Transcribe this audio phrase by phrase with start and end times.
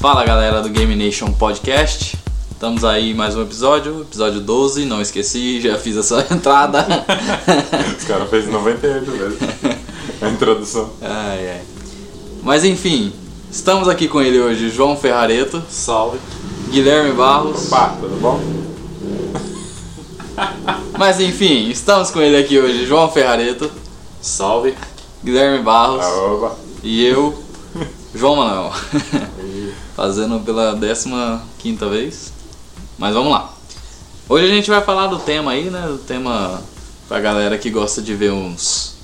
[0.00, 2.16] Fala galera do Game Nation Podcast.
[2.52, 6.86] Estamos aí em mais um episódio, episódio 12, não esqueci, já fiz essa entrada.
[7.96, 9.38] Os caras fez 98 vezes
[10.20, 10.90] a introdução.
[11.00, 11.62] ai, ai.
[12.42, 13.12] Mas enfim,
[13.50, 16.18] estamos aqui com ele hoje, João Ferrareto, Salve.
[16.70, 17.66] Guilherme Barros.
[17.72, 18.40] Opa, tudo bom?
[20.98, 23.70] Mas enfim, estamos com ele aqui hoje, João Ferrareto,
[24.20, 24.74] Salve.
[25.24, 26.56] Guilherme Barros Opa.
[26.82, 27.36] e eu,
[28.14, 28.72] João Manuel.
[30.02, 30.78] Fazendo pela
[31.58, 32.32] 15 vez.
[32.96, 33.52] Mas vamos lá.
[34.28, 35.88] Hoje a gente vai falar do tema aí, né?
[35.88, 36.62] Do tema
[37.08, 38.94] pra galera que gosta de ver uns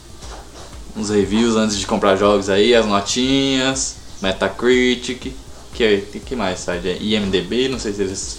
[0.96, 5.32] uns reviews antes de comprar jogos aí, as notinhas, Metacritic,
[5.72, 8.38] que que mais site é IMDb, não sei se eles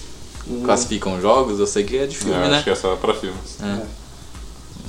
[0.64, 2.54] classificam jogos, eu sei que é de filme, Eu né?
[2.54, 3.58] Acho que é só pra filmes.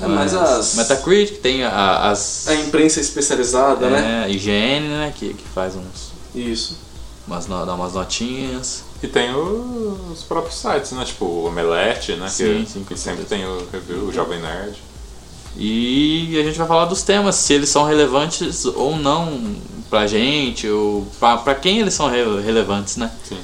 [0.02, 4.26] É mais as- Metacritic tem a- as A imprensa especializada, né?
[4.26, 6.87] é, IGN, né, que, que faz uns Isso.
[7.28, 8.84] Umas, dá umas notinhas.
[9.04, 11.04] E tem os próprios sites, né?
[11.06, 12.28] Tipo o Omelete, né?
[12.28, 14.76] Sim, que, sim, que sempre tem o review, o Jovem Nerd.
[15.56, 19.56] E a gente vai falar dos temas, se eles são relevantes ou não
[19.90, 23.12] pra gente, ou pra, pra quem eles são re- relevantes, né?
[23.28, 23.38] Sim.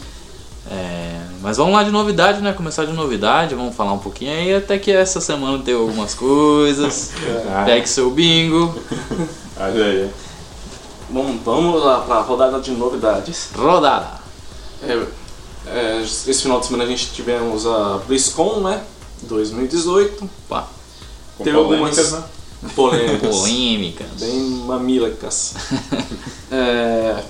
[0.69, 2.53] É, mas vamos lá de novidade, né?
[2.53, 7.11] Começar de novidade, vamos falar um pouquinho aí, até que essa semana tem algumas coisas.
[7.51, 8.73] Ah, Pegue seu bingo,
[9.57, 10.09] Olha aí.
[11.13, 13.49] Bom, vamos lá pra rodada de novidades.
[13.55, 14.19] rodada.
[14.81, 15.05] É,
[15.67, 18.83] é, esse final de semana a gente tivemos a BlizzCon, né?
[19.21, 20.27] 2018.
[20.49, 20.67] Opa,
[21.37, 22.29] Com Tem polêmicas, algumas- né?
[22.75, 23.35] Polêmicas.
[23.37, 24.07] polêmicas.
[24.19, 25.53] Bem mamílicas.
[26.55, 27.23] É,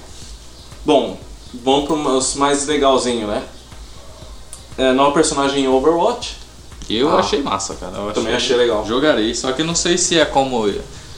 [0.86, 1.18] bom,
[1.64, 3.42] vamos para os mais legalzinho, né?
[4.78, 6.36] É, nova personagem em Overwatch.
[6.90, 7.20] Eu Ah.
[7.20, 7.98] achei massa, cara.
[8.00, 8.86] Eu Também achei legal.
[8.86, 10.70] Jogarei, só que não sei se é como.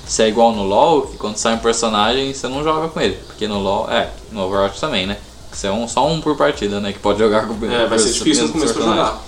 [0.08, 3.18] Se é igual no LoL, que quando sai um personagem você não joga com ele.
[3.28, 5.18] Porque no LoL, é, no Overwatch também, né?
[5.52, 6.92] Você é um, só um por partida, né?
[6.92, 9.22] Que pode jogar com o É, vai ser difícil no começo pra jogar.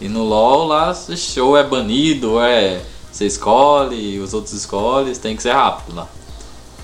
[0.00, 0.94] E no LoL lá,
[1.42, 2.80] ou é banido, ou é.
[3.10, 6.06] Você escolhe, os outros escolhem, tem que ser rápido lá.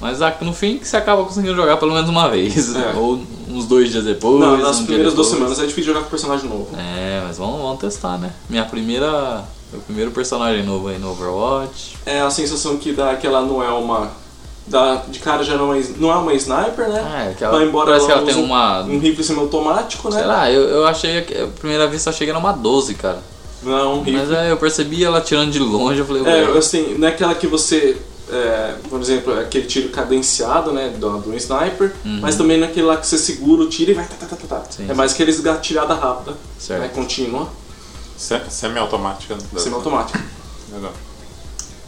[0.01, 2.75] Mas aqui no fim você acaba conseguindo jogar pelo menos uma vez.
[2.75, 2.93] É.
[2.97, 4.41] Ou uns dois dias depois.
[4.41, 6.69] Não, nas um primeiras duas semanas é difícil jogar com personagem novo.
[6.77, 8.33] É, mas vamos, vamos testar, né?
[8.49, 9.45] Minha primeira.
[9.73, 11.97] Meu primeiro personagem novo aí no Overwatch.
[12.07, 14.11] É a sensação que dá que ela não é uma.
[14.69, 17.29] Dá, de cara já não é, não é uma sniper, né?
[17.31, 18.83] É, que ela, Vai embora parece que ela tem uma.
[18.83, 20.19] Um rifle semiautomático, né?
[20.19, 22.95] Sei lá, eu, eu achei que a primeira vez eu achei que era uma 12,
[22.95, 23.21] cara.
[23.63, 24.13] Não é um rifle.
[24.13, 27.35] Mas é, eu percebi ela tirando de longe, eu falei, É, assim, não é aquela
[27.35, 27.97] que você.
[28.31, 30.93] é, por exemplo, aquele tiro cadenciado, né?
[30.99, 33.95] Do, do sniper, mas também não é aquele lá que você segura o tiro e
[33.95, 34.05] vai.
[34.05, 34.57] Tá, tá, tá, tá, tá.
[34.57, 34.63] Uhum.
[34.69, 34.95] Sim, é sim.
[34.95, 36.81] mais aqueles gatilhada rápida, certo.
[36.81, 36.91] né?
[36.93, 37.49] Contínua,
[38.17, 39.35] Semi-automática.
[39.35, 39.41] né?
[39.59, 40.25] semiautomática.
[40.73, 40.93] Legal.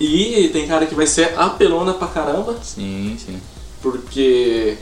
[0.00, 3.40] E tem cara que vai ser apelona pra caramba, Sim, sim.
[3.82, 4.78] porque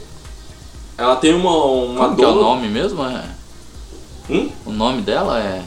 [0.99, 1.55] ela tem uma.
[1.65, 3.03] uma Como que é o nome mesmo?
[3.05, 3.25] É,
[4.29, 4.51] Hum?
[4.67, 5.63] o nome dela é.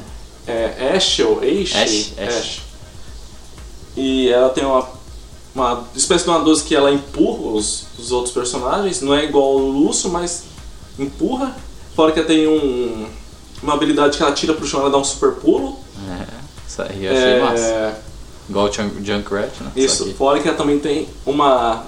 [0.45, 1.75] É Ash ou Ash?
[1.75, 2.61] Ash, Ash.
[3.95, 4.87] E ela tem uma,
[5.55, 9.01] uma espécie de uma 12 que ela empurra os, os outros personagens.
[9.01, 10.43] Não é igual o Lúcio, mas
[10.97, 11.55] empurra.
[11.95, 13.07] Fora que ela tem um,
[13.61, 15.77] uma habilidade que ela tira pro chão ela dá um super pulo.
[16.09, 16.25] é
[16.67, 17.97] isso aí eu achei É, massa.
[18.49, 19.71] Igual o Junk- Junkrat, né?
[19.75, 20.05] Isso.
[20.05, 21.83] que Fora que ela também tem uma,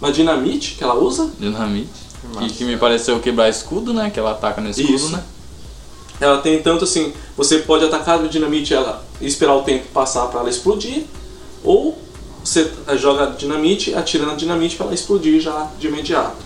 [0.00, 1.30] uma dinamite que ela usa.
[1.38, 2.06] dinamite.
[2.38, 4.10] Que, que me pareceu quebrar escudo, né?
[4.10, 5.10] Que ela ataca no escudo, Isso.
[5.10, 5.22] né?
[6.20, 10.26] Ela tem tanto assim, você pode atacar a dinamite ela e esperar o tempo passar
[10.26, 11.04] para ela explodir,
[11.62, 11.98] ou
[12.42, 16.36] você joga a dinamite, atira na dinamite para ela explodir já de imediato.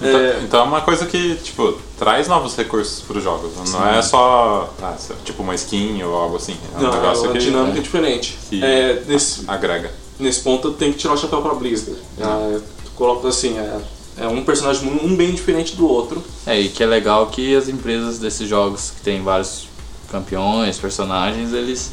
[0.00, 0.24] Então É.
[0.30, 0.40] é...
[0.42, 3.52] então é uma coisa que, tipo, traz novos recursos pros jogos.
[3.72, 4.94] Não é só, ah,
[5.24, 6.56] tipo, uma skin ou algo assim.
[6.74, 8.38] É um Não, é negócio uma que dinâmica diferente.
[8.48, 9.90] que- É, nesse, agrega.
[10.18, 11.98] nesse ponto eu tenho que tirar o chapéu pra Blizzard.
[12.18, 13.78] É, tu coloca assim, é,
[14.24, 16.22] é um personagem um bem diferente do outro.
[16.46, 19.68] É, e que é legal que as empresas desses jogos que tem vários
[20.10, 21.92] campeões, personagens, eles.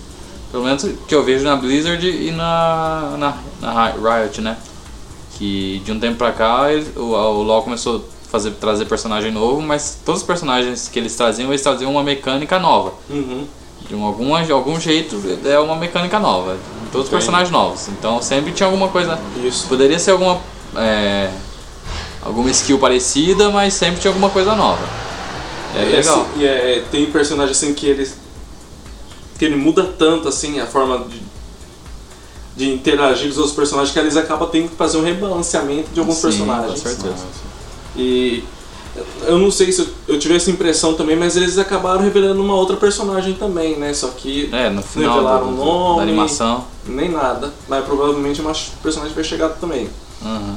[0.51, 4.57] Pelo menos que eu vejo na Blizzard e na, na, na Riot, né?
[5.37, 9.61] Que de um tempo pra cá o, o LoL começou a fazer, trazer personagem novo,
[9.61, 12.93] mas todos os personagens que eles traziam, eles traziam uma mecânica nova.
[13.09, 13.45] Uhum.
[13.87, 16.57] De um, alguma, de algum jeito é uma mecânica nova.
[16.91, 17.87] Todos os personagens novos.
[17.89, 19.19] Então sempre tinha alguma coisa.
[19.43, 19.67] Isso.
[19.67, 20.39] Poderia ser alguma.
[20.75, 21.29] é,
[22.23, 24.81] alguma skill parecida, mas sempre tinha alguma coisa nova.
[25.75, 26.21] É E, legal.
[26.21, 28.09] assim, e é, tem personagem assim que ele
[29.37, 31.21] que ele muda tanto assim a forma de,
[32.57, 35.99] de interagir com os outros personagens que eles acabam tendo que fazer um rebalanceamento de
[35.99, 36.81] alguns Sim, personagens.
[36.81, 37.25] com certeza.
[37.95, 38.43] E
[39.27, 42.75] eu não sei se eu, tive essa impressão também, mas eles acabaram revelando uma outra
[42.75, 43.93] personagem também, né?
[43.93, 45.97] Só que É, no final revelaram do- o nome.
[45.97, 46.65] da animação.
[46.87, 47.53] nem nada.
[47.67, 49.87] Mas provavelmente uma personagem vai chegar também.
[50.21, 50.55] Uhum.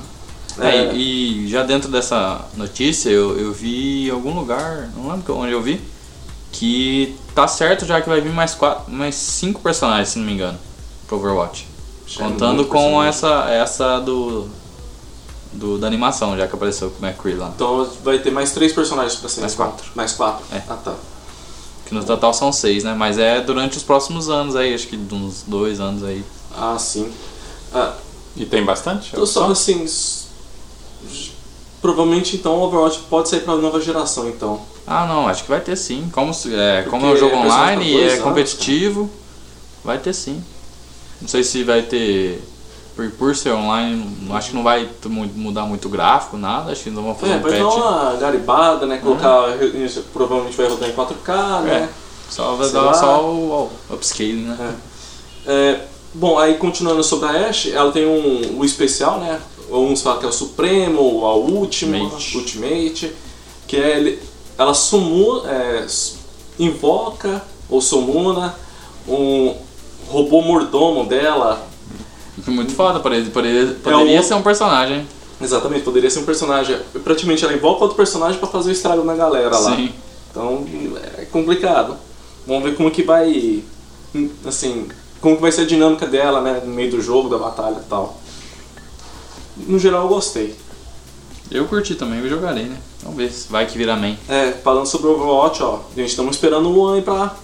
[0.58, 5.52] É, e já dentro dessa notícia eu, eu vi em algum lugar, não lembro onde
[5.52, 5.80] eu vi,
[6.52, 10.32] que tá certo já que vai vir mais quatro, mais cinco personagens, se não me
[10.32, 10.58] engano,
[11.06, 11.66] pro Overwatch.
[12.16, 13.08] Contando com personagem.
[13.08, 14.48] essa essa do,
[15.52, 17.52] do da animação, já que apareceu com o McCree lá.
[17.54, 19.40] Então vai ter mais três personagens pra ser.
[19.40, 19.86] Mais quatro.
[19.94, 20.44] Mais quatro.
[20.52, 20.62] É.
[20.68, 20.94] Ah, tá.
[21.86, 22.94] Que no total são seis, né?
[22.94, 26.24] Mas é durante os próximos anos aí, acho que de uns dois anos aí.
[26.56, 27.10] Ah, sim.
[27.72, 27.94] Ah,
[28.36, 29.10] E tem bastante?
[29.12, 29.86] então só assim.
[31.80, 34.60] Provavelmente então o Overwatch pode sair pra nova geração então.
[34.86, 36.08] Ah não, acho que vai ter sim.
[36.12, 39.08] Como, é, como é um jogo é online e é anos, competitivo,
[39.82, 40.44] vai ter sim.
[41.20, 42.42] Não sei se vai ter.
[42.96, 44.88] Por, por ser online, acho que não vai
[45.34, 46.72] mudar muito o gráfico, nada.
[46.72, 47.52] Acho que não vão fazer É, um patch.
[47.52, 48.98] dar uma garibada, né?
[48.98, 49.56] Colocar.
[49.62, 51.88] isso Provavelmente vai rodar em 4K, né?
[52.28, 54.76] Só vai dar só o, o upscaling, né?
[55.46, 55.80] É,
[56.14, 59.40] bom, aí continuando sobre a Ashe, ela tem um, o especial, né?
[59.70, 62.36] Uns falam que é o Supremo, ou a Ultima, Ultimate.
[62.36, 63.12] Ultimate,
[63.66, 64.22] que é ele,
[64.58, 65.86] ela sumu, é,
[66.58, 68.54] invoca ou sumuna
[69.08, 69.54] um
[70.10, 71.66] robô mordomo dela.
[72.46, 75.06] Muito foda, poderia, poderia, poderia o- ser um personagem.
[75.40, 76.78] Exatamente, poderia ser um personagem.
[77.04, 79.76] Praticamente ela invoca outro personagem pra fazer o estrago na galera lá.
[79.76, 79.92] Sim.
[80.30, 80.64] Então
[81.18, 81.96] é complicado.
[82.46, 83.62] Vamos ver como que vai.
[84.46, 84.88] Assim,
[85.20, 86.62] como que vai ser a dinâmica dela, né?
[86.64, 88.18] No meio do jogo, da batalha e tal.
[89.56, 90.54] No geral eu gostei.
[91.50, 92.76] Eu curti também, eu jogarei, né?
[93.02, 94.16] Vamos ver se vai que vira main.
[94.28, 95.80] É, falando sobre Overwatch, ó.
[95.96, 97.34] Gente, estamos esperando o Luan aí pra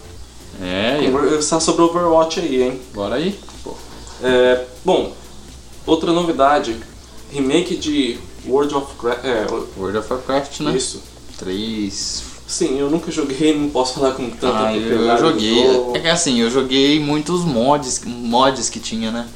[0.63, 2.81] É, e- conversar sobre Overwatch aí, hein?
[2.95, 3.39] bora aí.
[4.23, 5.13] É, bom,
[5.87, 6.77] outra novidade.
[7.31, 10.77] Remake de World of Cra é, World of Warcraft, né?
[10.77, 11.03] Isso.
[11.39, 12.23] Três.
[12.47, 15.65] Sim, eu nunca joguei, não posso falar com tanta Ah, eu, eu joguei.
[15.95, 19.27] É que assim, eu joguei muitos mods, mods que tinha, né?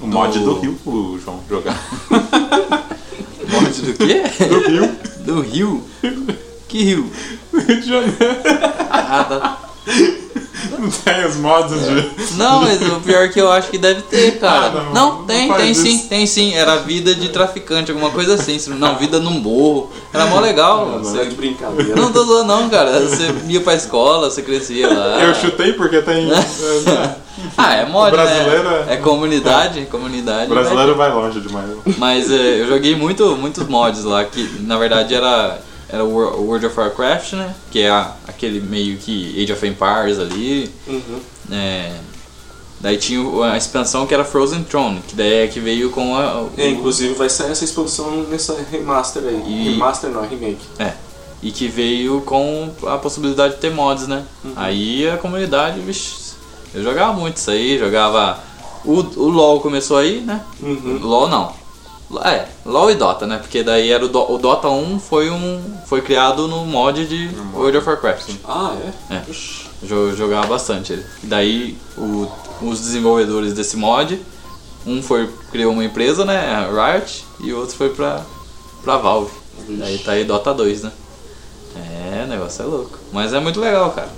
[0.00, 1.80] O mod Do- do Rio, o João jogar.
[3.52, 4.22] Mod do quê?
[4.48, 4.96] Do Rio.
[5.24, 5.84] Do rio?
[6.68, 7.10] Que rio?
[7.54, 8.16] Rio de Janeiro.
[8.90, 9.71] Ah, tá.
[10.78, 12.34] Não tem os modos de.
[12.36, 14.66] Não, mas o pior é que eu acho que deve ter, cara.
[14.66, 15.82] Ah, não, não, não tem, faz tem isso.
[15.82, 16.54] sim, tem sim.
[16.54, 18.58] Era vida de traficante, alguma coisa assim.
[18.78, 19.90] Não, vida num morro.
[20.12, 20.86] Era mó legal.
[20.86, 21.94] Não, não Você- é de brincadeira.
[21.96, 23.00] Não tô zoando não, cara.
[23.00, 25.20] Você ia pra escola, você crescia lá.
[25.22, 26.30] Eu chutei porque tem.
[26.32, 27.16] é,
[27.56, 28.84] Ah, é mod, O brasileiro né?
[28.88, 30.50] é- É comunidade, comunidade.
[30.50, 31.70] O brasileiro vai longe demais.
[31.98, 35.58] Mas é, eu joguei muito, muitos mods lá, que na verdade era,
[35.92, 37.54] era o Wor- o World of Warcraft, né?
[37.70, 40.70] Que é a- aquele meio que Age of Empires ali.
[40.88, 41.20] Uhum.
[41.50, 41.92] É,
[42.80, 43.22] daí tinha
[43.52, 46.42] a expansão que era Frozen Throne, que daí é que veio com a.
[46.42, 49.42] o- É, inclusive vai sair essa expansão nessa remaster aí.
[49.46, 50.66] E- Remaster não, remake.
[50.78, 50.92] É.
[51.42, 54.24] E que veio com a possibilidade de ter mods, né?
[54.44, 54.52] Uhum.
[54.56, 56.32] Aí a comunidade, vixi,
[56.72, 58.38] eu jogava muito isso aí, jogava.
[58.84, 60.40] O, o LOL começou aí, né?
[60.60, 60.98] Uhum.
[61.02, 61.52] LOL não.
[62.24, 63.38] É, LOL e Dota, né?
[63.38, 65.62] Porque daí era o, Do- o Dota 1 foi um.
[65.86, 68.30] foi criado no mod de World of Warcraft.
[68.44, 68.74] Ah,
[69.10, 69.14] é?
[69.16, 69.22] É.
[69.82, 71.04] Jo- jogava bastante ele.
[71.22, 72.28] Daí o-
[72.60, 74.20] os desenvolvedores desse mod,
[74.86, 76.68] um foi criou uma empresa, né?
[76.70, 78.20] Riot, e o outro foi pra,
[78.84, 79.32] pra Valve.
[79.66, 79.80] Vixe.
[79.80, 80.92] Daí tá aí Dota 2, né?
[81.76, 82.98] É, o negócio é louco.
[83.12, 84.08] Mas é muito legal, cara.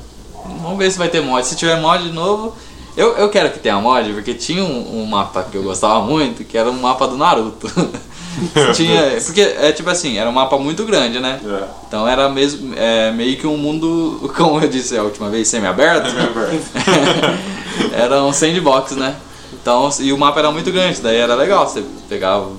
[0.60, 1.46] Vamos ver se vai ter mod.
[1.46, 2.54] Se tiver mod de novo.
[2.96, 6.44] Eu, eu quero que tenha mod, porque tinha um, um mapa que eu gostava muito,
[6.44, 7.68] que era um mapa do Naruto.
[8.74, 11.40] tinha, porque é tipo assim, era um mapa muito grande, né?
[11.44, 11.64] É.
[11.86, 16.08] Então era mesmo, é, meio que um mundo, como eu disse a última vez, semi-aberto.
[17.92, 19.16] era um sandbox, né?
[19.52, 22.50] Então, e o mapa era muito grande, daí era legal, você pegava,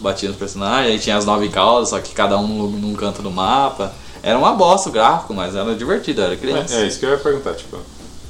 [0.00, 3.22] batia nos personagens, aí tinha as nove caudas, só que cada um num, num canto
[3.22, 3.92] do mapa.
[4.22, 6.74] Era uma bosta o gráfico, mas era divertido, era criança.
[6.76, 7.76] É, é isso que eu ia perguntar, tipo.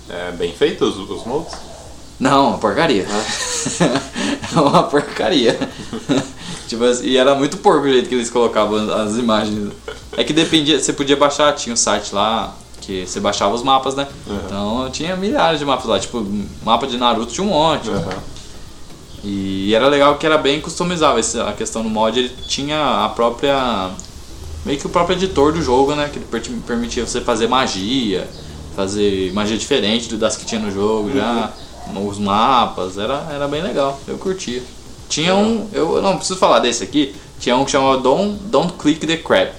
[0.09, 1.53] É bem feito os, os mods?
[2.19, 3.07] Não, uma porcaria.
[4.55, 5.59] É uma porcaria.
[6.69, 9.73] tipo assim, e era muito porco o jeito que eles colocavam as imagens.
[10.17, 13.97] É que dependia, você podia baixar, tinha um site lá que você baixava os mapas,
[13.97, 14.07] né?
[14.27, 14.41] Uhum.
[14.47, 16.25] Então tinha milhares de mapas lá, tipo,
[16.65, 17.91] mapa de Naruto tinha um monte.
[17.91, 18.23] Aham.
[19.25, 23.91] E era legal que era bem customizável a questão do mod, ele tinha a própria
[24.65, 28.29] meio que o próprio editor do jogo, né, que ele permitia você fazer magia,
[28.77, 31.51] fazer magia diferente do- das que tinha no jogo já,
[32.07, 34.63] os mapas, era era bem legal, eu curtia.
[35.09, 39.07] Tinha um, eu não preciso falar desse aqui, tinha um que chamava Don't, Don't Click
[39.07, 39.51] the Crab.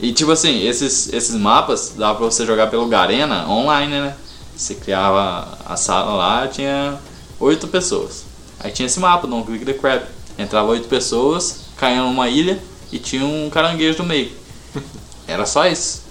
[0.00, 4.14] E tipo assim, esses, esses mapas dava pra você jogar pelo Garena online, né?
[4.54, 6.98] Você criava a sala lá, tinha
[7.40, 8.24] oito pessoas.
[8.60, 10.02] Aí tinha esse mapa, Don't Click the Crab.
[10.38, 12.58] Entrava oito pessoas, caíam numa ilha
[12.92, 14.30] e tinha um caranguejo no meio.
[15.26, 16.02] Era só isso.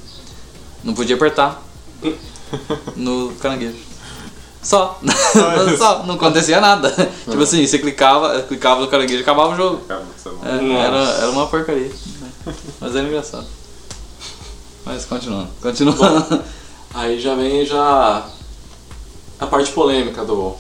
[0.85, 1.61] Não podia apertar
[2.95, 3.75] no caranguejo.
[4.61, 4.99] Só.
[5.77, 6.03] Só.
[6.07, 6.89] Não acontecia nada.
[7.29, 9.81] tipo assim, você clicava, clicava no caranguejo e acabava o jogo.
[10.43, 10.77] É bom.
[10.77, 11.91] Era, era uma porcaria.
[12.79, 13.45] Mas era engraçado.
[14.85, 15.49] Mas continuando.
[15.61, 16.43] Continuando.
[16.93, 18.25] Aí já vem já
[19.39, 20.55] a parte polêmica do.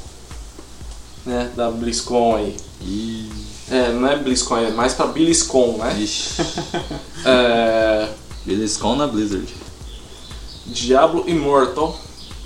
[1.25, 2.57] Né, da BlizzCon aí.
[2.81, 3.31] Ih,
[3.71, 5.95] É, não é BlizzCon, é mais pra BlizzCon, né?
[5.99, 6.29] Ixi.
[7.25, 8.09] É,
[8.45, 9.51] BlizzCon na Blizzard.
[10.65, 11.95] Diablo Immortal.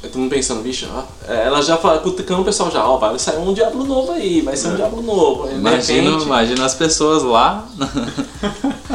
[0.01, 3.19] Eu tô pensando, bicho, ó, é, ela já fala, cutucando o pessoal já, ó, vai
[3.19, 5.49] sair um Diablo novo aí, vai ser um Diablo novo.
[5.51, 7.67] Imagina, repente, imagina as pessoas lá.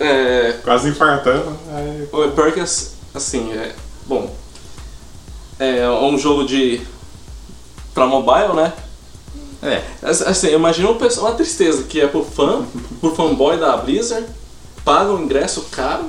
[0.00, 1.56] é, Quase infartando.
[1.74, 3.74] Aí, o pior que ass- assim, é,
[4.06, 4.30] bom,
[5.58, 6.80] é um jogo de
[7.94, 8.72] pra mobile, né?
[9.62, 9.82] É.
[10.02, 12.64] Ass- Assim, eu imagino uma pessoa- uma tristeza que é pro fã,
[13.00, 14.26] pro fanboy da Blizzard,
[14.84, 16.06] paga um ingresso caro,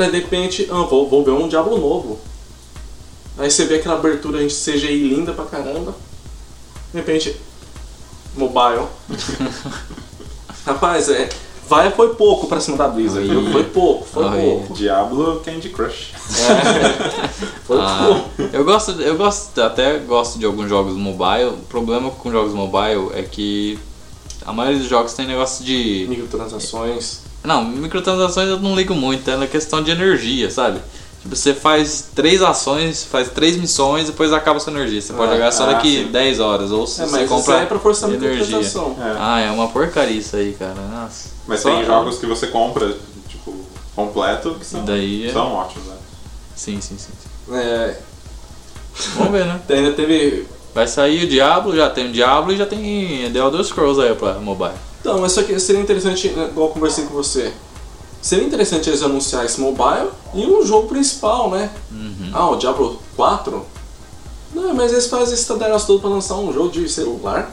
[0.00, 2.18] pra de repente, ah, vou, vou ver um Diablo novo.
[3.38, 5.94] Aí você vê aquela abertura em CGI linda pra caramba,
[6.92, 7.36] de repente,
[8.36, 8.86] mobile.
[10.66, 11.28] Rapaz, é,
[11.68, 13.28] vai foi pouco pra cima da Blizzard?
[13.34, 13.52] Oi.
[13.52, 14.40] foi pouco, foi Oi.
[14.40, 14.74] pouco.
[14.74, 16.12] Diablo Candy Crush.
[17.66, 18.56] Foi Ah, pouco.
[18.56, 21.50] eu gosto, eu gosto, até gosto de alguns jogos mobile.
[21.50, 23.78] O problema com jogos mobile é que
[24.44, 26.06] a maioria dos jogos tem negócio de.
[26.08, 27.20] Microtransações.
[27.42, 30.80] Não, microtransações eu não ligo muito, é na questão de energia, sabe?
[31.22, 35.00] Tipo, você faz três ações, faz três missões e depois acaba a sua energia.
[35.02, 36.10] Você pode Ah, jogar só ah, daqui sim.
[36.10, 36.70] 10 horas.
[36.70, 38.56] Ou se É, você isso compra aí é pra forçar a energia.
[38.58, 39.16] É.
[39.18, 40.74] Ah, é uma porcaria isso aí, cara.
[40.74, 41.28] Nossa.
[41.46, 42.94] Mas Só- tem jogos que você compra,
[43.28, 43.54] tipo,
[43.94, 45.94] completo, que são, Daí é- são ótimos, né?
[46.56, 47.12] Sim, sim, sim.
[47.22, 47.54] sim.
[47.54, 47.96] É,
[49.16, 49.60] Vamos ver, né?
[49.68, 53.62] ainda teve Vai sair o Diablo, já tem o Diablo e já tem The Elder
[53.64, 54.70] Scrolls aí pra mobile.
[55.00, 57.52] Então, só que seria interessante, né, igual eu conversei com você,
[58.20, 61.70] seria interessante eles anunciar esse mobile e um jogo principal, né?
[61.90, 62.30] Uhum.
[62.32, 63.64] Ah, o Diablo 4?
[64.54, 67.50] Não, mas eles fazem esse estadalhaço todo pra lançar um jogo de celular.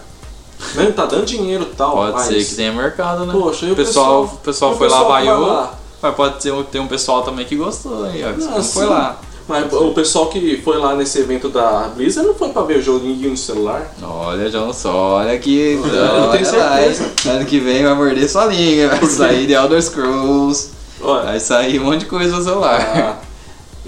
[0.73, 0.91] Né?
[0.91, 2.25] Tá dando dinheiro e tal, Pode mas...
[2.25, 3.31] ser que tenha mercado, né?
[3.31, 5.67] Poxa, o pessoal, pessoal- o pessoal foi lá, vaiou.
[6.01, 8.31] Mas pode ser ter um pessoal também que gostou aí, ó.
[8.37, 9.19] Não, foi lá.
[9.47, 12.81] Mas o pessoal que foi lá nesse evento da Blizzard não foi pra ver o
[12.81, 13.93] joguinho no celular.
[14.03, 15.73] Olha, João, só olha que.
[15.73, 17.03] Eu tenho olha lá, certeza.
[17.03, 17.31] hein?
[17.37, 20.69] Ano que vem vai morder sua língua, vai sair The Elder Scrolls,
[21.01, 22.81] Olha, vai sair um monte de coisa no celular.
[22.81, 23.27] ah,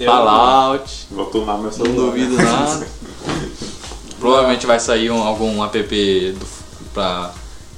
[0.02, 1.94] Fallout, Vou tunar meu não celular.
[2.06, 2.86] duvido nada.
[4.18, 5.78] Provavelmente vai sair um- algum app
[6.38, 6.46] do,
[6.94, 7.30] pra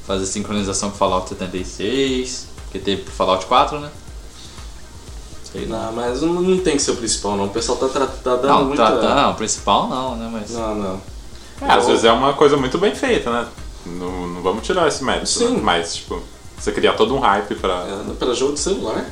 [0.07, 3.89] fazer sincronização com Fallout 76, que teve pro Fallout 4, né?
[5.53, 5.87] Sei lá.
[5.87, 7.45] Não, mas não, não tem que ser o principal, não.
[7.45, 8.87] O pessoal tá, tá dando Não, muita...
[8.87, 10.29] tratar, não, o principal não, né?
[10.33, 10.51] Mas.
[10.51, 11.01] Não, não.
[11.61, 13.47] É, às vezes é uma coisa muito bem feita, né?
[13.85, 15.57] Não, não vamos tirar esse mérito, Sim.
[15.57, 15.61] né?
[15.63, 16.21] Mas, tipo,
[16.59, 17.87] você cria todo um hype pra...
[17.87, 19.05] É, para jogo de celular.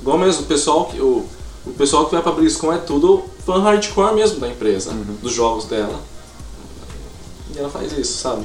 [0.00, 1.24] Igual mesmo, o pessoal que, o,
[1.66, 5.66] o pessoal que vai pra BlizzCon é tudo fã hardcore mesmo da empresa, dos jogos
[5.66, 6.00] dela.
[7.54, 8.44] E ela faz isso, sabe?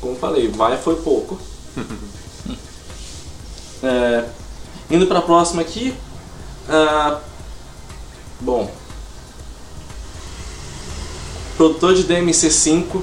[0.00, 1.38] Como eu falei, vai foi pouco.
[3.86, 4.24] É,
[4.90, 5.94] indo pra próxima aqui.
[6.68, 7.20] Ah,
[8.40, 8.70] bom.
[11.56, 13.00] Produtor de DMC5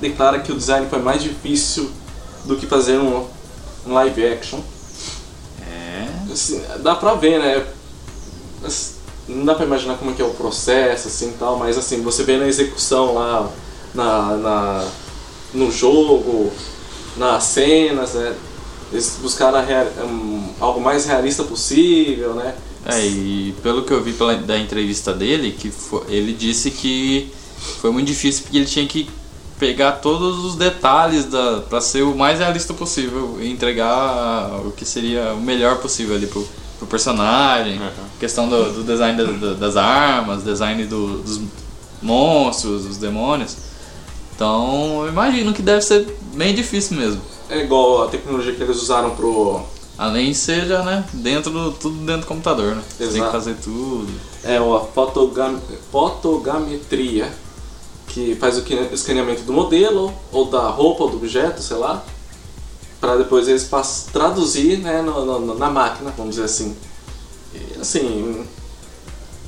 [0.00, 1.90] declara que o design foi mais difícil
[2.44, 3.26] do que fazer um,
[3.86, 4.60] um live action.
[5.62, 6.32] É.
[6.32, 7.66] Assim, dá pra ver, né?
[9.28, 12.02] Não dá pra imaginar como é que é o processo, assim, e tal, mas assim,
[12.02, 13.48] você vê na execução lá,
[13.94, 14.88] na, na,
[15.54, 16.52] no jogo,
[17.16, 18.34] nas cenas, né?
[18.92, 22.54] Eles buscaram a rea- um, algo mais realista possível, né?
[22.84, 27.32] É, e pelo que eu vi pela, da entrevista dele, que fo- ele disse que
[27.80, 29.08] foi muito difícil porque ele tinha que
[29.58, 34.84] pegar todos os detalhes da para ser o mais realista possível e entregar o que
[34.84, 36.44] seria o melhor possível ali pro,
[36.78, 37.88] pro personagem, Uhum.
[38.18, 41.40] questão do, do design da- da- das armas, design do- dos
[42.02, 43.56] monstros, dos demônios.
[44.34, 47.20] Então, eu imagino que deve ser bem difícil mesmo.
[47.48, 49.60] É igual a tecnologia que eles usaram pro.
[50.02, 52.82] Além seja, né, dentro do, tudo dentro do computador, né?
[52.88, 53.30] Você tem que Exato.
[53.32, 54.12] fazer tudo.
[54.42, 55.60] É a fotogam,
[55.92, 57.32] fotogrametria,
[58.08, 62.04] que faz o que- escaneamento do modelo, ou da roupa, ou do objeto, sei lá,
[63.00, 63.68] para depois eles
[64.12, 66.76] traduzir né, no- no- na máquina, vamos dizer assim.
[67.54, 68.44] E, assim,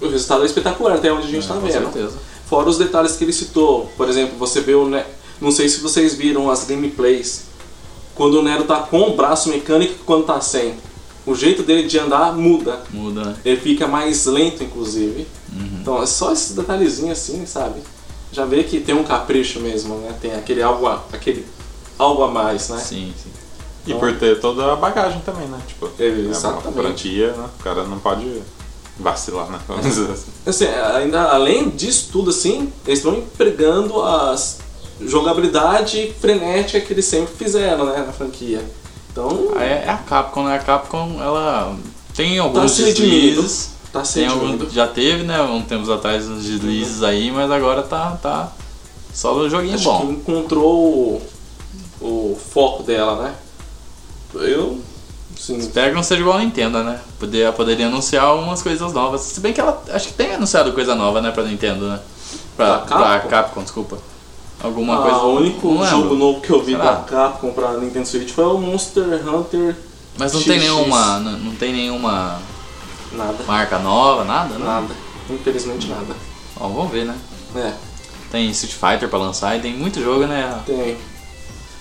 [0.01, 1.93] o resultado é espetacular, até onde a gente está É, com vendo.
[1.93, 2.17] certeza.
[2.49, 4.89] Fora os detalhes que ele citou, por exemplo, você vê o.
[4.89, 5.05] Ne-
[5.41, 7.43] Não sei se vocês viram as gameplays.
[8.15, 10.75] Quando o Nero tá com o braço mecânico e quando tá sem.
[11.27, 12.83] O jeito dele de andar muda.
[12.91, 13.37] Muda?
[13.45, 15.27] Ele fica mais lento, inclusive.
[15.53, 15.79] Uhum.
[15.81, 17.81] Então é só esses detalhezinhos assim, sabe?
[18.31, 20.15] Já vê que tem um capricho mesmo, né?
[20.21, 21.47] Tem aquele algo a, aquele
[21.99, 22.79] algo a mais, né?
[22.79, 23.31] Sim, sim.
[23.87, 25.59] E por ter toda a bagagem também, né?
[25.67, 26.75] Tipo, É, é uma exatamente.
[26.77, 27.49] garantia, né?
[27.59, 28.43] O cara não pode
[28.99, 29.59] vacilar, né?
[29.69, 30.31] Vamos dizer assim.
[30.47, 34.37] Assim, ainda além disso tudo assim, eles estão empregando a
[35.01, 38.63] jogabilidade frenética que eles sempre fizeram, né, na franquia.
[39.11, 40.57] Então, É, é a Capcom, né?
[40.57, 41.77] A Capcom, ela
[42.15, 43.43] tem alguns se redimindo.
[43.43, 43.71] deslizes.
[43.93, 45.41] tá Tem algum, já teve, né?
[45.43, 48.53] Um tempos atrás uns deslizes aí, mas agora tá, tá
[49.13, 50.01] só no joguinho Acho bom.
[50.01, 51.23] que encontrou o,
[52.01, 53.35] o foco dela, né?
[54.35, 54.81] Eu,
[55.39, 56.99] sim, Espero que não seja igual a Nintendo, né?
[57.21, 59.21] Poder, poderia anunciar algumas coisas novas.
[59.21, 62.01] Se bem que ela acho que tem anunciado coisa nova, né, pra Nintendo, né?
[62.57, 63.29] Pra, Pra pra Capcom?
[63.29, 63.99] Capcom, desculpa.
[64.65, 65.17] Alguma Ah, coisa.
[65.19, 65.89] o único não lembro.
[66.01, 66.85] jogo novo que eu vi Será?
[66.93, 69.77] da Capcom pra Nintendo Switch foi o Monster Hunter
[70.17, 71.19] Mas não tem nenhuma.
[71.21, 72.41] Não, não tem nenhuma
[73.13, 73.45] Nada.
[73.47, 74.65] marca nova, nada, né?
[74.65, 74.95] Nada.
[75.29, 76.15] Infelizmente nada.
[76.59, 77.15] Ó, vamos ver, né?
[77.57, 77.73] É,
[78.31, 80.61] Tem Street Fighter pra lançar e tem muito jogo, né?
[80.67, 80.97] tem.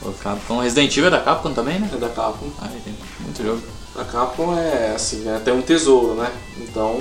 [0.01, 0.59] O Capcom.
[0.59, 1.89] Resident Evil é da Capcom também, né?
[1.93, 2.47] É da Capcom.
[2.61, 3.61] Ah, tem muito jogo.
[3.97, 6.29] A Capcom é assim, é até um tesouro, né?
[6.57, 6.99] Então.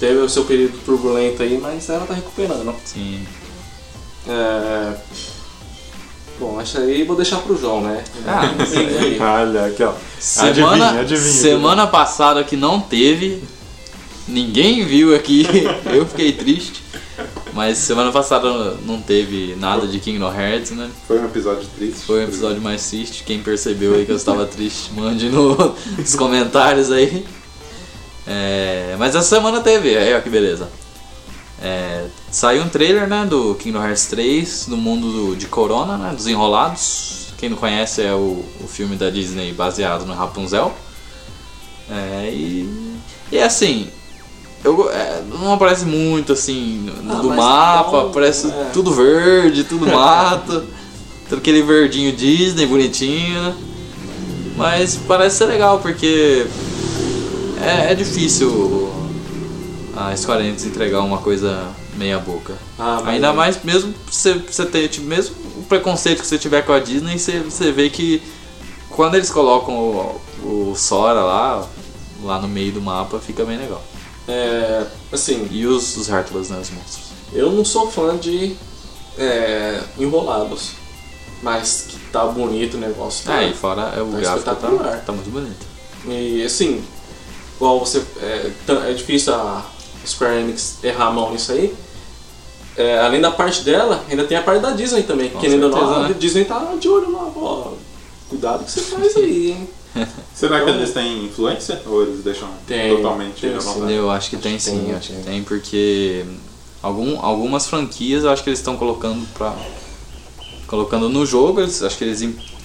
[0.00, 2.74] Teve o seu período turbulento aí, mas ela tá recuperando.
[2.84, 3.26] Sim.
[4.28, 4.94] É...
[6.38, 8.04] Bom, essa aí vou deixar pro João, né?
[8.26, 8.42] Ah.
[9.40, 9.92] Olha aqui, ó.
[10.20, 11.32] Semana, Adivinha, adivinha.
[11.32, 13.42] semana passada que não teve,
[14.28, 15.46] ninguém viu aqui,
[15.94, 16.84] eu fiquei triste.
[17.54, 20.90] Mas semana passada não teve nada de Kingdom Hearts, né?
[21.08, 22.00] Foi um episódio triste.
[22.04, 23.24] Foi o episódio mais triste.
[23.24, 27.24] Quem percebeu aí que eu estava triste, mande no- nos comentários aí.
[28.26, 30.68] É, mas essa semana teve, aí ó que beleza.
[31.62, 36.12] É, saiu um trailer né, do Kingdom Hearts 3, do mundo do- de Corona, né,
[36.14, 37.28] dos Enrolados.
[37.38, 40.74] Quem não conhece é o, o filme da Disney baseado no Rapunzel.
[41.90, 42.68] É, e,
[43.32, 43.88] e assim,
[44.64, 48.70] eu, é, não aparece muito assim Ah, do mapa, então, aparece é.
[48.72, 50.64] tudo verde, tudo mato,
[51.28, 53.40] todo aquele verdinho Disney bonitinho.
[53.42, 53.54] né?
[54.56, 56.46] Mas parece ser legal porque
[57.62, 58.90] é, é difícil
[59.96, 62.54] a Square Enix entregar uma coisa meia boca.
[62.78, 66.72] Ah, Ainda mais mesmo você, você ter, tipo, mesmo o preconceito que você tiver com
[66.72, 68.22] a Disney, você, vê que
[68.90, 70.20] quando eles colocam o,
[70.70, 71.66] o Sora lá,
[72.22, 73.82] lá no meio do mapa, fica bem legal.
[74.28, 77.06] É, assim, E os, os Heartless, né, os monstros.
[77.32, 78.54] eu não sou fã de
[79.16, 80.72] é, enrolados,
[81.42, 83.24] mas que tá bonito o negócio.
[83.24, 83.36] Tá?
[83.38, 85.64] Ah, e fora é, o Tá gráfico tá, tá muito bonito.
[86.06, 86.84] E assim,
[87.56, 88.02] igual você.
[88.20, 88.50] É,
[88.90, 89.64] é difícil a
[90.08, 91.74] Square Enix errar a mão nisso aí.
[92.76, 95.30] É, além da parte dela, ainda tem a parte da Disney também.
[95.30, 96.14] Com que ainda não, a né?
[96.18, 97.72] Disney tá de olho lá, ó.
[98.28, 99.52] Cuidado que você faz aí,
[99.96, 100.04] hein?
[100.34, 101.80] Será que Então- eles têm influência?
[101.86, 103.90] Ou eles deixam Tem, totalmente tem sim.
[103.90, 105.42] Eu acho que Acho tem sim, tem, acho que tem.
[105.42, 106.22] porque
[106.82, 109.54] algum, algumas franquias eu acho que eles estão colocando pra.
[110.66, 112.22] colocando no jogo, eles, acho que eles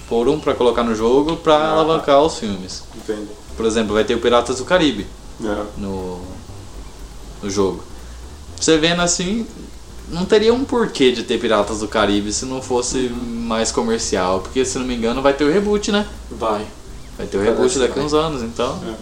[0.08, 1.70] foram pra colocar no jogo pra Ah.
[1.72, 2.82] alavancar os filmes.
[2.94, 3.28] Entendo.
[3.56, 5.06] Por exemplo, vai ter o Piratas do Caribe
[5.42, 5.62] É.
[5.78, 6.20] no,
[7.42, 7.82] no jogo.
[8.58, 9.46] Você vendo assim,
[10.08, 14.40] não teria um porquê de ter Piratas do Caribe se não fosse mais comercial.
[14.40, 16.06] Porque se não me engano vai ter o reboot, né?
[16.30, 16.64] Vai.
[17.18, 18.04] Vai ter o Parece reboot que daqui vai.
[18.04, 18.72] uns anos, então.
[18.82, 18.94] Uhum.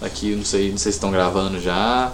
[0.00, 2.10] Daqui, não sei, não sei se estão gravando já.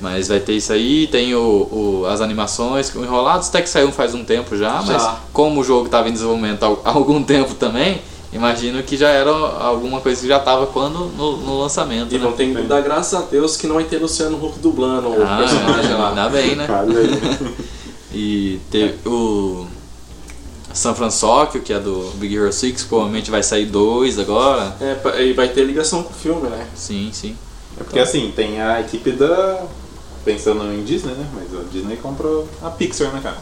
[0.00, 3.92] Mas vai ter isso aí, tem o, o- as animações, o Enrolados até que saiu
[3.92, 5.20] faz um tempo já, mas Já.
[5.32, 8.02] como o jogo estava em desenvolvimento há algum tempo também,
[8.34, 12.14] imagino que já era alguma coisa que já estava quando no, no lançamento.
[12.14, 12.24] E né?
[12.24, 15.22] não tem que dar graças a Deus que não vai ter Luciano Huck dublando o
[15.22, 16.08] Ah, personagem lá.
[16.10, 16.66] ainda bem, né?
[18.16, 19.66] E teve o
[20.72, 24.76] San Francisco, que é do Big Hero 6, provavelmente vai sair dois agora.
[24.80, 26.66] É, e vai ter ligação com o filme, né?
[26.76, 27.36] Sim, sim.
[27.78, 29.62] É porque assim, tem a equipe da.
[30.24, 31.26] Pensando em Disney, né?
[31.34, 33.36] Mas a Disney comprou a Pixar, né, cara?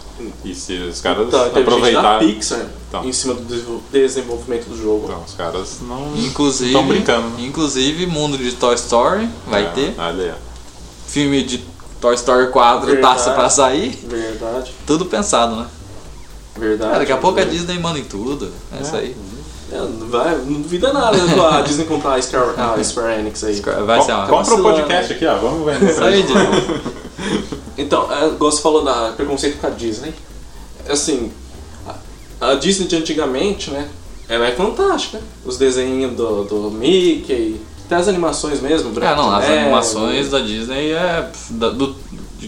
[0.44, 2.18] E se os caras da aproveitar.
[2.18, 3.04] Pixar Então.
[3.04, 5.04] em cima do desenvol- desenvolvimento do jogo.
[5.04, 6.12] Então, os caras não.
[6.16, 7.28] Inclusive, Estão brincando.
[7.28, 7.44] né?
[7.46, 9.94] inclusive mundo de Toy Story vai É, ter.
[9.96, 10.38] Olha aí.
[11.06, 11.64] Filme de
[12.00, 13.14] Toy Story 4 Verdade.
[13.16, 13.90] taça pra sair.
[14.08, 15.66] Verdade, Tudo pensado, né?
[16.58, 16.90] verdade.
[16.90, 18.50] Cara, daqui a pouco a Disney manda em tudo.
[18.76, 19.16] É isso aí.
[19.72, 23.42] É, não, vai, não duvida nada com a Disney comprar a Square, a Square Enix
[23.42, 23.58] aí.
[23.60, 24.26] Vai ser uma.
[24.26, 25.36] Compra o vacilando, podcast aqui, ó.
[25.38, 25.90] Vamos vender.
[25.90, 26.92] Isso aí, Disney.
[27.78, 30.12] Então, é, igual você falou da preconceito com a Disney.
[30.86, 31.32] Assim,
[32.38, 33.88] a, Disney de antigamente, né?
[34.28, 35.20] Ela é fantástica.
[35.42, 38.92] Os desenhos do, do Mickey, até as animações mesmo.
[39.02, 39.60] É, não, as Neve.
[39.60, 41.30] animações da Disney é.
[41.48, 41.96] Do,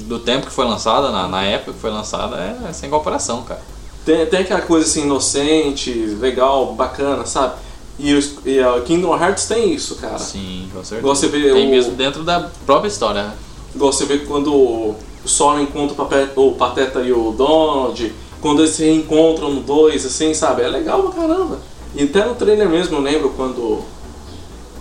[0.00, 2.36] do tempo que foi lançada, na, na época que foi lançada,
[2.68, 3.62] é sem comparação, cara.
[4.04, 5.90] Tem, tem aquela coisa assim, inocente,
[6.20, 7.54] legal, bacana, sabe?
[7.98, 10.18] E, os, e a Kingdom Hearts tem isso, cara.
[10.18, 11.06] Sim, com certeza.
[11.08, 13.32] Você vê Tem o- mesmo dentro da própria história, né?
[13.74, 18.60] Igual você vê quando o Sora encontra o, Pape- o Pateta e o Donald, quando
[18.60, 20.62] eles se reencontram no 2, assim, sabe?
[20.62, 21.58] É legal pra caramba.
[21.94, 23.80] E até no trailer mesmo, eu lembro quando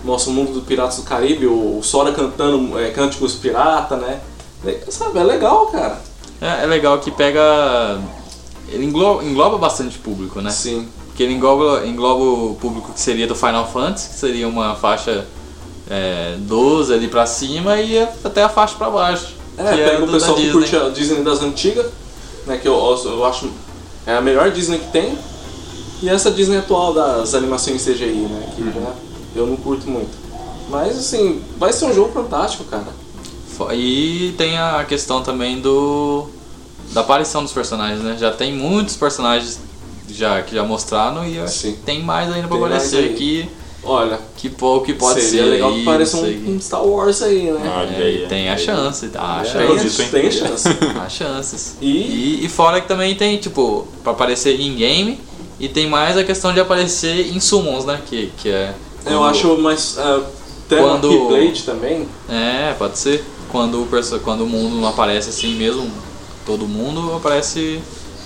[0.03, 4.19] mostra o mundo do Piratas do Caribe, o Sora cantando é, cânticos pirata, né?
[4.89, 6.01] Sabe, é legal, cara.
[6.41, 8.01] É, é legal que pega.
[8.73, 10.49] Ele engloba, engloba bastante público, né?
[10.49, 10.87] Sim.
[11.07, 15.27] Porque ele engloba, engloba o público que seria do Final Fantasy, que seria uma faixa
[15.89, 19.27] é, 12 ali pra cima e até a faixa pra baixo.
[19.57, 21.85] É, que pega do- o pessoal que curte a Disney das antigas,
[22.47, 22.57] né?
[22.57, 22.73] Que eu,
[23.05, 23.49] eu acho
[24.07, 25.15] é a melhor Disney que tem.
[26.01, 28.49] E essa Disney atual das animações CGI, né?
[28.55, 28.69] Que Uhum.
[28.71, 28.93] né,
[29.35, 30.09] eu não curto muito.
[30.69, 32.87] Mas assim, vai ser um jogo fantástico, cara.
[33.75, 36.27] E tem a questão também do
[36.91, 38.15] da aparição dos personagens, né?
[38.19, 39.59] Já tem muitos personagens
[40.09, 41.77] já que já mostraram e eu Sim.
[41.85, 43.49] tem mais ainda pra Tem aparecer que
[43.85, 47.21] Olha, que, po- que pode seria ser legal aí, que pareça um, um Star Wars
[47.21, 47.73] aí, né?
[47.75, 49.99] Olha É, aí, e tem a chance, há É, chances.
[49.99, 50.07] hein?
[50.09, 50.67] tem chance.
[51.03, 51.75] Há chances.
[51.81, 51.85] E-
[52.41, 55.19] E, e fora que também tem, tipo, pra aparecer em game
[55.59, 57.99] e tem mais a questão de aparecer em summons, né?
[58.05, 58.73] Que, que é.
[59.05, 59.97] Eu quando- acho mais.
[59.97, 60.23] Uh,
[60.69, 62.07] tem Quando- Keyblade também.
[62.29, 63.21] É, pode ser.
[63.51, 63.87] Quando o,
[64.23, 65.91] quando o mundo não aparece assim mesmo,
[66.45, 67.79] todo mundo aparece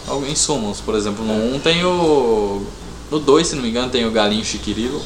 [0.08, 0.80] algo em summons.
[0.82, 2.62] Por exemplo, no 1 tem o.
[3.10, 5.02] No 2, se não me engano, tem o galinho Chiquirilo.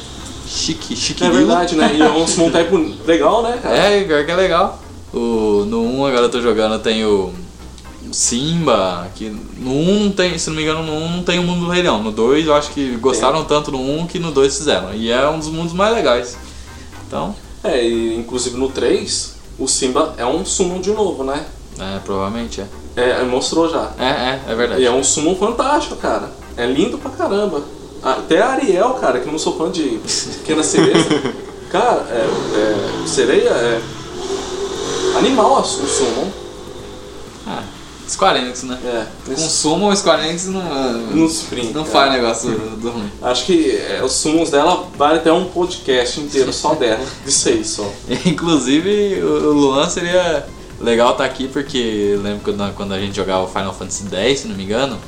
[0.46, 1.36] Chique, É Chiquirilo.
[1.36, 1.94] verdade, né?
[1.94, 3.76] E é um summon type legal, né, cara?
[3.76, 4.82] É, pior que é legal.
[5.14, 7.32] O, no 1 agora eu tô jogando, tem o
[8.10, 11.42] Simba, que no 1 não tem, se não me engano, no 1 não tem o
[11.42, 12.02] mundo do Rei Leão.
[12.02, 14.94] No 2 eu acho que gostaram tanto no 1 que no 2 fizeram.
[14.94, 16.36] E é um dos mundos mais legais.
[17.06, 21.46] Então, É, e inclusive no 3, o Simba é um summon de novo, né?
[21.96, 22.66] É, provavelmente é.
[22.94, 23.90] É, mostrou já.
[23.98, 24.82] É, é, é verdade.
[24.82, 26.30] E é um summon fantástico, cara.
[26.56, 27.62] É lindo pra caramba.
[28.02, 30.00] Até a Ariel, cara, que eu não sou fã de
[30.38, 30.96] pequena sereia.
[31.70, 32.26] cara, é,
[33.04, 33.80] é, sereia é
[35.16, 36.30] animal o summon.
[37.46, 37.62] Ah,
[38.08, 38.78] Square Enix, né?
[38.84, 41.72] É, Com Summon, o Square Enix não, no sprint.
[41.72, 43.10] não faz negócio do ruim.
[43.22, 47.04] Acho que é, os summons dela vale até um podcast inteiro só dela.
[47.24, 47.90] Disso aí só.
[48.26, 50.46] Inclusive, o Luan seria
[50.82, 54.56] legal estar aqui porque lembro quando, quando a gente jogava Final Fantasy X, se não
[54.56, 54.98] me engano,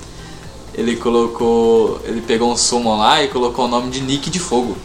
[0.75, 2.01] ele colocou.
[2.05, 4.77] Ele pegou um summon lá e colocou o nome de Nick de Fogo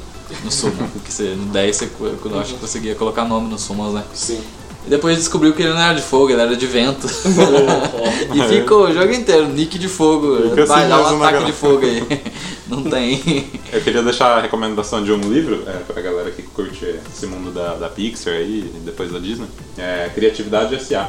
[0.44, 0.88] no summon.
[0.94, 4.04] porque você, no 10 você eu acho que conseguia colocar nome nos summons, né?
[4.14, 4.42] Sim.
[4.90, 7.06] E depois descobriu que ele não era de fogo, ele era de vento.
[8.34, 10.50] e ficou o jogo inteiro, Nick de Fogo.
[10.50, 12.04] Fica Vai assim dar um ataque de fogo aí.
[12.68, 13.52] Não tem.
[13.72, 17.52] Eu queria deixar a recomendação de um livro é, pra galera que curte esse mundo
[17.52, 19.46] da, da Pixar aí e depois da Disney.
[19.78, 21.08] É Criatividade S.A.,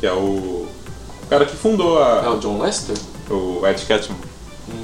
[0.00, 0.68] que é o, o
[1.28, 2.96] cara que fundou É a, o John Lester?
[3.30, 4.18] o Ed Catmull.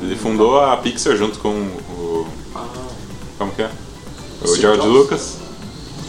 [0.03, 2.27] Ele fundou a Pixar junto com o.
[2.55, 2.65] Ah,
[3.39, 3.71] Como que é?
[4.41, 4.95] O Steve George Jobs.
[4.95, 5.37] Lucas.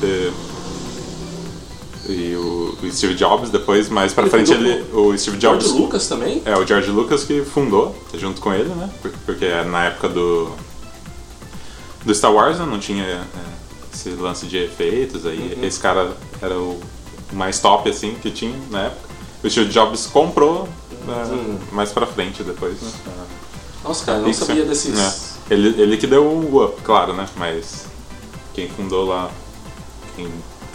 [0.03, 0.31] E,
[2.07, 5.63] e o, o Steve Jobs, depois, mais pra Ele frente, ele, o Steve Jobs.
[5.65, 6.41] George Lucas também?
[6.45, 8.89] É, o George Lucas que fundou, junto com ele, né?
[9.01, 10.49] Por- Porque na época do.
[12.05, 13.21] do Star Wars né, não tinha é,
[13.93, 15.57] esse lance de efeitos aí.
[15.61, 16.79] Esse cara era o
[17.33, 19.07] mais top, assim, que tinha na época.
[19.43, 20.67] O Steve Jobs comprou
[21.05, 21.57] né, Hum.
[21.71, 22.89] mais pra frente depois, né?
[23.07, 24.97] a- Nossa, cara, eu não sabia desses.
[24.99, 25.53] É.
[25.53, 27.25] Ele, ele que deu o up, claro, né?
[27.37, 27.85] Mas
[28.53, 29.29] quem fundou lá.
[30.15, 30.27] Quem,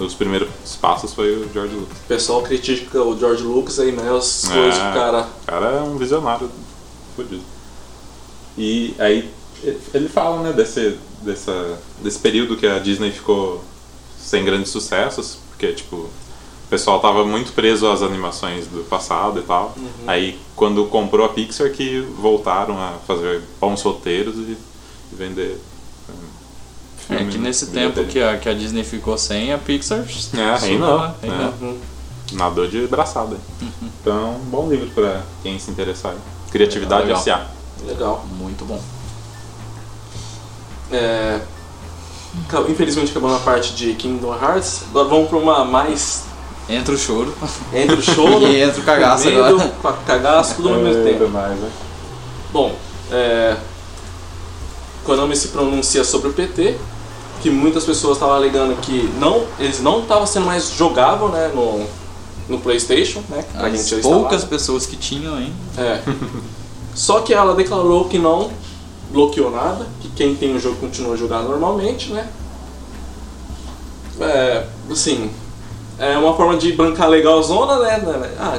[0.04, 0.48] os primeiros
[0.80, 1.98] passos foi o George Lucas.
[1.98, 4.14] O pessoal critica o George Lucas aí, né?
[4.16, 4.54] As É.
[4.54, 5.28] coisas que o cara.
[5.42, 6.50] O cara é um visionário
[7.16, 7.42] fodido.
[8.56, 9.30] E aí
[9.94, 13.62] ele fala, né, desse, dessa, desse período que a Disney ficou
[14.20, 16.10] sem grandes sucessos, porque, tipo, o
[16.68, 19.74] pessoal tava muito preso às animações do passado e tal.
[20.06, 24.56] Aí, quando comprou a Pixar, que voltaram a fazer bons roteiros e,
[25.12, 25.58] e vender.
[27.10, 30.04] É que nesse tempo que a, que a Disney ficou sem, a Pixar.
[30.36, 31.14] É, reinou, né?
[31.22, 31.26] é.
[31.26, 31.52] Reinou.
[31.60, 31.78] Uhum.
[32.32, 33.36] Nadou de braçada.
[33.82, 36.14] Então, bom livro pra quem se interessar.
[36.50, 37.20] Criatividade Legal.
[37.20, 37.46] S.A.
[37.86, 38.24] Legal.
[38.38, 38.80] Muito bom.
[40.90, 41.40] É,
[42.48, 44.82] ca- Infelizmente acabando a parte de Kingdom Hearts.
[44.90, 46.24] Agora vamos pra uma mais.
[46.68, 47.34] Entra o choro.
[47.72, 48.46] Entre o choro.
[48.48, 49.96] E entra o cagaço medo, agora.
[50.06, 51.28] Cagaço, tudo ao mesmo tempo.
[51.28, 51.70] mais, né?
[52.52, 52.74] Bom,
[53.10, 53.56] é,
[55.04, 56.76] Konami se pronuncia sobre o PT,
[57.42, 61.84] que muitas pessoas estavam alegando que não, eles não estavam sendo mais jogável né, no,
[62.48, 63.44] no PlayStation, né?
[63.52, 65.52] Pra As gente poucas pessoas que tinham, hein?
[65.76, 66.00] É.
[66.94, 68.50] Só que ela declarou que não
[69.10, 72.28] bloqueou nada, que quem tem o jogo continua a jogar normalmente, né?
[74.20, 75.30] É, assim,
[75.98, 77.98] é uma forma de bancar legalzona, né?
[77.98, 78.30] né?
[78.38, 78.58] Ah,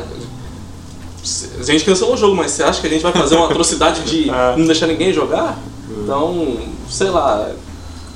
[1.60, 4.02] a gente cancelou o jogo, mas você acha que a gente vai fazer uma atrocidade
[4.02, 4.58] de É.
[4.58, 5.58] não deixar ninguém jogar?
[6.04, 6.58] Então,
[6.90, 7.50] sei lá,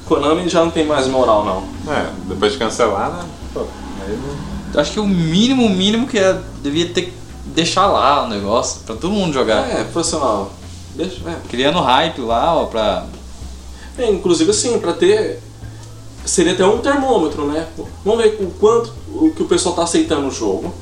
[0.06, 1.94] Konami já não tem mais moral não.
[1.94, 3.26] É, depois de cancelar, né?
[3.54, 3.62] Pô,
[4.06, 7.14] aí não- Acho que o mínimo, o mínimo que é, devia ter que
[7.46, 9.68] deixar lá o negócio, pra todo mundo jogar.
[9.70, 10.52] É, profissional.
[10.96, 11.36] Deixa, é.
[11.50, 13.06] Criando hype lá, ó, pra.
[13.98, 15.40] É, inclusive assim, pra ter.
[16.26, 17.66] seria até um termômetro, né?
[18.04, 20.74] Vamos ver o quanto o que o pessoal tá aceitando o jogo.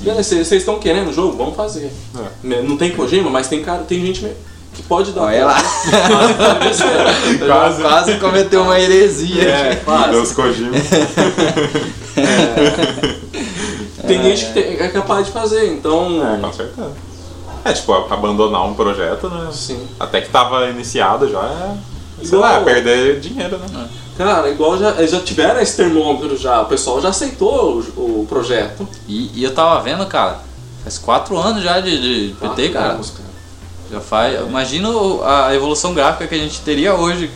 [0.00, 1.36] Beleza, Vocês estão querendo o jogo?
[1.36, 1.92] Vamos fazer.
[2.42, 4.36] Né, Não tem Kojima, mas tem cara, tem gente me- que
[4.82, 5.22] pode dar.
[5.24, 5.56] Olha lá.
[7.46, 7.82] Quase.
[7.82, 9.42] Quase cometeu uma heresia.
[9.48, 10.10] É, quase.
[10.10, 10.70] Deus Kojima.
[14.06, 16.20] Tem gente que tem- é capaz de fazer, então.
[16.34, 16.90] É, com certeza.
[17.64, 19.48] É, tipo, abandonar um projeto, né?
[19.52, 19.86] Sim.
[20.00, 21.76] Até que tava iniciado já é.
[22.24, 23.88] Sei Igual- lá, perder dinheiro, né?
[24.18, 28.26] Cara, igual já, eles já tiveram esse termômetro já, o pessoal já aceitou o, o
[28.28, 28.86] projeto.
[29.08, 30.40] E, e eu tava vendo, cara,
[30.82, 32.92] faz quatro anos já de, de PT, cara.
[32.92, 33.28] anos, cara.
[33.92, 34.40] Já faz.
[34.40, 37.30] Imagina o- a evolução gráfica que a gente teria hoje.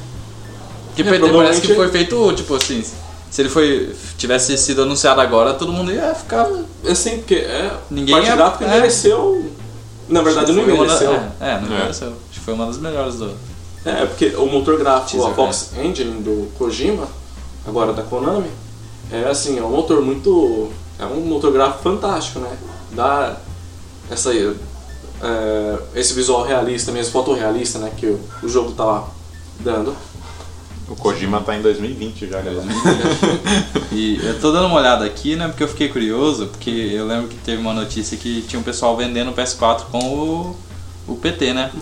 [0.94, 2.82] Que É, parece que foi feito, tipo assim.
[3.30, 6.48] Se ele foi, tivesse sido anunciado agora, todo mundo ia ficar.
[6.88, 8.68] Assim, porque é, Ninguém parte é- gráfica é.
[8.68, 9.50] envelheceu.
[10.08, 10.94] Na verdade, não uma da-.
[11.04, 11.78] É, é, não É.
[11.80, 12.08] envelheceu.
[12.08, 13.30] Acho que foi uma das melhores do.
[13.84, 17.06] É, porque o motor gráfico, Teaser, a Fox Engine do Kojima,
[17.66, 18.50] agora da Konami,
[19.12, 20.70] é assim, é um motor muito.
[20.98, 22.56] É um motor gráfico fantástico, né?
[22.92, 23.36] Dá
[24.10, 24.30] essa,
[25.22, 27.90] é, esse visual realista mesmo, fotorrealista, né?
[27.96, 29.08] Que o, o jogo tá lá
[29.60, 29.94] dando.
[30.88, 32.62] O Kojima tá em 2020 já, galera.
[33.90, 35.48] E eu tô dando uma olhada aqui, né?
[35.48, 38.96] Porque eu fiquei curioso, porque eu lembro que teve uma notícia que tinha um pessoal
[38.96, 40.56] vendendo o PS4 com o,
[41.08, 41.72] o PT, né?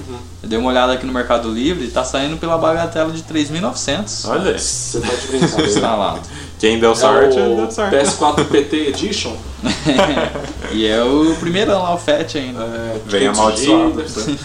[0.43, 4.29] Eu dei uma olhada aqui no Mercado Livre e tá saindo pela bagatela de 3.900
[4.29, 4.59] Olha.
[4.59, 5.67] Você tá de brincadeira.
[5.71, 6.21] instalado.
[6.59, 7.95] Quem deu sorte, é deu o sorte.
[7.97, 9.37] PS4 PT Edition.
[10.73, 12.63] e é o primeirão lá, o FAT ainda.
[12.63, 13.91] É, Vem 500 amaldiçoado.
[13.91, 14.39] gigas.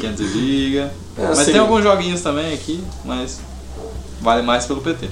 [0.00, 0.78] 500 GB.
[0.78, 3.40] É, mas assim- tem alguns joguinhos também aqui, mas
[4.20, 5.08] vale mais pelo PT.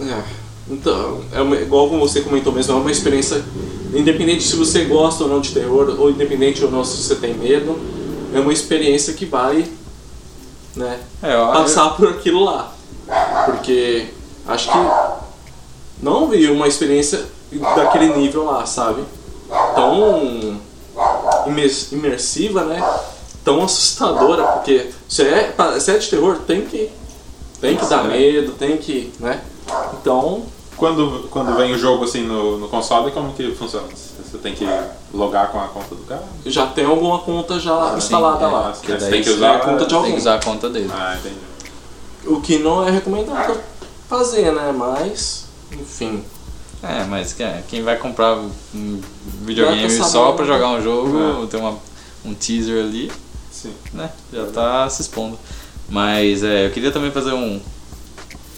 [0.00, 0.22] É,
[0.70, 3.42] então, é uma- igual como você comentou mesmo, é uma experiência,
[3.94, 7.32] independente se você gosta ou não de terror, ou independente ou não se você tem
[7.34, 7.78] medo,
[8.34, 9.64] é uma experiência que vai
[10.76, 12.74] né, É, ó, passar por aquilo lá.
[13.46, 14.06] Porque
[14.46, 14.78] acho que
[16.02, 17.24] não vi uma experiência
[17.76, 19.02] daquele nível lá, sabe?
[19.74, 20.60] Tão
[21.46, 22.82] imer- imersiva, né?
[23.44, 26.90] Tão assustadora, porque se é, se é de terror, tem que,
[27.60, 29.40] tem que dar medo, tem que, né?
[30.00, 30.42] Então,
[30.76, 33.86] Quando, quando vem o jogo assim no, no console, como que funciona?
[33.88, 34.66] Você tem que
[35.12, 36.24] logar com a conta do cara?
[36.44, 38.48] já tem alguma conta já instalada é.
[38.48, 38.74] lá.
[38.74, 40.12] Você que daí tem que você usar é a conta de tem alguém.
[40.12, 40.90] que usar a conta dele.
[40.92, 41.36] Ah, entendi.
[42.26, 43.56] O que não é recomendado
[44.18, 44.72] fazer, né?
[44.76, 46.22] Mas, enfim.
[46.82, 48.36] É, mas que- quem vai comprar
[48.74, 49.00] um
[49.42, 51.46] videogame só pra jogar um jogo, É.
[51.46, 51.78] tem uma,
[52.24, 53.10] um teaser ali,
[53.50, 53.72] Sim.
[53.92, 54.10] né?
[54.32, 55.38] Já tá se expondo.
[55.88, 57.60] Mas é, eu queria também fazer um,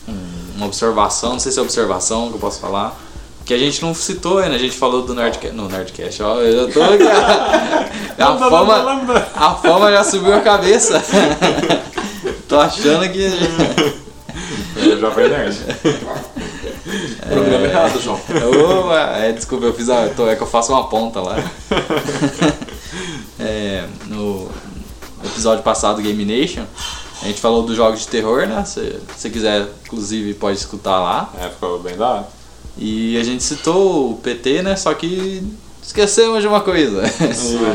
[0.08, 2.98] um- uma observação, não sei se é observação que eu posso falar.
[3.44, 5.54] Que a gente não citou ainda, a gente falou do Nerdcast.
[5.56, 7.04] No Nerdcast, ó, eu já tô aqui.
[8.20, 11.00] a, fama, a fama já subiu a cabeça.
[12.48, 14.05] tô achando que.
[14.76, 15.56] É Jovem Nerd.
[17.28, 18.20] Programa errado, João.
[18.88, 21.36] Ô, é, desculpa, eu fiz a, tô- é que eu faço uma ponta lá.
[23.38, 24.48] É, no
[25.24, 26.64] episódio passado do Game Nation,
[27.22, 28.64] a gente falou dos jogos de terror, né?
[28.64, 31.30] Se você quiser, inclusive, pode escutar lá.
[31.38, 32.28] É, ficou bem da hora.
[32.78, 34.74] E a gente citou o PT, né?
[34.76, 35.42] Só que
[35.86, 37.02] esquecemos de uma coisa.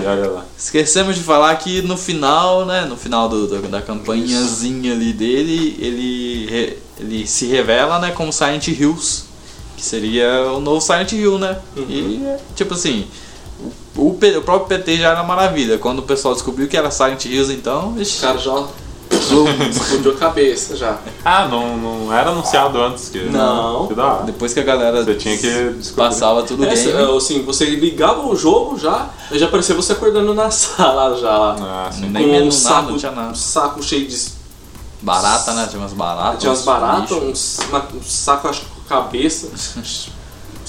[0.06, 0.46] Olha lá.
[0.58, 2.86] Esquecemos de falar que no final, né?
[2.86, 8.12] No final do, do- da campanhazinha ali dele, ele, ele se revela, né?
[8.12, 9.24] Como Silent Hills.
[9.78, 11.58] Que seria o novo Silent Hill, né?
[11.76, 12.22] E,
[12.56, 13.08] tipo assim,
[13.96, 15.78] o, o o próprio PT já era maravilha.
[15.80, 18.68] Quando o pessoal descobriu que era Silent Hills, então, ixi, cara já
[19.70, 20.98] explodiu a cabeça já.
[21.24, 23.20] Ah, não, não era anunciado antes que.
[23.26, 23.88] Não.
[23.88, 26.08] Que da depois que a galera Você tinha que descobrir.
[26.10, 31.16] passava tudo É, assim, você ligava o jogo já, já aparecia você acordando na sala
[31.18, 31.56] já lá.
[31.88, 32.10] Ah, sim.
[32.10, 33.30] Nem com um nada, saco, não tinha nada.
[33.32, 34.42] um saco cheio de.
[35.04, 35.66] Barata, né?
[35.68, 36.40] Tinha umas baratas.
[36.40, 39.48] Tinha umas baratas, uma- um saco acho que com cabeça.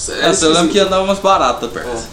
[0.09, 1.87] É, eu lembro que andava umas baratas perto.
[1.87, 2.03] É.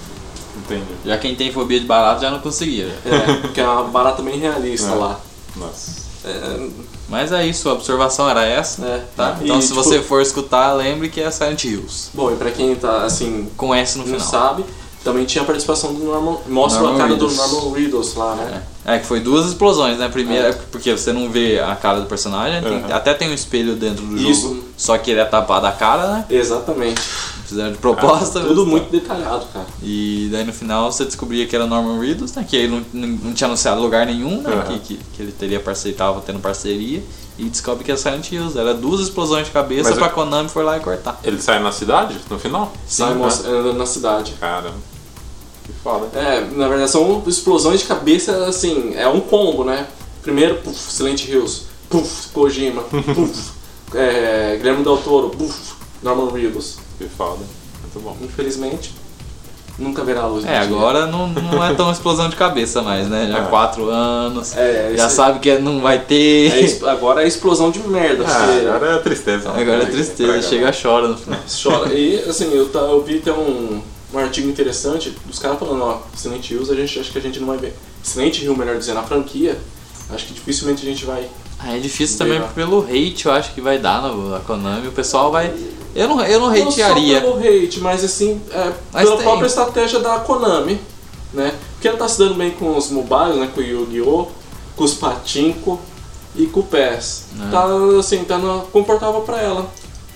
[0.59, 0.85] Entendi.
[1.07, 2.95] Já quem tem fobia de barata já não conseguia.
[3.07, 4.95] É, porque é uma barata bem realista É.
[4.95, 5.19] lá.
[5.57, 6.00] Nossa.
[6.25, 6.67] É,
[7.09, 8.85] Mas é isso, a observação era essa.
[8.85, 9.37] é, Tá?
[9.41, 12.11] E, Então se tipo, você for escutar, lembre que é Silent Hills.
[12.15, 14.29] Bom, e pra quem tá assim, Com S no não final.
[14.29, 14.65] sabe,
[15.03, 16.39] também tinha a participação do Norman.
[16.47, 17.37] Mostra Norman a cara Reedus.
[17.37, 18.63] do Norman Reedus lá, né?
[18.87, 18.95] É.
[18.95, 20.09] É, que foi duas explosões, né?
[20.09, 22.95] Primeira, porque você não vê a cara do personagem, tem- Uhum.
[22.95, 24.43] até tem um espelho dentro do Isso.
[24.49, 26.25] jogo, só que ele é tapado a cara, né?
[26.31, 27.01] Exatamente.
[27.51, 28.41] Fizeram de proposta.
[28.41, 28.67] Tudo mesmo.
[28.67, 29.67] muito detalhado, cara.
[29.83, 32.47] E daí no final você descobria que era Norman Reedus, né?
[32.49, 34.55] Que ele não, não, não tinha anunciado lugar nenhum, né?
[34.55, 34.63] Uhum.
[34.63, 37.03] Que, que, que ele teria parceria, tava tendo parceria.
[37.37, 38.57] E descobre que é Silent Hills.
[38.59, 41.19] Era duas explosões de cabeça Mas pra eu- Konami foi lá e cortar.
[41.25, 42.73] Ele sai na cidade no final?
[42.87, 43.29] Sai né?
[43.77, 44.33] na cidade.
[44.39, 44.77] Caramba.
[45.65, 46.07] Que foda.
[46.19, 49.87] É, na verdade são explosões de cabeça, assim, é um combo, né?
[50.23, 53.51] Primeiro, puf, Silent Hills, puf, Kojima, puf,
[53.95, 56.77] É, Guilherme Del Toro, buf, Norman Reedus.
[57.01, 57.39] Que foda.
[57.83, 58.15] Muito bom.
[58.21, 58.93] Infelizmente,
[59.79, 63.27] nunca verá a luz É, agora não, não é tão explosão de cabeça mais, né?
[63.33, 63.47] Já É.
[63.47, 66.53] quatro anos, É, já isso- sabe que não vai ter.
[66.85, 68.25] É, agora é explosão de merda.
[68.27, 68.29] Ah,
[68.61, 69.49] você agora é tristeza.
[69.49, 71.41] Agora é tristeza, chega chora no final.
[71.63, 71.95] chora.
[71.95, 73.81] E assim, eu, tá, eu vi até um,
[74.13, 77.41] um artigo interessante dos caras falando, ó, Silent Hills, a gente acho que a gente
[77.41, 77.75] não vai ver.
[78.03, 79.59] Silent Hill, melhor dizendo, a franquia,
[80.13, 81.27] acho que dificilmente a gente vai.
[81.59, 84.89] Ah, é difícil também pelo hate, eu acho que vai dar na, na Konami.
[84.89, 85.51] O pessoal vai.
[85.95, 87.21] Eu não, eu não Não hatearia.
[87.21, 89.25] só pelo hate, mas assim, é, Mas pela tem.
[89.25, 90.81] própria estratégia da Konami,
[91.33, 91.55] né?
[91.73, 93.51] Porque ela tá se dando bem com os mobiles, né?
[93.55, 94.27] Com o Yu-Gi-Oh!,
[94.77, 95.81] com os Patinko
[96.37, 97.25] e com o PES.
[97.47, 97.51] É.
[97.51, 97.67] Tá
[97.99, 99.67] assim, tá na- confortável pra ela.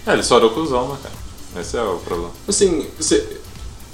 [0.06, 1.14] É, ele estourou com o Zoma, cara.
[1.60, 2.30] Esse é o problema.
[2.48, 3.38] Assim, você,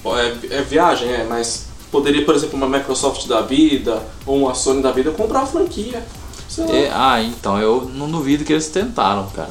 [0.04, 4.82] é, é viagem, é, mas poderia, por exemplo, uma Microsoft da vida ou uma Sony
[4.82, 6.04] da vida comprar a franquia.
[6.48, 6.74] Sei lá.
[6.74, 9.50] É, ah, então, eu não duvido que eles tentaram, cara.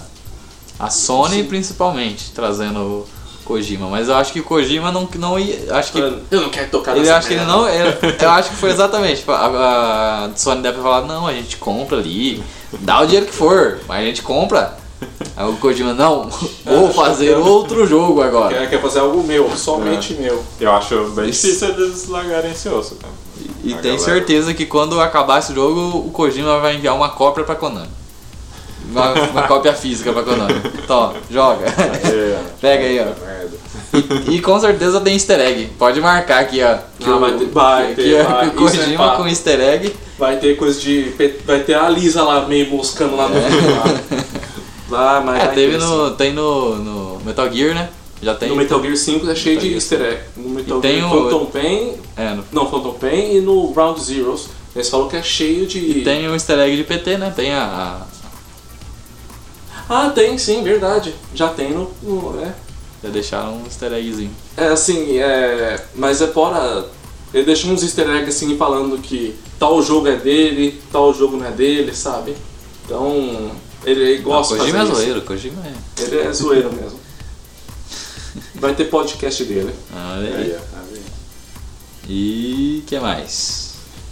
[0.79, 1.43] A Sony Sim.
[1.45, 3.07] principalmente, trazendo o
[3.43, 3.89] Kojima.
[3.89, 5.75] Mas eu acho que o Kojima não, não ia.
[5.75, 5.99] Acho que.
[5.99, 7.67] Eu não quero tocar Ele nessa acho que ele não.
[7.67, 9.17] ele- eu acho que foi exatamente.
[9.17, 12.41] tipo, A, a Sony deve falar, não, a gente compra ali,
[12.79, 14.77] dá o dinheiro que for, mas a gente compra.
[15.35, 16.29] Aí o Kojima, não,
[16.65, 18.53] vou fazer que- é outro jogo agora.
[18.57, 20.43] Quer, quer fazer algo meu, somente meu.
[20.59, 21.45] Eu acho bem Isso.
[21.47, 23.13] difícil eles largarem esse osso, cara.
[23.63, 27.09] E A tenho galera- certeza que quando acabar esse jogo, o Kojima vai enviar uma
[27.09, 27.87] cópia pra Konami.
[28.89, 30.61] Uma, uma cópia física pra Konami.
[30.83, 31.65] Então, joga.
[31.67, 33.05] É, Pega aí, ó.
[33.25, 33.59] merda.
[34.31, 35.69] E com certeza tem easter egg.
[35.77, 36.77] Pode marcar aqui, ó.
[36.99, 38.49] Que Ah, o- vai ter- vai que ter, o vai.
[38.51, 39.95] Kojima é com easter egg.
[40.17, 41.13] Vai ter coisa de.
[41.45, 43.35] Vai ter a Lisa lá meio moscando lá no
[44.89, 47.89] Lá, mas É, vai teve no, tem no, no Metal Gear, né?
[48.21, 48.49] Já tem.
[48.49, 50.19] No Metal Gear 5 é cheio Metal de Gear easter egg.
[50.35, 51.93] No Metal E tem Gear o- Phantom Pain.
[52.17, 54.47] É, no- Não, Phantom Pain e no Ground Zeroes.
[54.75, 56.01] Eles falam que é cheio de.
[56.01, 57.31] tem o easter egg de PT, né?
[57.35, 58.01] Tem a.
[59.89, 61.15] Ah, tem sim, verdade.
[61.33, 61.91] Já tem no.
[62.03, 62.53] no- é.
[63.03, 64.31] já deixaram um easter eggzinho.
[64.55, 65.83] É assim, é.
[65.95, 66.85] Mas é fora.
[67.33, 71.45] Ele deixa uns easter eggs assim falando que tal jogo é dele, tal jogo não
[71.47, 72.35] é dele, sabe?
[72.85, 73.51] Então.
[73.85, 76.01] Ele gosta Ah, de Kojima é fazer zoeiro, Kojima é.
[76.03, 76.99] Ele é zoeiro mesmo.
[78.55, 79.73] Vai ter podcast dele.
[79.95, 80.55] Ah, aí.
[80.55, 81.01] Aí.
[82.09, 83.68] E que mais?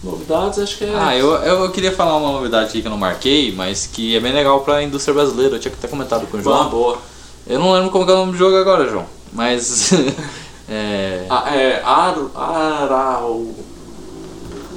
[0.07, 0.93] Novidades, acho que é.
[0.95, 4.19] Ah, eu, eu queria falar uma novidade aqui que eu não marquei, mas que é
[4.19, 5.55] bem legal pra indústria brasileira.
[5.55, 6.69] Eu tinha até comentado com o Boa, João.
[6.69, 6.97] boa.
[7.45, 9.05] Eu não lembro como que é o nome do jogo agora, João.
[9.33, 9.91] Mas.
[10.69, 11.25] é.
[11.29, 11.81] Ah, é.
[11.83, 13.47] Ar, Arau.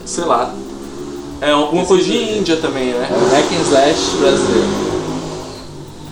[0.05, 0.53] Sei lá.
[1.41, 3.09] É alguma coisa de Índia também, né?
[3.11, 4.69] É o Hack and Slash brasileiro.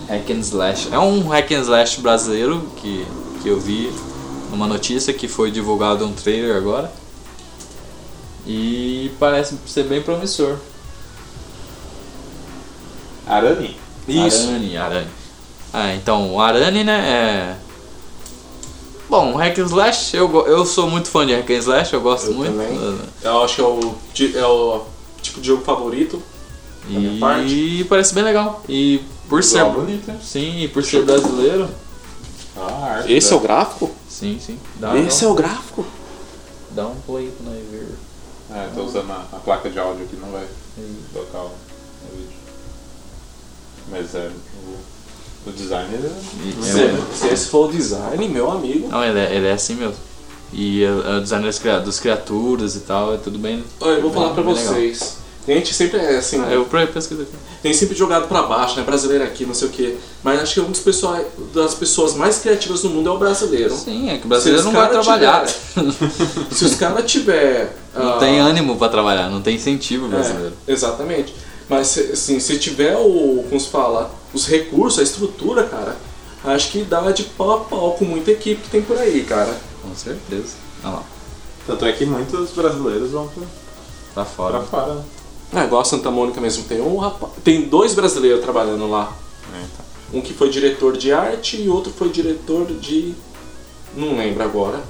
[0.08, 0.88] Hack and Slash.
[0.90, 3.06] É um Hack and Slash brasileiro que,
[3.42, 3.92] que eu vi
[4.50, 6.90] numa notícia que foi divulgado um trailer agora.
[8.48, 10.56] E parece ser bem promissor.
[13.26, 13.76] Arani?
[14.08, 14.48] Isso.
[14.48, 15.08] Arane, Arane.
[15.72, 17.56] Ah, então, o Arane, né, é...
[19.08, 22.28] Bom, Hack and Slash, eu, eu sou muito fã de Hack and Slash, eu gosto
[22.28, 22.52] Eu muito.
[22.52, 22.98] também.
[23.22, 23.94] Eu acho que é o,
[24.38, 24.84] é o
[25.22, 26.22] tipo de jogo favorito.
[26.84, 27.86] Da minha E parte.
[27.88, 28.62] parece bem legal.
[28.68, 29.64] E por ser...
[29.66, 30.18] Bonito, hein?
[30.22, 31.68] Sim, e por ser brasileiro...
[32.56, 33.90] Ah, arte Esse é o gráfico?
[34.08, 34.58] Sim, sim.
[34.76, 35.86] Dá, Esse dá, é o gráfico?
[36.70, 37.77] dá um play pra nós ver.
[38.50, 40.46] É, eu tô usando a, a placa de áudio aqui, não vai
[41.12, 42.32] tocar o, o vídeo.
[43.90, 44.30] Mas é.
[44.66, 47.12] O, o design ele é.
[47.12, 48.88] Se, se esse for o design, meu amigo.
[48.88, 49.96] Não, ele é, ele é assim mesmo.
[50.52, 53.62] E é, é o design das, criaturas e tal, é tudo bem.
[53.80, 54.74] Olha, eu vou bem- falar pra bem legal.
[55.48, 57.32] A gente sempre é assim, Ah, eu pesquisei aqui.
[57.62, 58.84] tem sempre jogado pra baixo, né?
[58.84, 59.96] Brasileiro aqui, não sei o quê.
[60.22, 61.18] Mas acho que um dos pessoal,
[61.54, 63.74] das pessoas mais criativas do mundo é o brasileiro.
[63.74, 65.46] Sim, é que o brasileiro não vai cara trabalhar.
[66.52, 67.74] Se os caras tiver.
[67.94, 70.52] Não ah, tem ânimo pra trabalhar, não tem incentivo é, brasileiro.
[70.66, 71.34] exatamente.
[71.68, 73.44] Mas se- assim, se tiver o.
[73.48, 74.10] Como se fala?
[74.34, 75.96] Os recursos, a estrutura, cara,
[76.44, 79.54] acho que dá de pau a pau com muita equipe que tem por aí, cara.
[79.82, 80.52] Com certeza.
[80.84, 81.02] Olha lá,
[81.66, 83.42] Tanto é que muitos brasileiros vão pra,
[84.14, 84.58] pra fora.
[84.60, 85.04] pra fora.
[85.52, 87.32] É, igual a Santa Mônica mesmo, tem um rapaz.
[87.42, 89.16] Tem dois brasileiros trabalhando lá.
[89.54, 89.84] É, então.
[90.18, 93.14] Um que foi diretor de arte e outro foi diretor de.
[93.96, 94.82] Não lembro agora.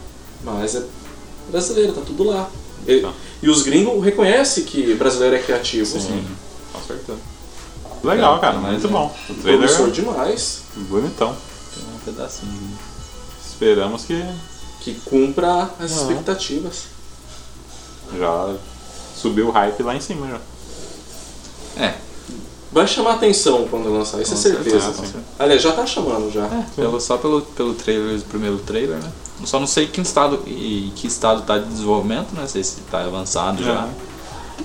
[0.44, 0.82] Mas é
[1.50, 2.48] brasileiro, tá tudo lá.
[2.86, 3.12] E, Tá.
[3.42, 5.86] e os gringos reconhecem que brasileiro é criativo.
[6.00, 6.24] Sim,
[6.72, 7.18] com certeza.
[8.02, 8.90] Legal, cara, Mas muito é.
[8.90, 9.14] bom.
[9.28, 10.60] O trailer Promissor é demais.
[10.76, 11.36] bonitão.
[11.74, 12.78] Tem um pedacinho.
[13.44, 14.24] Esperamos que
[14.80, 16.00] Que cumpra as Aham.
[16.02, 16.84] expectativas.
[18.16, 18.54] já
[19.20, 20.40] subiu o hype lá em cima já.
[21.84, 21.94] É,
[22.70, 24.80] Vai chamar atenção quando lançar, isso Com é certeza.
[24.92, 25.18] certeza, sim.
[25.38, 26.44] Aliás, já tá chamando já.
[26.44, 29.10] é pelo, só pelo, pelo trailer, o primeiro trailer, né?
[29.40, 32.42] Eu Só não sei que estado, e que estado tá de desenvolvimento, né?
[32.42, 33.88] Não sei se tá avançado já.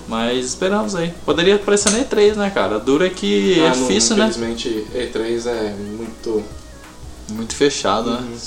[0.08, 1.14] Mas esperamos aí.
[1.26, 2.78] Poderia aparecer na E3, né, cara?
[2.78, 4.26] Dura que é Ah, não- difícil, né?
[4.28, 6.43] Infelizmente, E3 é muito.
[7.30, 8.18] Muito fechado, né?
[8.20, 8.38] Uhum.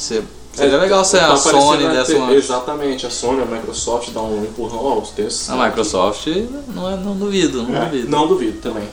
[0.57, 2.33] Seria É, legal se tá a Sony desse uma.
[2.33, 5.51] Exatamente, a Sony, a Microsoft dá um empurrão aos textos.
[5.51, 6.27] A Microsoft,
[6.75, 7.85] não, é- não duvido, não É.
[7.87, 8.09] duvido.
[8.09, 8.89] Não duvido também.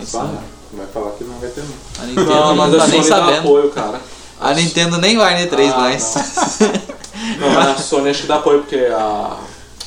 [0.00, 0.28] Isso só aí.
[0.72, 2.02] vai falar que não vai ter não.
[2.02, 3.38] A Nintendo Não, não, mas a tá nem Sony sabendo.
[3.40, 4.00] apoio, cara.
[4.40, 6.14] A Nintendo nem vai na E3 Ah, mais.
[7.40, 9.38] Não, mas a Sony acho que dá apoio porque a,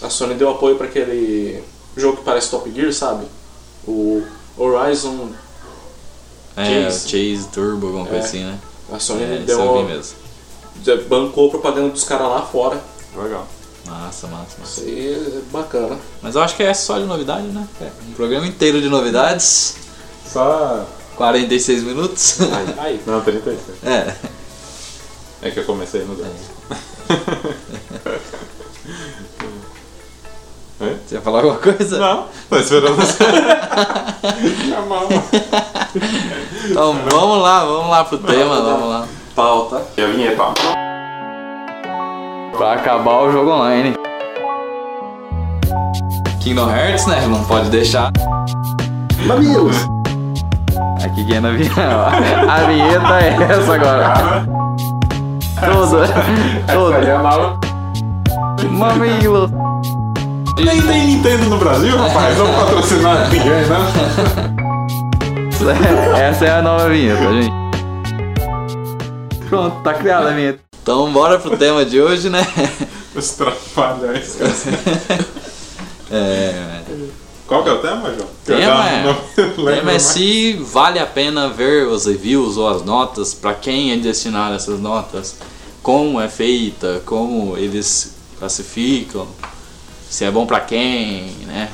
[0.01, 1.63] a Sony deu apoio pra aquele
[1.95, 3.25] jogo que parece Top Gear, sabe?
[3.87, 4.23] O
[4.57, 5.29] Horizon.
[6.57, 7.07] é, Chase.
[7.09, 8.27] Chase Turbo, alguma coisa É.
[8.27, 8.57] assim, né?
[8.91, 10.15] A Sony É, deu eu vi mesmo.
[11.07, 12.79] Bancou a propaganda dos caras lá fora.
[13.15, 13.47] Legal.
[13.85, 14.81] Massa, massa, massa.
[14.81, 15.97] Isso aí é bacana.
[16.21, 17.67] Mas eu acho que é só de novidade, né?
[18.07, 19.75] Um programa inteiro de novidades.
[20.25, 20.85] Só.
[21.15, 22.37] 46 minutos.
[22.77, 23.59] Aí, Não, 36.
[23.83, 24.15] É.
[25.41, 26.29] É que eu comecei no 10.
[30.81, 30.97] Oi?
[31.05, 31.97] Você ia falar alguma coisa?
[31.97, 33.23] Não, tô esperando você.
[36.69, 39.07] Então vamos lá, vamos lá pro tema, vamos lá.
[39.35, 39.81] Pauta.
[39.97, 40.43] E a vinheta?
[42.57, 43.95] Pra acabar o jogo online.
[46.41, 47.25] Kingdom Hearts, né?
[47.27, 48.11] Não pode deixar.
[49.25, 49.77] Mamilos!
[51.03, 52.07] Aqui quem é na vinheta.
[52.49, 54.13] A vinheta é essa agora.
[55.59, 55.97] Tudo.
[56.73, 56.93] Tudo.
[56.95, 58.67] é.
[58.67, 59.49] Mamilo.
[60.57, 62.37] Nem tem Nintendo no Brasil, rapaz.
[62.37, 63.77] Não patrocinar ninguém, né?
[66.29, 67.68] Essa é a nova vinheta, gente.
[69.49, 70.59] Pronto, tá criada a vinheta.
[70.81, 72.45] Então bora pro tema de hoje, né?
[73.15, 74.37] Os trapalhões.
[76.11, 76.81] É.
[77.45, 78.27] Qual que é o tema, João?
[78.45, 79.05] Tema é-
[79.57, 83.53] O lembro tema é se vale a pena ver os reviews ou as notas, pra
[83.53, 85.35] quem é destinar essas notas,
[85.83, 89.27] como é feita, como eles classificam,
[90.09, 91.69] se é bom pra quem, né?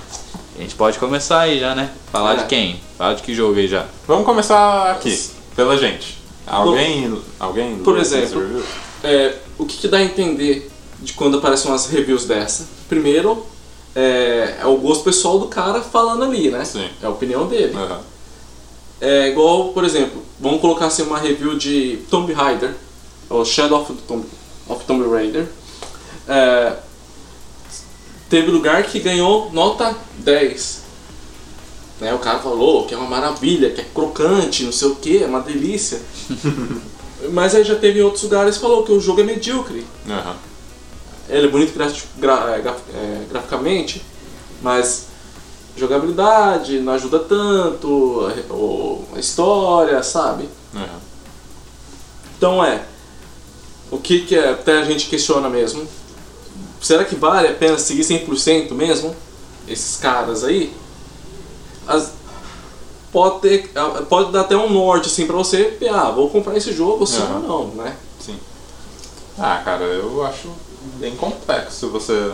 [0.58, 1.90] A gente pode começar aí já, né?
[2.12, 2.38] Falar É.
[2.38, 2.80] de quem?
[2.98, 3.86] Falar de que jogo aí já.
[4.08, 5.18] Vamos começar aqui,
[5.56, 6.18] pela gente.
[6.46, 7.22] Alguém.
[7.40, 7.78] Alguém.
[7.78, 8.64] Por exemplo?
[9.04, 12.68] É, o que, que dá a entender de quando aparecem umas reviews dessa?
[12.88, 13.46] Primeiro,
[13.96, 16.64] é, é o gosto pessoal do cara falando ali, né?
[16.66, 16.90] Sim.
[17.02, 17.76] É a opinião dele.
[17.76, 18.02] Aham.
[19.02, 22.74] É igual, por exemplo, vamos colocar assim uma review de Tomb Raider,
[23.30, 24.26] ou Shadow of Tomb,
[24.68, 25.48] of Tomb Raider.
[26.28, 26.74] É,
[28.30, 30.85] teve lugar que ganhou nota 10.
[32.00, 35.24] Né, o cara falou que é uma maravilha, que é crocante, não sei o que,
[35.24, 36.02] é uma delícia.
[37.32, 39.86] Mas aí já teve outros lugares que falou que o jogo é medíocre.
[40.08, 40.36] Aham.
[41.30, 44.04] Ele é bonito graf- gra- é, graf- é, graficamente,
[44.62, 45.06] mas
[45.76, 48.28] jogabilidade não ajuda tanto,
[49.14, 50.48] a, a história, sabe?
[50.76, 51.00] Aham.
[52.38, 52.84] Então é.
[53.90, 55.88] O que, que é, até a gente questiona mesmo.
[56.82, 59.16] Será que vale a pena seguir 100% mesmo?
[59.68, 60.72] Esses caras aí?
[61.88, 62.12] As-
[63.12, 63.72] pode, ter,
[64.10, 67.36] pode dar até um norte assim pra você, ah, vou comprar esse jogo sim Aham.
[67.48, 67.96] ou não, né?
[68.20, 68.38] Sim.
[69.40, 70.50] Ah, cara, eu acho
[71.00, 72.32] bem complexo você,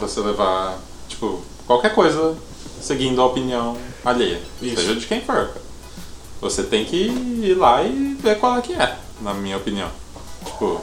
[0.00, 2.36] você levar, tipo, qualquer coisa
[2.82, 4.40] seguindo a opinião alheia.
[4.60, 4.76] Isso.
[4.76, 5.50] Seja de quem for.
[6.40, 9.88] Você tem que ir lá e ver qual é que é, na minha opinião.
[10.44, 10.80] Tipo,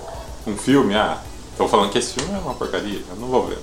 [0.47, 1.21] um filme, ah,
[1.55, 3.59] tô falando que esse filme é uma porcaria, eu não vou ver.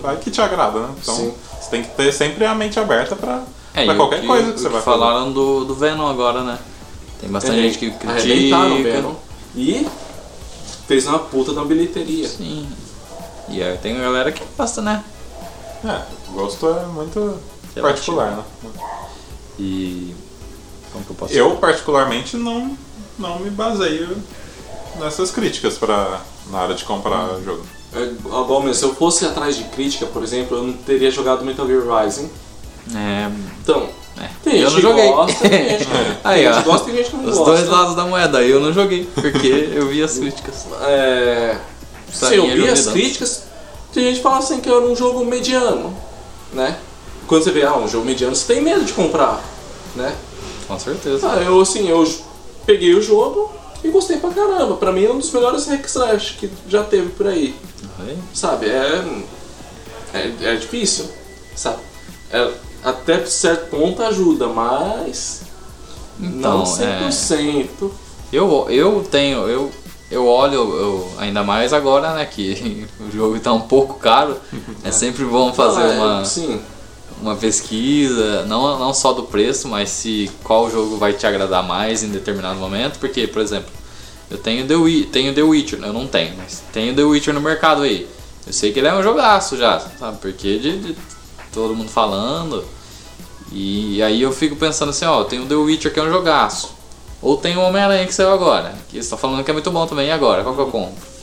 [0.00, 0.94] Vai que te agrada, né?
[1.02, 1.34] Então Sim.
[1.60, 3.42] você tem que ter sempre a mente aberta pra,
[3.74, 5.06] É, pra e o qualquer coisa que o você vai falar.
[5.12, 6.58] falaram do, do Venom agora, né?
[7.20, 8.92] Tem bastante gente que Arrebentaram o critica.
[8.96, 9.14] Venom.
[9.56, 9.86] E
[10.86, 12.28] fez uma puta da bilheteria.
[12.28, 12.68] Sim.
[13.48, 15.04] E aí tem galera que gosta, né?
[15.84, 16.00] É,
[16.30, 17.18] o gosto é muito
[17.74, 17.82] Relativo.
[17.82, 18.42] particular, né?
[19.58, 20.14] E.
[20.92, 22.76] Como que eu posso Eu, particularmente, não,
[23.18, 24.16] não me baseio
[24.98, 26.20] nessas críticas pra,
[26.50, 27.42] na hora de comprar Hum.
[27.44, 27.62] jogo.
[27.92, 31.44] É igual mesmo, se eu fosse atrás de crítica, por exemplo, eu não teria jogado
[31.44, 32.30] Metal Gear Rising.
[32.94, 33.30] É.
[33.62, 33.88] Então,
[34.20, 34.28] é.
[34.42, 35.08] tem eu gente não joguei.
[35.08, 35.88] gosta, tem gente
[36.24, 36.62] Aí, gente ó.
[36.62, 37.52] que gosta e tem gente que não Os gosta.
[37.52, 40.66] dois lados da moeda, eu não joguei, porque eu vi as críticas.
[40.82, 41.56] É,
[42.12, 43.44] se eu é vi as críticas,
[43.92, 45.96] tem gente que fala assim que era um jogo mediano,
[46.52, 46.76] né?
[47.26, 49.42] Quando você vê, ah, um jogo mediano, você tem medo de comprar,
[49.96, 50.14] né?
[50.68, 51.26] Com certeza.
[51.30, 52.06] Ah, eu assim, eu
[52.66, 53.50] peguei o jogo
[53.82, 54.76] e gostei pra caramba.
[54.76, 57.54] Pra mim é um dos melhores hack slash que já teve por aí.
[58.00, 59.04] Aí, Sabe, é.
[60.12, 61.06] É, é difícil,
[61.56, 61.78] sabe?
[62.30, 62.50] É,
[62.84, 65.42] até certo ponto ajuda, mas.
[66.20, 67.90] Então, não 100%.
[68.32, 69.72] Eu, eu tenho, eu,
[70.10, 74.36] eu olho eu, ainda mais agora, né, que o jogo tá um pouco caro.
[74.84, 76.60] É sempre bom fazer Ah, é, uma, Sim,
[77.20, 82.02] uma pesquisa, não, não só do preço, mas se qual jogo vai te agradar mais
[82.02, 82.98] em determinado momento.
[82.98, 83.70] Porque, por exemplo,
[84.30, 87.82] eu tenho The, tenho The Witcher, eu não tenho, mas tenho The Witcher no mercado
[87.82, 88.06] aí.
[88.46, 90.18] Eu sei que ele é um jogaço já, sabe?
[90.18, 90.96] Porque de, de
[91.54, 92.64] todo mundo falando.
[93.52, 96.74] E aí eu fico pensando assim, ó, tem o The Witcher que é um jogaço.
[97.22, 99.86] Ou tem o Homem-Aranha que saiu agora, que você tá falando que é muito bom
[99.86, 100.42] também, e agora?
[100.42, 101.14] Qual que eu compro?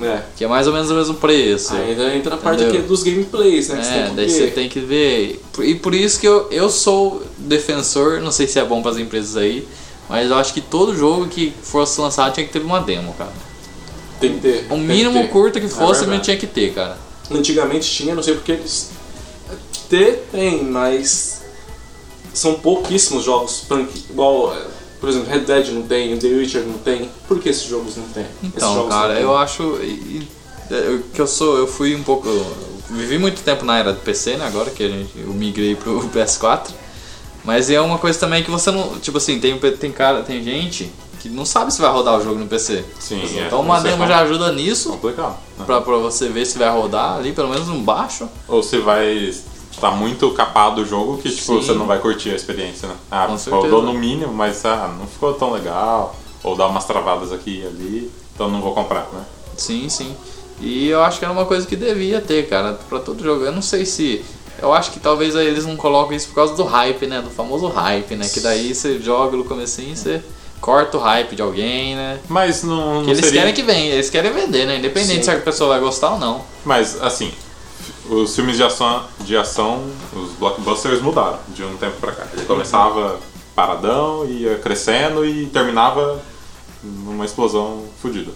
[0.00, 0.22] É.
[0.36, 1.74] Que é mais ou menos o mesmo preço.
[1.74, 3.82] Ainda entra a parte aqui dos gameplays, né?
[3.82, 4.32] você É, daí ver.
[4.32, 5.42] você tem que ver.
[5.60, 8.96] E por isso que eu, eu sou defensor, não sei se é bom para as
[8.98, 9.66] empresas aí,
[10.08, 13.32] mas eu acho que todo jogo que fosse lançado tinha que ter uma demo, cara.
[14.20, 14.66] Tem que ter.
[14.70, 15.32] O mínimo que ter.
[15.32, 16.96] curto que É fosse, mas tinha que ter, cara.
[17.28, 18.90] Antigamente tinha, não sei porque eles.
[19.88, 21.42] Ter tem, mas.
[22.34, 24.04] São pouquíssimos jogos franqui...
[24.10, 24.54] igual.
[24.54, 24.62] é,
[25.00, 27.10] Por exemplo, Red Dead não tem, The Witcher não tem.
[27.26, 28.24] Por que esses jogos não tem?
[28.42, 29.62] Esses Então, jogos cara, eu acho
[30.70, 32.28] eu- que eu sou, eu fui um pouco,
[32.90, 34.46] vivi muito tempo na era do PC, né?
[34.46, 36.70] Agora que a gente, eu migrei pro PS4.
[37.44, 40.90] Mas é uma coisa também que você não, tipo assim, tem tem cara, tem gente
[41.20, 42.84] que não sabe se vai rodar o jogo no PC.
[43.00, 43.46] Sim, é.
[43.46, 44.90] Então uma Isso é demo já ajuda nisso.
[44.90, 45.36] complicado.
[45.58, 45.64] né?
[45.64, 48.28] Pra, pra você ver se vai rodar ali, pelo menos um baixo.
[48.46, 49.32] Ou se vai
[49.80, 51.62] tá muito capado o jogo que tipo, Sim.
[51.62, 52.94] você não vai curtir a experiência, né?
[53.10, 56.14] Ah, Com rodou no mínimo, mas ah, não ficou tão legal.
[56.42, 59.24] Ou dá umas travadas aqui e ali, então não vou comprar, né?
[59.56, 60.14] Sim, sim.
[60.60, 63.44] E eu acho que era uma coisa que devia ter, cara, pra todo jogo.
[63.44, 64.24] Eu não sei se.
[64.60, 67.20] Eu acho que talvez aí eles não colocam isso por causa do hype, né?
[67.20, 68.28] Do famoso hype, né?
[68.28, 70.22] Que daí você joga no comecinho e você
[70.60, 72.18] corta o hype de alguém, né?
[72.28, 73.40] Mas não, Que não eles seria...
[73.40, 74.78] querem que venha, eles querem vender, né?
[74.78, 75.22] Independente Sim.
[75.22, 76.42] se a pessoa vai gostar ou não.
[76.64, 77.32] Mas assim,
[78.08, 79.84] os filmes de ação, de ação,
[80.14, 82.26] os blockbusters mudaram de um tempo pra cá.
[82.32, 83.18] Ele começava
[83.54, 86.20] paradão, ia crescendo e terminava
[86.82, 88.30] numa explosão fodida.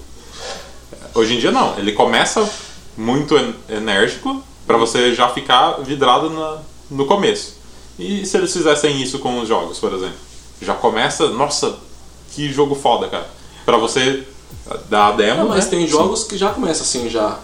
[1.15, 2.49] Hoje em dia não, ele começa
[2.97, 6.59] muito en- enérgico pra você já ficar vidrado na-
[6.91, 7.57] no começo.
[7.99, 10.17] E se eles fizessem isso com os jogos, por exemplo?
[10.61, 11.77] Já começa, nossa,
[12.35, 13.27] que jogo foda, cara.
[13.65, 14.25] Pra você
[14.89, 15.71] dar a demo, Não, mas né?
[15.71, 17.39] tem jogos que já começam assim já.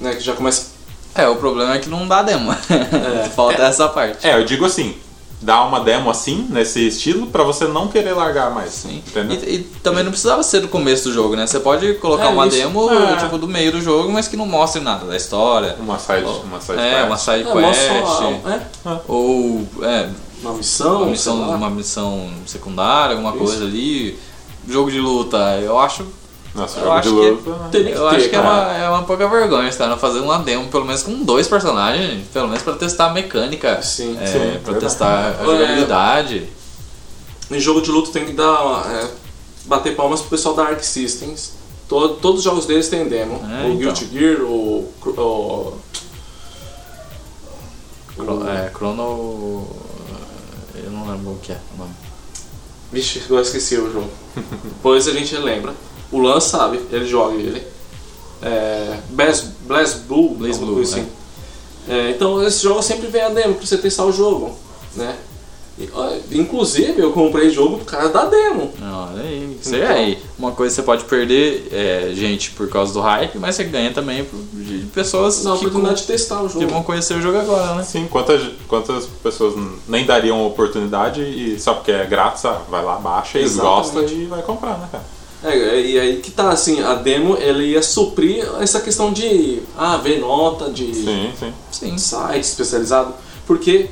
[0.00, 0.14] Né?
[0.14, 0.75] Que já começa.
[1.16, 2.54] É, o problema é que não dá demo.
[3.34, 4.26] Falta essa parte.
[4.26, 4.94] É, eu digo assim,
[5.40, 8.72] dá uma demo assim, nesse estilo, pra você não querer largar mais.
[8.72, 9.02] Sim.
[9.06, 9.38] Entendeu?
[9.44, 11.46] E, e também não precisava ser do começo do jogo, né?
[11.46, 12.56] Você pode colocar É, uma isso.
[12.56, 13.16] demo, É.
[13.16, 15.76] tipo, do meio do jogo, mas que não mostre nada da história.
[15.78, 17.06] Uma side, uma side É, quest.
[17.06, 17.80] uma side É, quest.
[18.06, 20.08] só, é, Ou é,
[20.42, 23.38] uma missão, uma, missão, uma missão secundária, alguma Isso.
[23.38, 24.18] coisa ali.
[24.68, 26.04] Jogo de luta, eu acho.
[26.56, 27.50] Nossa, eu jogo acho de que luta.
[27.50, 27.68] né?
[27.70, 30.68] Que Eu ter, acho que é uma, é uma pouca vergonha caras fazer uma demo,
[30.68, 33.80] pelo menos com dois personagens, pelo menos pra testar a mecânica.
[33.82, 34.80] Sim, é, sim, pra verdade.
[34.80, 35.44] testar a É.
[35.44, 36.48] jogabilidade.
[37.50, 38.86] Em jogo de luta tem que dar.
[38.90, 39.08] é,
[39.66, 41.52] bater palmas pro pessoal da Arc Systems.
[41.88, 43.34] To- todos os jogos deles têm demo.
[43.48, 43.76] É, o então.
[43.76, 44.92] Guilty Gear, o.
[45.06, 45.72] o
[48.16, 49.68] Cro- É, Chrono.
[50.74, 51.90] Eu não lembro o que é o nome.
[52.92, 54.10] Vixe, eu esqueci o jogo.
[54.64, 55.74] Depois a gente lembra.
[56.12, 57.62] O Lan sabe, ele joga ele.
[58.42, 61.08] É, Blaz, Blaz Blue, Blaze Blue, coisa assim.
[61.88, 64.54] É, então esse jogo sempre vem a demo pra você testar o jogo.
[64.94, 65.16] Né?
[66.32, 68.72] Inclusive eu comprei jogo por causa da demo.
[68.80, 69.58] Olha aí.
[69.60, 69.88] Isso Então.
[69.90, 70.18] aí.
[70.38, 74.24] Uma coisa você pode perder é, gente por causa do hype, mas você ganha também
[74.24, 76.68] por- de pessoas Na que, oportunidade de testar o que jogo.
[76.68, 77.82] vão conhecer o jogo agora, né?
[77.82, 79.54] Sim, quantas, quantas pessoas
[79.86, 83.92] nem dariam oportunidade e só porque é grátis, ah, vai lá, baixa e Exatamente.
[83.94, 85.04] gosta e vai comprar, né, cara?
[85.46, 89.96] É, e aí que tá, assim, a demo ele ia suprir essa questão de ah,
[89.96, 91.52] ver nota de Sim, sim.
[91.70, 91.98] Sim.
[91.98, 93.14] site especializado,
[93.46, 93.88] porque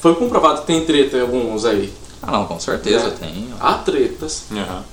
[0.00, 1.92] foi comprovado que tem treta em alguns aí.
[2.22, 3.10] Ah, não, com certeza É.
[3.10, 3.48] tem.
[3.60, 4.44] Há tretas.
[4.52, 4.84] Aham.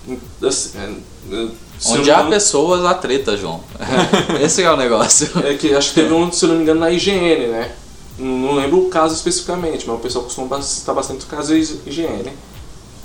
[0.48, 1.48] assim, é, é,
[1.88, 3.62] Onde há engano, pessoas, há treta, João.
[4.42, 5.30] Esse é o negócio.
[5.44, 7.72] É que acho que teve um, se não me engano, na IGN, né?
[8.18, 12.32] Não, lembro o caso especificamente, mas o pessoal costuma citar bastante o caso de IGN.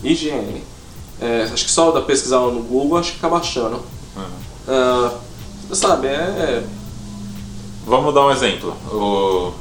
[0.04, 0.62] IGN.
[1.22, 3.80] É, acho que só da pesquisar no Google, acho que acaba achando.
[4.68, 5.10] Ah,
[5.68, 6.62] você sabe, é.
[7.86, 8.74] Vamos dar um exemplo.
[8.92, 9.52] O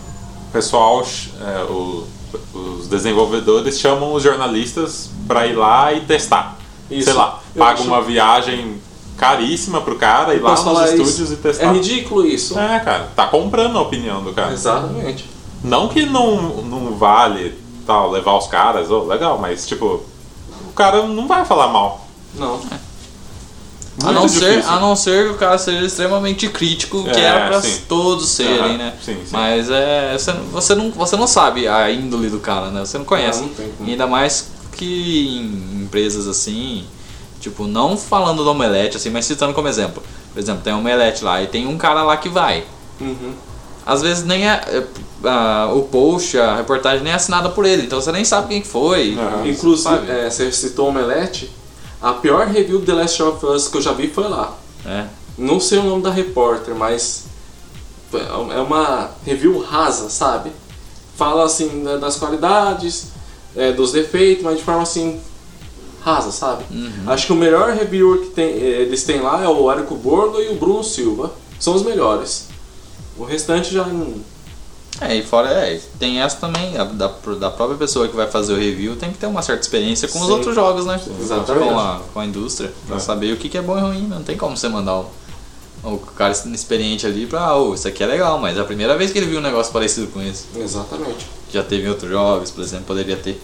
[0.51, 1.03] pessoal,
[1.41, 2.05] é, o-
[2.53, 6.57] os desenvolvedores chamam os jornalistas para ir lá e testar.
[6.89, 7.05] Isso.
[7.05, 8.80] Sei lá, paga acho- uma viagem
[9.18, 11.34] caríssima pro cara ir lá nos estúdios isso?
[11.34, 11.66] e testar.
[11.66, 12.57] É ridículo isso.
[12.59, 14.51] É, cara, tá comprando a opinião do cara.
[14.51, 15.30] Exatamente.
[15.64, 20.01] Não que não, não vale tal, levar os caras, oh, legal, mas tipo,
[20.72, 22.07] o cara não vai falar mal.
[22.36, 22.59] Não.
[24.01, 27.24] A Muito não, ser, a não ser que o cara seja extremamente crítico, que É,
[27.24, 27.82] era pra sim.
[27.89, 28.93] todos serem, Aham, né?
[29.03, 29.22] sim, sim.
[29.32, 30.13] Mas é.
[30.17, 32.80] Você, não- você, não, você não sabe a índole do cara, né?
[32.80, 33.41] Você não conhece.
[33.41, 33.89] Não, não tem como.
[33.89, 36.86] Ainda mais que em empresas assim,
[37.41, 40.01] tipo, não falando do omelete, assim, mas citando como exemplo.
[40.34, 42.63] Por exemplo, tem um omelete lá e tem um cara lá que vai.
[42.99, 43.34] Uhum.
[43.86, 47.84] Às vezes nem é, é, a- o post, a reportagem nem é assinada por ele,
[47.84, 49.15] então você nem sabe quem que foi.
[49.17, 49.47] Aham.
[49.47, 50.11] Inclusive, sabe?
[50.11, 51.51] é, você citou o Omelete.
[52.01, 54.55] A pior review de The Last of Us que eu já vi foi lá.
[54.86, 55.05] É.
[55.38, 57.23] Não sei o nome da repórter, mas
[58.13, 60.51] é uma review rasa, sabe?
[61.15, 63.07] fala assim da- das qualidades,
[63.55, 65.19] é, dos defeitos, mas de forma assim
[66.03, 66.63] rasa, sabe?
[67.05, 70.49] Acho que o melhor reviewer que tem, eles têm lá é o Érico Borgo e
[70.49, 71.32] o Bruno Silva.
[71.59, 72.47] São os melhores.
[73.18, 74.16] O restante já não.
[74.99, 77.07] É, e fora, é, tem essa também, a- da,
[77.39, 80.20] da própria pessoa que vai fazer o review tem que ter uma certa experiência com
[80.20, 80.32] os Sim.
[80.34, 80.99] outros jogos, né?
[81.20, 81.70] exatamente.
[81.70, 82.99] Com a, com a indústria, pra É.
[82.99, 84.07] saber o que, que é bom e ruim.
[84.07, 85.09] Não tem como você mandar o,
[85.84, 88.95] o cara experiente ali pra, ah, ô, isso aqui é legal, mas é a primeira
[88.97, 90.45] vez que ele viu um negócio parecido com isso.
[90.55, 91.26] Exatamente.
[91.51, 93.41] Já teve em outros jogos, por exemplo, poderia ter.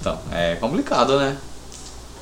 [0.00, 1.36] Então, é complicado, né?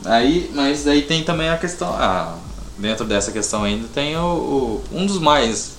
[0.04, 2.36] Aí, mas aí tem também a questão, ah,
[2.78, 5.72] dentro dessa questão ainda tem o, o- um dos mais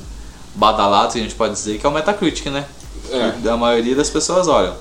[0.56, 2.66] badalados que a gente pode dizer que é o Metacritic, né?
[3.12, 3.34] É.
[3.42, 4.74] Que a maioria das pessoas olham.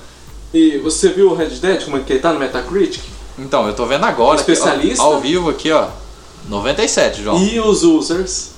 [0.53, 3.03] E você viu o Red Dead, como é que ele tá no Metacritic?
[3.37, 5.03] Então, eu tô vendo agora, aqui, ó, Especialista?
[5.03, 5.87] ao vivo aqui, ó,
[6.47, 7.43] 97, João.
[7.43, 8.51] E os users?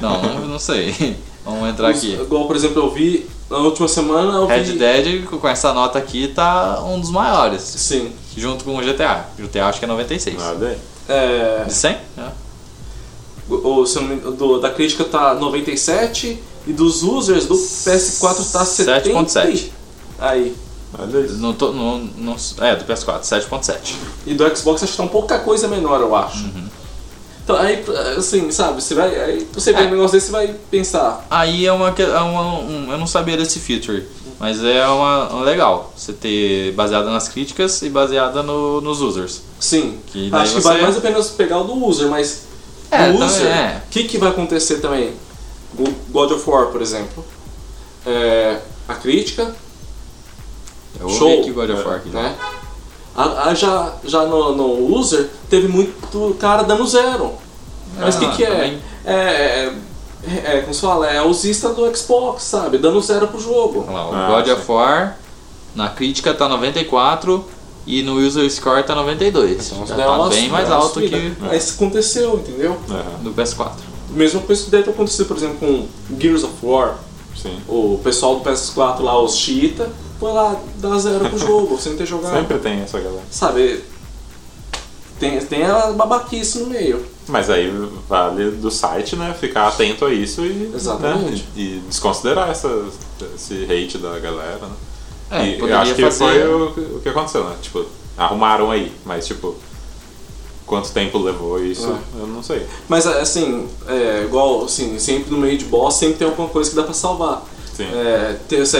[0.00, 1.16] Não, não, sei.
[1.44, 2.14] Vamos entrar Os- aqui.
[2.14, 4.38] Igual, por exemplo, eu vi na última semana.
[4.38, 7.62] Eu Red vi, Dead, com essa nota aqui, tá um dos maiores.
[7.62, 8.12] Sim.
[8.36, 9.26] Junto com o GTA.
[9.38, 10.36] GTA acho que é 96.
[10.40, 10.78] Olha aí.
[11.08, 11.90] É, De 100?
[11.92, 11.98] É.
[13.48, 17.54] o, se eu não me engano, do- da crítica tá 97 e dos users do
[17.54, 19.10] PS4 tá 70.
[19.10, 19.70] 7.7.
[20.18, 20.54] Aí.
[20.98, 21.34] Olha isso.
[21.38, 23.94] Não tô, não, não, é, do PS4, 7.7.
[24.26, 26.44] E do Xbox acho que tá um pouca coisa menor, eu acho.
[26.44, 26.64] Uhum.
[27.44, 27.82] Então aí,
[28.16, 29.18] assim, sabe, você vai.
[29.20, 29.86] Aí você vê É.
[29.86, 31.26] um negócio desse, você vai pensar.
[31.28, 34.06] Aí é uma, é uma um, eu não sabia desse feature,
[34.38, 35.92] mas é uma, uma legal.
[35.96, 39.42] Você ter baseada nas críticas e baseada no, nos users.
[39.58, 39.98] Sim.
[40.06, 42.51] Que acho que você- vale mais a pena pegar o do user, mas.
[42.92, 43.82] É, o user, é.
[43.86, 45.12] o que, que vai acontecer também?
[45.78, 47.24] O God of War, por exemplo.
[48.06, 49.54] É, a crítica,
[51.00, 52.10] Eu Show, o God of War aqui.
[52.10, 52.36] né?
[53.16, 57.32] A, a- já já no, no user, teve muito cara dando zero.
[57.98, 58.50] Mas o que, Ah, que é?
[58.50, 58.78] também.
[59.04, 59.12] é?
[59.14, 59.72] É,
[60.56, 62.78] é, como se fala, é usista do Xbox, sabe?
[62.78, 63.84] Dando zero pro jogo.
[63.88, 64.52] Olha lá, o Ah, God sim.
[64.52, 65.18] of War
[65.74, 67.44] na crítica tá 94
[67.86, 69.72] e no user score tá 92.
[69.72, 72.76] Então, tá uma- bem mais alto que Mas isso aconteceu, entendeu?
[72.90, 73.72] É, do PS4.
[74.10, 75.86] Mesma coisa que deve ter acontecido, por exemplo, com
[76.18, 76.98] Gears of War.
[77.34, 77.58] sim.
[77.66, 79.88] O pessoal do PS4 lá, os Cheetah,
[80.20, 82.32] foi lá dar zero pro jogo, sem ter jogado.
[82.34, 83.22] Sempre tem essa galera.
[83.30, 83.82] Sabe?
[85.18, 87.04] Tem, tem a babaquice no meio.
[87.28, 87.72] Mas aí
[88.08, 89.34] vale do site, né?
[89.38, 91.42] Ficar atento a isso e, Exatamente.
[91.42, 92.68] né, e desconsiderar essa,
[93.36, 94.72] esse hate da galera, né?
[95.32, 97.56] É, e eu acho que fazer- foi o, o que aconteceu, né?
[97.62, 97.84] Tipo,
[98.16, 99.54] arrumaram aí, mas tipo,
[100.66, 102.20] quanto tempo levou isso, É.
[102.20, 102.66] eu não sei.
[102.88, 106.76] Mas assim, é, igual assim, sempre no meio de boss sempre tem alguma coisa que
[106.76, 107.42] dá pra salvar.
[107.74, 107.84] Sim.
[107.92, 108.76] É, tem- isso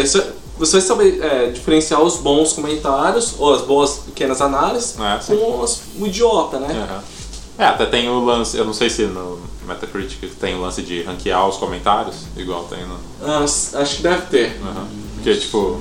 [0.58, 5.62] você vai saber é, diferenciar os bons comentários ou as boas pequenas análises É, com
[5.62, 6.86] as, o idiota, né?
[6.88, 7.02] Aham.
[7.58, 11.02] É, até tem o lance, eu não sei se no Metacritic tem o lance de
[11.02, 12.96] ranquear os comentários, igual tem no.
[13.22, 14.60] Ah, acho que deve ter.
[14.62, 14.86] Aham.
[15.16, 15.80] Porque, tipo.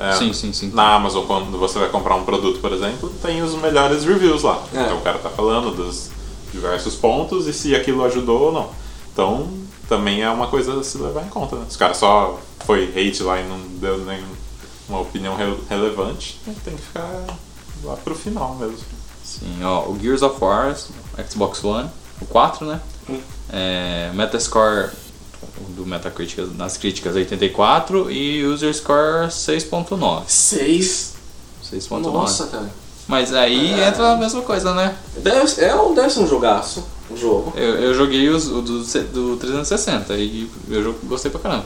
[0.00, 0.70] É, Sim, sim, sim.
[0.72, 4.62] Na Amazon, quando você vai comprar um produto, por exemplo, tem os melhores reviews lá.
[4.74, 4.82] É.
[4.82, 6.10] Então o cara tá falando dos
[6.52, 8.70] diversos pontos e se aquilo ajudou ou não.
[9.12, 9.48] Então
[9.88, 11.56] também é uma coisa a se levar em conta.
[11.56, 11.66] Né?
[11.68, 16.74] Se o cara só foi hate lá e não deu nenhuma opinião re- relevante, tem
[16.76, 17.08] que ficar
[17.84, 18.78] lá pro final mesmo.
[19.24, 20.76] Sim, ó, o Gears of War,
[21.30, 21.88] Xbox One,
[22.20, 22.80] o 4, né?
[23.08, 23.20] Hum.
[23.52, 24.90] É, Metascore
[25.70, 30.24] do Metacritic nas críticas 84 e User Score 6.9.
[30.26, 31.14] Seis.
[31.64, 32.00] 6.9.
[32.02, 32.70] Nossa, cara.
[33.08, 33.88] Mas aí É.
[33.88, 34.94] entra a mesma coisa, né?
[35.16, 37.52] Deve, é, um- deve ser um jogaço o jogo.
[37.56, 41.64] Eu, eu joguei os, o do, do 360 e eu gostei pra caramba.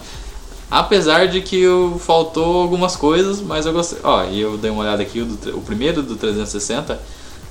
[0.70, 3.98] Apesar de que eu, faltou algumas coisas, mas eu gostei.
[4.02, 6.98] Ó, e eu dei uma olhada aqui, o, do o primeiro do 360,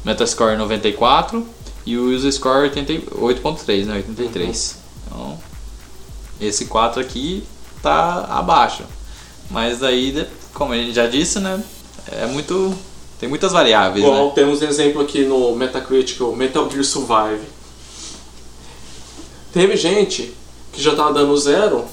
[0.03, 1.45] Metascore 94
[1.85, 3.95] e o User Score 88.3, né?
[3.97, 4.77] 83.
[5.05, 5.39] Então,
[6.39, 7.43] esse 4 aqui
[7.81, 8.83] tá abaixo.
[9.49, 11.61] Mas aí, como a gente já disse, né?
[12.11, 12.73] É muito.
[13.19, 14.31] Tem muitas variáveis, Igual né?
[14.35, 17.41] temos um exemplo aqui no Metacritic, o Metal Gear Survive.
[19.53, 20.33] Teve gente
[20.71, 21.85] que já tava dando zero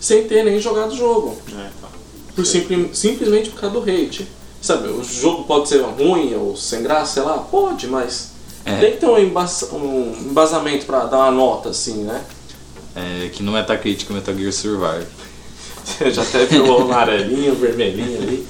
[0.00, 1.36] sem ter nem jogado o jogo.
[1.52, 1.88] É, tá.
[2.34, 4.26] Por simpli- simplesmente por causa do hate.
[4.60, 8.30] Sabe, o jogo pode ser ruim ou sem graça, sei lá, pode, mas
[8.64, 8.76] É.
[8.78, 12.24] tem que ter um, embas- um embasamento pra dar uma nota assim, né?
[12.94, 15.06] É, que no Metacritic o Metal Gear Survive.
[15.84, 18.46] Você já até viu o amarelinho, o vermelhinho ali.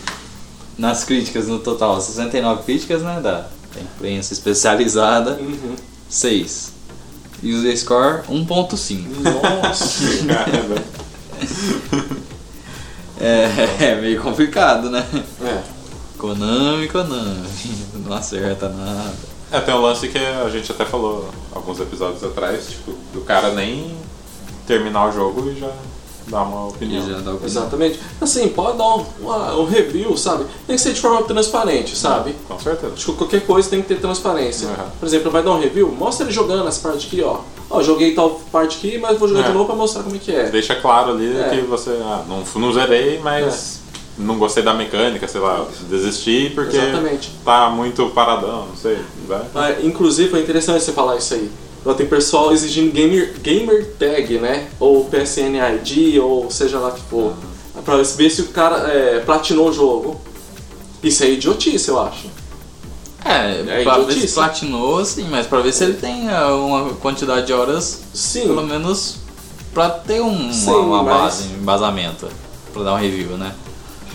[0.76, 3.20] Nas críticas, no total, 69 críticas, né?
[3.22, 5.76] Da, da imprensa especializada, Uhum.
[6.08, 6.72] 6.
[7.42, 9.04] User score 1.5.
[9.22, 10.04] Nossa!
[10.26, 10.82] Caramba.
[13.20, 15.04] É, é meio complicado, né?
[15.42, 15.62] é.
[16.18, 17.48] Konami, Konami.
[18.04, 19.12] Não acerta nada.
[19.50, 23.50] É, tem um lance que a gente até falou alguns episódios atrás, tipo, do cara
[23.52, 23.94] nem
[24.66, 25.70] terminar o jogo e já
[26.28, 27.02] dar uma opinião.
[27.04, 27.40] Já dá opinião.
[27.44, 28.00] Exatamente.
[28.20, 30.44] Assim, pode dar um, uma- um review, sabe?
[30.66, 32.34] Tem que ser de forma transparente, sabe?
[32.46, 32.92] Com certeza.
[32.94, 34.68] Acho que qualquer coisa tem que ter transparência.
[34.68, 34.74] Uhum.
[35.00, 37.38] Por exemplo, vai dar um review, mostra ele jogando essa parte aqui, ó.
[37.68, 39.46] Ó, joguei tal parte aqui, mas vou jogar É.
[39.48, 40.44] de novo pra mostrar como é que é.
[40.50, 41.48] Deixa claro ali É.
[41.50, 41.90] que você.
[42.02, 43.80] Ah, não, não zerei, mas
[44.18, 47.32] não gostei da mecânica, sei lá, desisti porque Exatamente.
[47.44, 48.98] tá muito paradão, não sei.
[49.26, 49.42] Vai.
[49.54, 51.50] Ah, inclusive, é interessante você falar isso aí.
[51.82, 54.68] Agora tem pessoal exigindo gamer, gamer tag, né?
[54.78, 57.34] Ou PSN ID, ou seja lá que for.
[57.84, 60.20] Pra ver se o cara é, platinou o jogo.
[61.02, 62.28] Isso é idiotice, eu acho.
[63.24, 64.28] É, É pra ver idiotice.
[64.28, 68.42] se platinou, sim, mas pra ver se ele tem ah, uma quantidade de horas, Sim.
[68.42, 69.16] pelo menos,
[69.74, 72.28] pra ter um, Sim, uma, uma mas- base, um embasamento,
[72.72, 73.52] pra dar um review, né?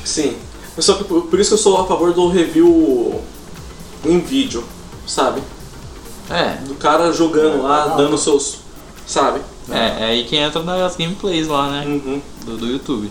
[0.06, 0.36] Sim.
[0.78, 3.20] Só que por, por isso que eu sou a favor do review
[4.06, 4.64] em vídeo,
[5.06, 5.42] sabe?
[6.30, 8.58] É, Do cara jogando lá, dando seus.
[9.06, 9.40] Sabe?
[9.72, 11.86] é, é aí que entra nas gameplays lá, né?
[11.86, 12.22] Uhum.
[12.46, 13.10] Do, do YouTube.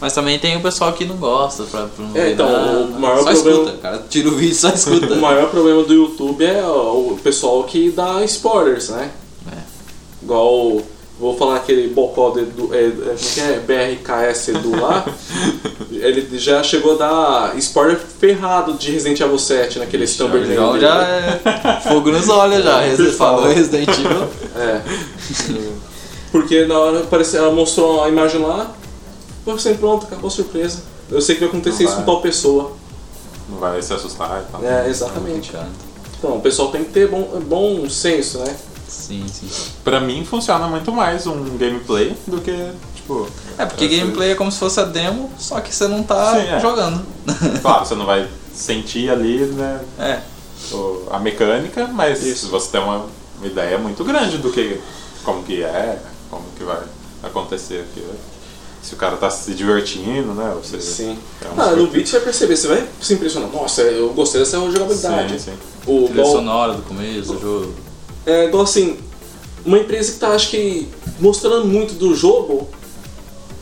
[0.00, 2.78] Mas também tem o pessoal que não gosta, pra, pra não É, ver então, nada.
[2.80, 4.04] o maior só problema- escuta, cara.
[4.10, 5.14] Tira o vídeo e só escuta.
[5.14, 9.10] O maior problema do YouTube é o pessoal que dá spoilers, né?
[9.52, 9.58] É.
[10.22, 10.80] Igual,
[11.18, 13.60] vou falar aquele bocó do é, é, que é?
[13.60, 15.04] BRKS Edu lá.
[15.90, 21.06] ele já chegou a dar spoiler ferrado de Resident Evil 7 naquele Stumber Então já
[21.06, 22.80] é fogo nos olhos já.
[22.80, 23.38] Pessoal.
[23.38, 24.28] Falou Resident Evil.
[24.56, 24.80] É.
[26.30, 28.72] Porque na hora apareceu, ela mostrou a imagem lá,
[29.44, 30.82] pô, sempre pronto, acabou a surpresa.
[31.10, 32.72] Eu sei que vai acontecer isso com tal pessoa.
[33.48, 34.64] Não vai se assustar e tal.
[34.64, 35.52] É, exatamente.
[36.18, 38.56] Então, o pessoal tem que ter bom, bom senso, né?
[38.94, 39.48] Sim, sim.
[39.82, 43.28] Pra mim funciona muito mais um gameplay do que, tipo.
[43.58, 46.48] É porque gameplay é como se fosse a demo, só que você não tá Sim,
[46.48, 46.60] é.
[46.60, 47.04] jogando.
[47.60, 50.20] Claro, você não vai sentir ali, né, É.
[51.10, 52.48] a mecânica, mas Isso.
[52.48, 53.06] você tem uma,
[53.42, 54.80] ideia muito grande do que.
[55.24, 55.98] como que é,
[56.30, 56.80] como que vai
[57.22, 58.14] acontecer aquilo.
[58.82, 60.54] Se o cara tá se divertindo, né?
[60.62, 61.18] Você, Sim.
[61.42, 63.50] é um Ah, no vídeo você vai perceber, você vai se impressionar.
[63.50, 65.40] Nossa, eu gostei dessa jogabilidade.
[65.40, 65.58] Sim, sim.
[65.86, 67.74] O, Trilha igual, sonora do começo do jogo.
[68.26, 68.96] É, igual assim,
[69.64, 70.88] uma empresa que tá, acho que,
[71.20, 72.68] mostrando muito do jogo,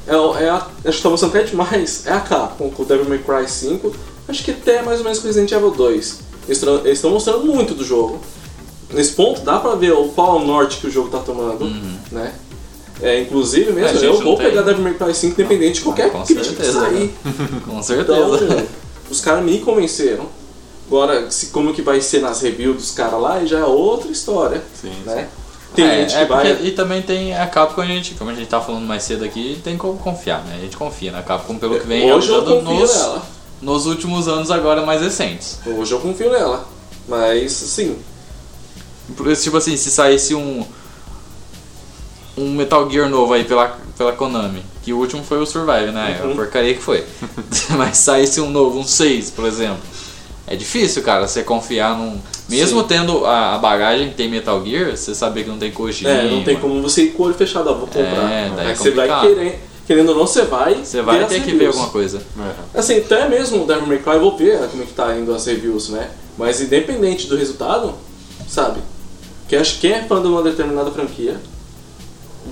[0.06, 3.08] é, é a, acho que tá mostrando até demais, é a Capcom com o Devil
[3.08, 3.92] May Cry 5,
[4.28, 6.18] acho que até mais ou menos com Resident Evil 2.
[6.48, 8.20] Eles tão- eles estão mostrando muito do jogo.
[8.92, 11.64] Nesse ponto dá pra ver o qual o norte que o jogo tá tomando,
[12.10, 12.34] né?
[13.00, 15.74] É, inclusive mesmo, É, gente eu não vou tem- pegar Devil May Cry 5 independente
[15.76, 17.14] de qualquer com crítica que sair.
[17.64, 18.66] Com Então, certeza.
[19.10, 20.26] os caras me convenceram.
[20.92, 24.62] Agora, se, como que vai ser nas reviews dos caras lá, já é outra história,
[24.78, 25.26] Sim, né?
[25.74, 26.46] Tem É, gente é que vai...
[26.54, 29.24] porque- E também tem a Capcom, a gente, como a gente tá falando mais cedo
[29.24, 30.56] aqui, tem como confiar, né?
[30.58, 33.22] A gente confia na Capcom pelo que vem Hoje eu confio nos, nela.
[33.62, 35.60] nos últimos anos agora mais recentes.
[35.64, 36.68] Hoje eu confio nela.
[37.08, 37.74] Mas,
[39.16, 40.62] Porque, Tipo assim, se saísse um
[42.36, 46.18] um Metal Gear novo aí pela, pela Konami, que o último foi o Survive, né?
[46.20, 46.32] É Uhum.
[46.32, 47.02] a porcaria que foi.
[47.78, 49.80] Mas saísse um novo, um 6, por exemplo.
[50.46, 52.18] É difícil, cara, você confiar num.
[52.48, 52.86] Mesmo Sim.
[52.88, 56.10] tendo a, a bagagem que tem Metal Gear, você saber que não tem Kojima.
[56.10, 58.30] é, não tem como você ir com o olho fechado, ó, vou comprar.
[58.30, 61.52] É, daí é você vai querer, querendo ou não, você vai Você vai ter que
[61.54, 62.20] ver alguma coisa.
[62.74, 62.78] É.
[62.78, 65.32] Assim, até mesmo o Devil May Cry, eu vou ver como é que tá indo
[65.32, 66.10] as reviews, né?
[66.36, 67.94] Mas independente do resultado,
[68.48, 68.80] sabe?
[69.48, 71.40] Quem, acha- quem é fã de uma determinada franquia,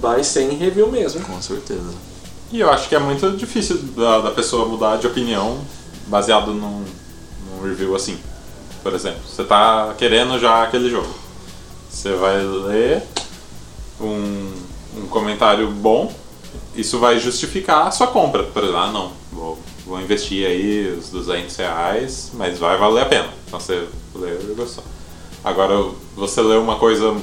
[0.00, 1.20] vai sem review mesmo.
[1.22, 1.90] Com certeza.
[2.52, 5.58] E eu acho que é muito difícil da, da pessoa mudar de opinião
[6.06, 6.84] baseado num,
[7.60, 8.18] num review assim.
[8.82, 11.12] Por exemplo, você tá querendo já aquele jogo.
[11.90, 13.02] Você vai ler
[14.00, 14.52] um,
[14.96, 16.12] um comentário bom,
[16.74, 18.44] isso vai justificar a sua compra.
[18.44, 23.06] Por exemplo, ah não, vou, vou investir aí os 200 reais, mas vai valer a
[23.06, 23.28] pena.
[23.46, 24.84] Então você leu e gostou.
[25.44, 25.74] Agora,
[26.16, 27.14] você lê uma coisa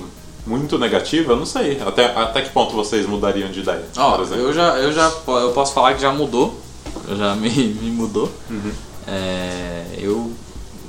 [0.46, 1.80] muito negativa, eu não sei.
[1.82, 3.84] Até, até que ponto vocês mudariam de ideia?
[3.98, 6.60] Ó, eu já, eu já eu posso falar que já mudou.
[7.08, 8.32] Eu já me, me mudou.
[8.50, 8.72] Uhum.
[9.08, 10.32] É, eu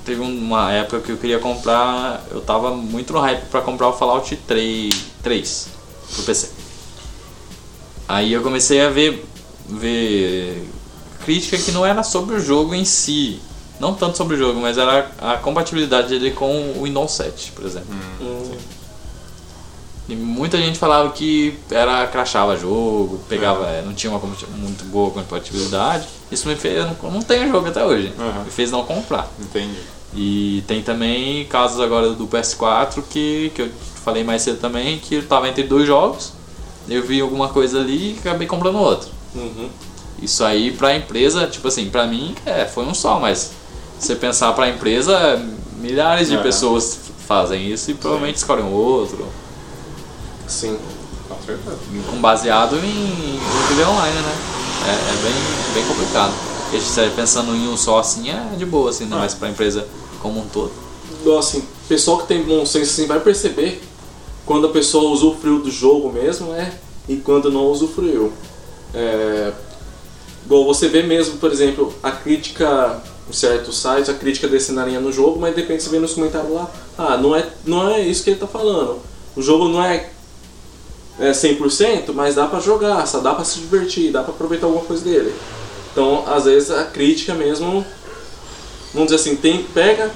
[0.05, 3.93] teve uma época que eu queria comprar, eu tava muito no hype pra comprar o
[3.93, 5.69] Fallout 3, 3
[6.15, 6.51] pro PC.
[8.09, 9.25] Aí eu comecei a ver
[9.69, 10.67] ver
[11.25, 13.39] crítica que não era sobre o jogo em si,
[13.79, 17.67] não tanto sobre o jogo, mas era a compatibilidade dele com o Windows 7, por
[17.67, 17.95] exemplo.
[18.21, 18.51] Hum,
[20.09, 24.19] E muita gente falava que era crachava jogo, pegava, é, não tinha uma
[24.57, 26.09] muito boa compatibilidade.
[26.33, 28.45] Isso me fez, eu não, não tenho jogo até hoje, Uhum.
[28.45, 29.31] me fez não comprar.
[29.39, 29.77] Entendi.
[30.15, 33.69] E tem também casos agora do PS4 que, que eu
[34.03, 36.33] falei mais cedo também, que eu tava entre dois jogos,
[36.89, 39.11] eu vi alguma coisa ali e acabei comprando outro.
[39.35, 39.69] uhum.
[40.23, 43.53] Isso aí pra empresa, tipo assim, pra mim é, foi um só, mas
[43.99, 45.41] se você pensar pra empresa,
[45.81, 49.29] milhares de pessoas fazem isso e provavelmente escolhem outro.
[50.49, 50.79] Sim.
[51.45, 51.77] certeza.
[52.11, 54.37] com baseado em, multiplayer online, né?
[54.87, 56.35] É, é bem, bem complicado.
[56.63, 59.21] Porque se pensando em um só assim é de boa, assim, não Ah.
[59.21, 59.87] mais pra empresa
[60.21, 60.73] como um todo.
[61.39, 63.83] Assim, pessoal que tem bom senso assim, vai perceber
[64.47, 66.73] quando a pessoa usufruiu do jogo mesmo, né?
[67.09, 68.33] E quando não usufruiu.
[68.95, 69.53] É,
[70.45, 75.13] igual você vê mesmo, por exemplo, a crítica em certos sites, a crítica descenaria no
[75.13, 78.25] jogo, mas de repente você vê nos comentários lá, ah, não é, não é isso
[78.25, 78.99] que ele tá falando.
[79.37, 80.11] O jogo não é,
[81.19, 84.85] é 100%, mas dá pra jogar, só dá pra se divertir, dá pra aproveitar alguma
[84.85, 85.35] coisa dele.
[85.93, 87.85] Então, às vezes a crítica mesmo,
[88.95, 90.11] vamos dizer assim, tem pega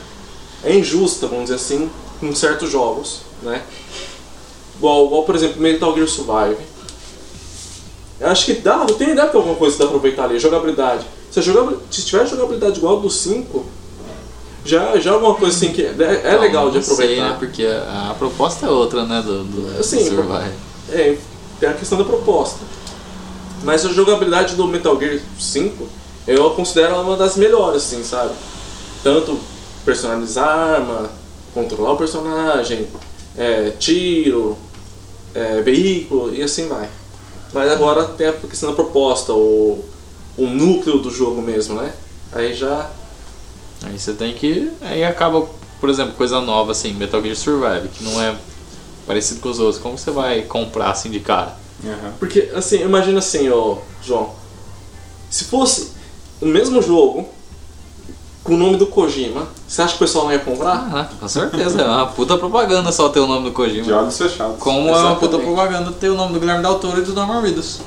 [0.65, 1.91] é injusta, vamos dizer assim,
[2.21, 3.63] com certos jogos, né?
[4.77, 6.57] Igual, igual por exemplo, Metal Gear Survive.
[8.21, 11.05] Eu acho que dá, tem, deve ter alguma coisa que dá pra aproveitar ali, jogabilidade.
[11.33, 13.65] Se, a jogabil- se tiver jogabilidade igual do 5,
[14.65, 17.29] já, já é alguma coisa assim que é, é legal de Não sei, aproveitar.
[17.31, 17.37] né?
[17.41, 19.21] Porque a, a proposta é outra, né?
[19.23, 20.53] Do, do, Sim, do Survive.
[20.93, 21.17] É,
[21.59, 22.61] tem a questão da proposta.
[23.63, 25.89] Mas a jogabilidade do Metal Gear 5,
[26.27, 28.35] eu considero uma das melhores, assim, sabe?
[29.03, 29.39] Tanto
[29.85, 31.11] personalizar arma,
[31.55, 32.89] controlar o personagem,
[33.37, 34.57] é, tiro,
[35.35, 36.89] é, veículo e assim vai.
[37.53, 39.85] Mas agora tem a questão da proposta, o,
[40.37, 41.93] o núcleo do jogo mesmo, né?
[42.33, 42.91] Aí já.
[43.85, 44.71] Aí você tem que.
[44.81, 45.47] Aí acaba,
[45.81, 48.35] por exemplo, coisa nova assim, Metal Gear Survive, que não é
[49.07, 49.83] parecido com os outros.
[49.83, 51.57] Como você vai comprar assim de cara?
[51.85, 52.13] Aham.
[52.19, 54.31] Porque, assim, imagina assim, ó, João.
[55.31, 55.93] Se fosse
[56.41, 57.29] o mesmo jogo
[58.45, 60.89] com o nome do Kojima, você acha que o pessoal não ia comprar?
[60.93, 63.85] Ah, com certeza, é uma puta propaganda só ter o nome do Kojima.
[63.85, 64.57] De olhos fechados.
[64.59, 65.45] Como é uma puta Exatamente.
[65.45, 67.81] propaganda ter o nome do Guilherme Del Toro e do Norman Reedus.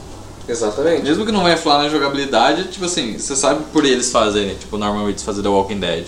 [0.47, 1.03] Exatamente.
[1.03, 4.75] Mesmo que não vai falar na jogabilidade, tipo assim, você sabe por eles fazerem, tipo
[4.75, 6.05] o Norman Reedus fazer The Walking Dead,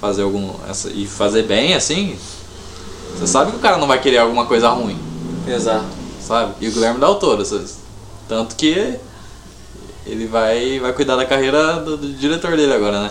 [0.00, 0.50] fazer algum.
[0.68, 2.16] Essa, e fazer bem assim,
[3.18, 4.98] você sabe que o cara não vai querer alguma coisa ruim,
[5.46, 5.84] Exato.
[6.20, 6.54] sabe?
[6.60, 7.78] E o Guilherme Del Toro, vocês-
[8.28, 8.94] tanto que
[10.06, 13.10] ele vai, vai cuidar da carreira do, do diretor dele agora, né?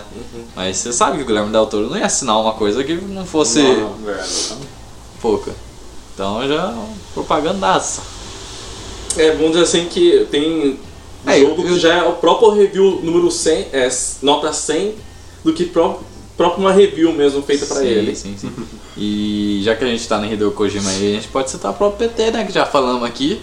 [0.56, 3.24] Mas você sabe que o Guilherme Del Toro não ia assinar uma coisa que não
[3.26, 3.94] fosse Não,
[5.20, 5.52] pouca.
[6.14, 6.74] Então já
[7.14, 8.02] propagandaça.
[9.16, 10.78] É, vamos dizer assim que tem
[11.26, 13.88] um É, jogo eu- que já é o próprio review número 100, é,
[14.22, 14.94] nota 100,
[15.44, 16.00] do que pró
[16.38, 18.14] próprio uma review mesmo feita pra sim, ele.
[18.16, 18.50] Sim, sim.
[18.96, 21.74] E já que a gente tá no Hideo Kojima aí, a gente pode citar o
[21.74, 22.44] próprio PT, né?
[22.44, 23.42] Que já falamos aqui.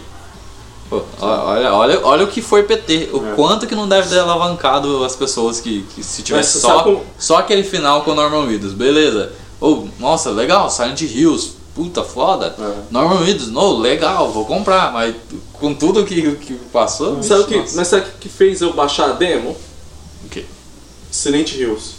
[0.90, 3.36] Pô, olha, olha, olha o que foi PT, o É.
[3.36, 7.04] quanto que não deve ter alavancado as pessoas que, que se tivesse Mas só, como-
[7.18, 9.32] só aquele final com o Norman Reedus, beleza.
[9.60, 12.56] Ou, nossa, legal, Silent Hills, puta foda.
[12.58, 12.74] É.
[12.92, 15.16] Norman Reedus, no, legal, vou comprar, mas
[15.54, 17.22] com tudo que, que passou.
[17.24, 17.76] Sabe o vixe, que, nossa.
[17.78, 19.58] mas sabe o que fez eu baixar a demo?
[20.24, 20.46] O quê?
[21.10, 21.96] Silent Hills.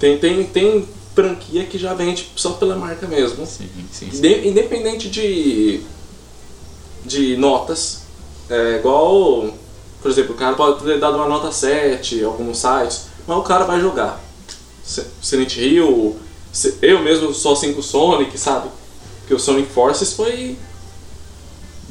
[0.00, 3.44] Tem, tem, tem franquia que já vende só pela marca mesmo.
[3.46, 4.16] Sim, sim, sim.
[4.18, 5.80] Inde- Independente de,
[7.04, 8.02] de notas,
[8.48, 9.52] é igual,
[10.00, 13.42] por exemplo, o cara pode ter dado uma nota 7 em alguns sites, mas o
[13.42, 14.20] cara vai jogar.
[15.20, 16.16] Silent Hill,
[16.80, 18.68] eu mesmo sou assim com o Sonic, sabe?
[19.20, 20.56] Porque o Sonic Forces foi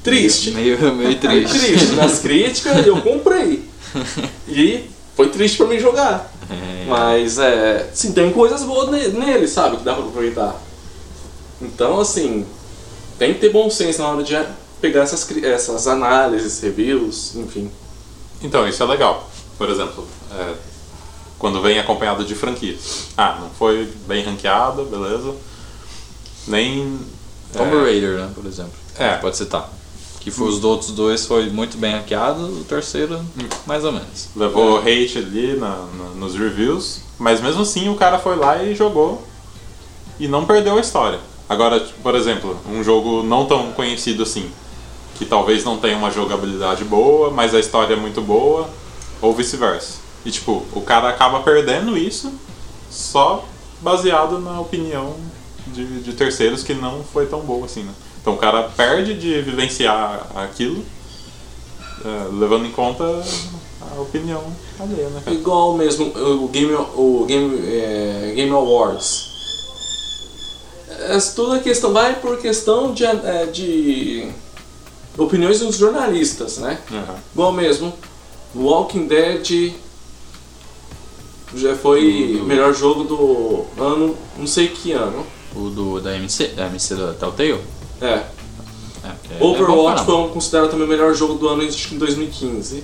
[0.04, 0.52] triste.
[0.52, 1.60] Meio, meio triste.
[1.60, 1.92] triste.
[1.96, 3.64] Nas críticas eu comprei.
[4.48, 6.32] E foi triste pra mim jogar.
[6.50, 7.90] É, Mas é.
[7.94, 9.78] Sim, tem coisas boas ne- nele, sabe?
[9.78, 10.56] Que dá pra aproveitar.
[11.62, 12.46] Então, assim.
[13.20, 14.38] Tem que ter bom senso na hora de
[14.80, 17.72] pegar essas, essas análises, reviews, enfim.
[18.44, 19.28] Então, isso é legal.
[19.58, 20.08] Por exemplo,
[20.40, 20.54] é,
[21.40, 22.78] quando vem acompanhado de franquia.
[23.18, 25.34] Ah, não foi bem ranqueado, beleza.
[26.48, 27.00] Nem.
[27.52, 28.74] Tomb é, Raider, né, por exemplo.
[29.00, 29.16] É.
[29.16, 29.68] Pode citar.
[30.28, 33.22] Que foi os outros dois foi muito bem hackeado, o terceiro
[33.66, 34.28] mais ou menos.
[34.36, 38.76] Levou hate ali na- na- nos reviews, mas mesmo assim o cara foi lá e
[38.76, 39.24] jogou
[40.20, 41.20] e não perdeu a história.
[41.48, 44.52] Agora, tipo, por exemplo, um jogo não tão conhecido assim,
[45.18, 48.70] que talvez não tenha uma jogabilidade boa, mas a história é muito boa,
[49.22, 49.94] ou vice-versa.
[50.26, 52.34] E tipo, o cara acaba perdendo isso
[52.92, 53.46] só
[53.82, 55.16] baseado na opinião
[55.68, 57.94] de, de terceiros que não foi tão boa assim, né?
[58.28, 60.84] Então o cara perde de vivenciar aquilo,
[62.04, 63.06] é, levando em conta
[63.96, 64.44] a opinião
[64.78, 65.34] alheia, né, cara?
[65.34, 69.30] Igual mesmo o Game, o Game, é, Game Awards.
[70.90, 74.30] É, toda a questão vai por questão de, é, de
[75.18, 76.82] opiniões dos jornalistas, né?
[76.92, 77.16] Aham.
[77.34, 77.94] Igual mesmo,
[78.54, 79.72] Walking Dead
[81.56, 85.26] já foi Do- melhor jogo do ano, não sei que ano.
[85.56, 87.77] O do, da MC, da MC da Telltale.
[88.02, 88.06] É.
[88.08, 91.96] É, que é Overwatch foi um- considerado também o melhor jogo do ano acho que
[91.96, 92.84] em 2015.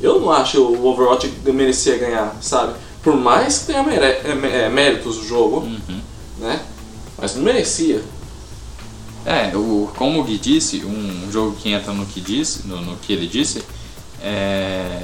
[0.00, 2.74] Eu não acho o Overwatch que merecia ganhar, sabe?
[3.02, 4.22] Por mais que tenha é,
[4.64, 6.00] é, méritos o jogo, Uhum.
[6.38, 6.60] né?
[7.18, 8.02] Mas não merecia.
[9.24, 12.96] É, o, como o Gui disse, um jogo que entra no que disse, no, no
[12.96, 13.62] que ele disse,
[14.22, 15.02] é.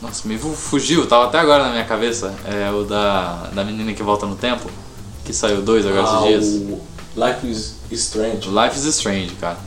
[0.00, 2.34] Nossa, me fu- fugiu, tava até agora na minha cabeça.
[2.44, 4.70] É o da, da menina que volta no tempo,
[5.24, 6.70] que saiu dois agora Ah, esses dias.
[6.72, 6.80] o
[7.18, 8.48] Life is Strange.
[8.48, 9.58] Life is Strange, cara.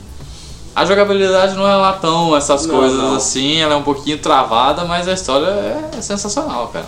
[0.74, 3.16] A jogabilidade não é lá tão essas Não, coisas não.
[3.16, 6.86] assim, ela é um pouquinho travada, mas a história é sensacional, cara.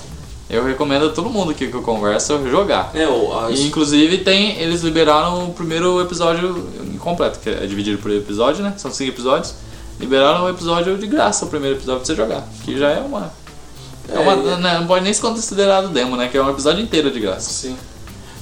[0.48, 2.90] Eu recomendo a todo mundo que, que eu converso jogar.
[2.94, 7.98] É, o, a, E inclusive tem, eles liberaram o primeiro episódio incompleto, que é dividido
[7.98, 8.72] por episódio, né?
[8.76, 9.54] São cinco episódios.
[10.00, 12.46] Liberaram o episódio de graça, o primeiro episódio pra você jogar.
[12.64, 13.32] Que já é uma.
[14.08, 16.28] É uma É, né, não pode nem ser considerado demo, né?
[16.28, 17.50] Que é um episódio inteiro de graça.
[17.50, 17.76] Sim.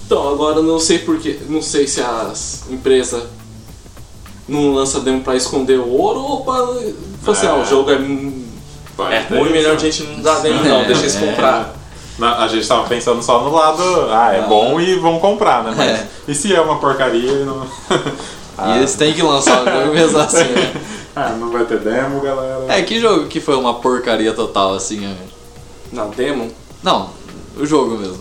[0.05, 1.39] Então, agora não sei porque.
[1.49, 3.23] Não sei se as empresas
[4.49, 6.55] não lançam demo pra esconder o ouro ou pra.
[7.23, 7.51] Falar assim, É.
[7.51, 7.99] ah, o jogo é,
[8.97, 9.79] Pode é ruim, melhor a né?
[9.79, 11.21] gente não dar demo, não, É, deixa eles é.
[11.27, 11.77] comprar.
[12.19, 14.47] Na- a gente tava pensando só no lado, ah, é Ah.
[14.47, 15.73] bom e vão comprar, né?
[15.77, 16.07] Mas É.
[16.29, 17.67] e se é uma porcaria e não.
[18.65, 20.75] E eles têm que lançar o jogo mesmo assim, né?
[21.17, 22.67] ah, não vai ter demo, galera.
[22.69, 25.05] É, que jogo que foi uma porcaria total, assim?
[25.07, 25.15] é?
[25.91, 26.51] Na demo?
[26.83, 27.09] Não,
[27.59, 28.21] o jogo mesmo.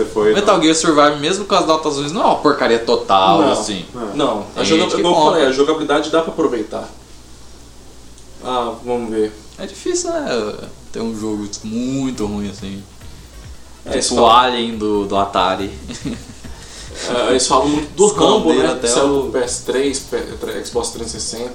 [0.00, 0.34] Você foi.
[0.34, 3.52] Metal Gear Survive, mesmo com as notas ruins, não é uma porcaria total, Não.
[3.52, 3.84] assim.
[3.94, 4.14] Não.
[4.14, 4.88] Não, a, joga...
[4.90, 6.88] falei, a jogabilidade dá pra aproveitar.
[8.42, 9.32] Ah, vamos ver.
[9.58, 10.54] É difícil, né?
[10.92, 12.82] Ter um jogo muito ruim, assim.
[13.84, 15.70] É, tipo o Alien do, do Atari.
[17.08, 18.72] É, eles falam muito do Rambo, né?
[18.72, 21.50] até saiu o- no PS3, P- Xbox 360.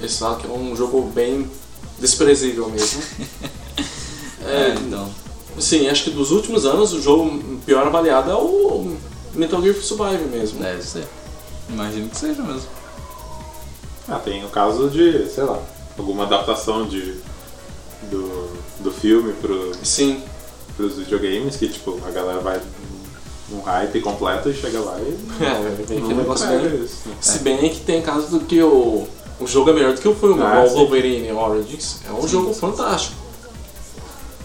[0.00, 1.50] Eles falam que é um jogo bem
[1.98, 3.02] desprezível mesmo.
[4.46, 5.10] É, É, então.
[5.60, 8.96] Sim, acho que dos últimos anos o jogo pior avaliado é o
[9.34, 10.60] Metal Gear Survive mesmo.
[10.60, 11.06] Deve ser.
[11.68, 12.68] Imagino que seja mesmo.
[14.08, 15.60] Ah, tem o caso de, sei lá,
[15.98, 17.14] alguma adaptação de,
[18.10, 18.48] do,
[18.80, 20.22] do filme pro, Sim,
[20.76, 22.60] pros videogames que, tipo, a galera vai
[23.50, 25.18] num hype completo e chega lá e.
[25.44, 26.84] é, vem não aquele negócio bem.
[26.84, 27.14] isso, né?
[27.20, 29.06] Se bem que tem casos do que o,
[29.38, 30.74] o jogo é melhor do que o filme, Ah, o sim.
[30.76, 32.00] Wolverine Origins.
[32.08, 33.14] É um jogo fantástico.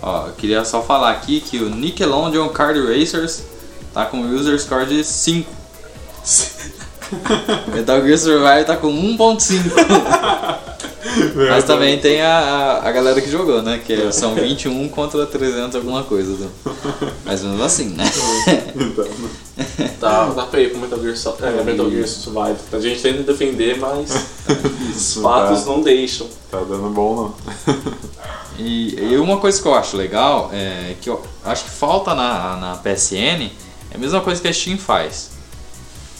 [0.05, 3.43] Ó, eu queria só falar aqui que o Nickelodeon Card Racers
[3.93, 5.49] tá com user score de 5.
[7.73, 9.61] Metal Gear Survive tá com 1.5.
[11.35, 13.79] Mas também tem a, a, galera que jogou, né?
[13.85, 16.49] Que é- são 21 contra 300 alguma coisa.
[17.23, 18.03] Mas mesmo assim, né?
[18.75, 19.05] Então,
[19.99, 22.57] Dá, dá pra ir pro Metal Gear, Su- é, Metal Gear Survive.
[22.71, 24.11] A gente tenta defender, mas
[24.95, 25.71] os Não fatos dá.
[25.71, 26.27] não deixam.
[26.51, 27.75] tá dando bom não.
[28.57, 32.57] E, e uma coisa que eu acho legal é que eu acho que falta na,
[32.57, 33.49] na PSN
[33.91, 35.29] é a mesma coisa que a Steam faz.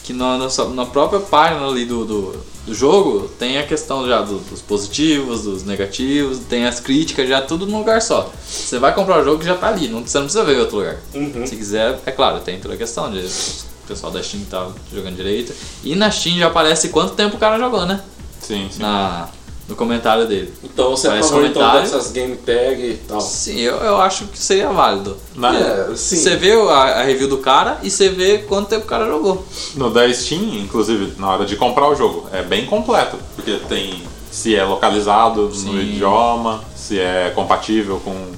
[0.04, 2.36] Que na, sua- na própria página ali do, do,
[2.66, 7.40] do jogo tem a questão já do- dos positivos, dos negativos, tem as críticas, já
[7.40, 8.30] tudo num lugar só.
[8.46, 10.76] Você vai comprar o jogo já tá ali, não, você não precisa ver em outro
[10.76, 10.96] lugar.
[11.14, 11.46] Uhum.
[11.46, 15.16] Se quiser, é claro, tem toda a questão de o pessoal da Steam tá jogando
[15.16, 15.52] direito.
[15.82, 18.00] E na Steam já aparece quanto tempo o cara jogou, né?
[18.40, 18.82] Sim, sim.
[18.82, 19.28] Na,
[19.68, 20.52] no comentário dele.
[20.62, 21.90] Então você é Parece favor então, comentário.
[21.90, 23.20] dessas game tag e tal.
[23.20, 25.16] Sim, eu, eu acho que seria válido.
[25.34, 26.16] Na- É, sim.
[26.16, 29.44] Você vê a, a review do cara e você vê quanto tempo o cara jogou.
[29.74, 34.02] No da Steam, inclusive, na hora de comprar o jogo, é bem completo, porque tem
[34.30, 35.78] se é localizado no Sim.
[35.78, 38.32] idioma, se é compatível com,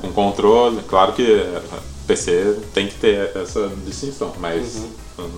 [0.00, 0.80] com controle.
[0.88, 1.60] Claro que é,
[2.08, 4.82] PC tem que ter essa distinção, mas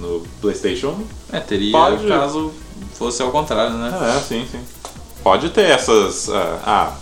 [0.01, 0.95] no PlayStation,
[1.31, 2.07] É, teria Pode.
[2.07, 2.51] caso
[2.95, 3.93] fosse ao contrário, né?
[4.17, 4.61] é, sim, sim.
[5.23, 6.29] Pode ter essas.
[6.29, 6.97] ah, ah,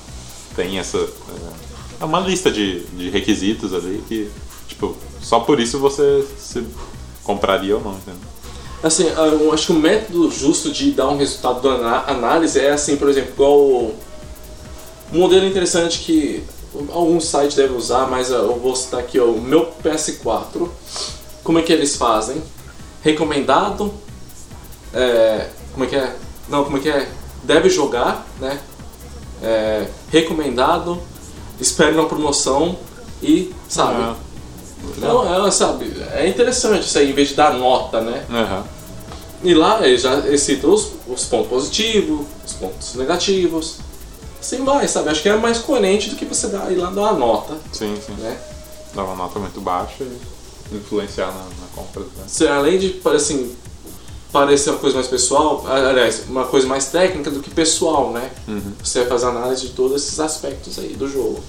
[0.54, 0.98] tem essa.
[2.00, 4.30] É uma lista de, de requisitos ali que,
[4.68, 6.66] tipo, só por isso você se
[7.24, 8.20] compraria ou não, entendeu?
[8.82, 12.96] Assim, eu acho que o método justo de dar um resultado da análise é assim,
[12.96, 13.94] por exemplo, igual o-
[15.12, 16.42] um modelo interessante que
[16.90, 20.68] alguns sites devem usar, mas eu vou citar aqui ó, o meu PS4.
[21.44, 22.42] Como é que eles fazem?
[23.02, 23.92] Recomendado.
[24.94, 26.16] é, como é que é?
[26.48, 27.08] Não, como é que é?
[27.42, 28.60] Deve jogar, né?
[29.42, 31.00] É, recomendado.
[31.60, 32.78] Espere uma promoção
[33.22, 34.16] e, sabe?
[34.98, 35.92] Não, é, sabe?
[36.12, 38.24] É interessante isso aí, em vez de dar nota, né?
[38.30, 38.64] aham.
[39.42, 43.76] E lá ele já cita os, os pontos positivos, os pontos negativos.
[44.38, 45.08] Assim vai, sabe?
[45.10, 47.96] Acho que é mais coerente do que você dar, ir lá dar uma nota, Sim,
[48.04, 48.12] sim.
[48.18, 48.38] né?
[48.94, 52.02] Dar uma nota muito baixa e influenciar na, na compra.
[52.02, 52.48] Né?
[52.48, 53.54] Além de, assim,
[54.32, 58.30] parecer uma coisa mais pessoal, aliás, uma coisa mais técnica do que pessoal, né?
[58.48, 58.72] Uhum.
[58.82, 61.40] Você vai fazer análise de todos esses aspectos aí do jogo.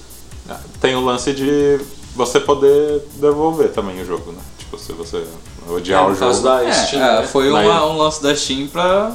[0.48, 1.78] Ah, Tem o lance de
[2.16, 4.40] você poder devolver também o jogo, né?
[4.58, 5.24] Tipo, se você
[5.68, 6.40] odiar É, o jogo.
[6.40, 7.26] da É, Steam, é, né?
[7.26, 9.14] foi uma- um lance da Steam pra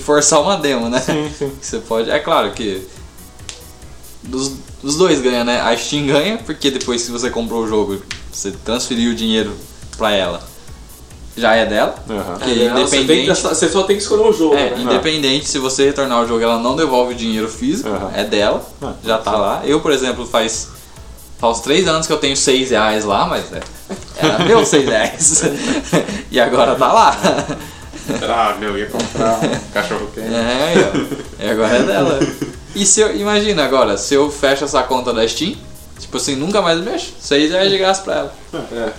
[0.00, 1.00] forçar uma demo, né?
[1.00, 1.52] Sim, sim.
[1.60, 2.10] Você pode.
[2.10, 2.86] É claro que.
[4.22, 4.52] Dos,
[4.82, 5.60] os dois ganham, né?
[5.60, 8.00] A Steam ganha, porque depois que você comprou o jogo,
[8.32, 9.52] você transferiu o dinheiro
[9.98, 10.42] pra ela.
[11.36, 11.94] Já é dela.
[12.08, 12.36] Aham.
[12.38, 14.54] Que É, você, tem que independente- você só tem que escolher um jogo.
[14.54, 14.76] É, né?
[14.82, 18.10] independente se você retornar o jogo, ela não devolve o dinheiro físico, Aham.
[18.14, 19.62] é dela, Ah, já tá lá.
[19.64, 20.68] Eu, por exemplo, faz
[21.38, 23.60] faz três anos que eu tenho seis reais lá, mas é,
[24.16, 25.42] era meu seis reais.
[26.30, 27.16] e agora tá lá.
[28.28, 30.28] Ah, meu, ia comprar um cachorro quente.
[30.28, 30.74] É,
[31.40, 31.44] ó.
[31.44, 32.20] e agora é dela.
[32.74, 35.54] E se eu, imagina agora, se eu fecho essa conta da Steam,
[35.98, 38.34] tipo assim, nunca mais mexo, seis reais de graça pra ela.
[38.72, 38.92] É.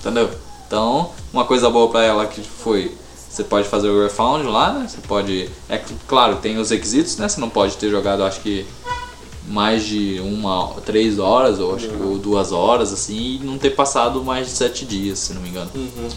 [0.00, 0.30] Entendeu?
[0.74, 2.92] Então, uma coisa boa pra ela que foi.
[3.30, 4.86] Você pode fazer o refund lá, né?
[4.88, 5.48] Você pode.
[5.68, 7.28] É cl- claro, tem os requisitos, né?
[7.28, 8.66] Você não pode ter jogado, acho que
[9.46, 13.70] mais de uma, três horas ou acho que ou duas horas assim e não ter
[13.70, 15.70] passado mais de sete dias, se não me engano.
[15.76, 16.08] Uhum.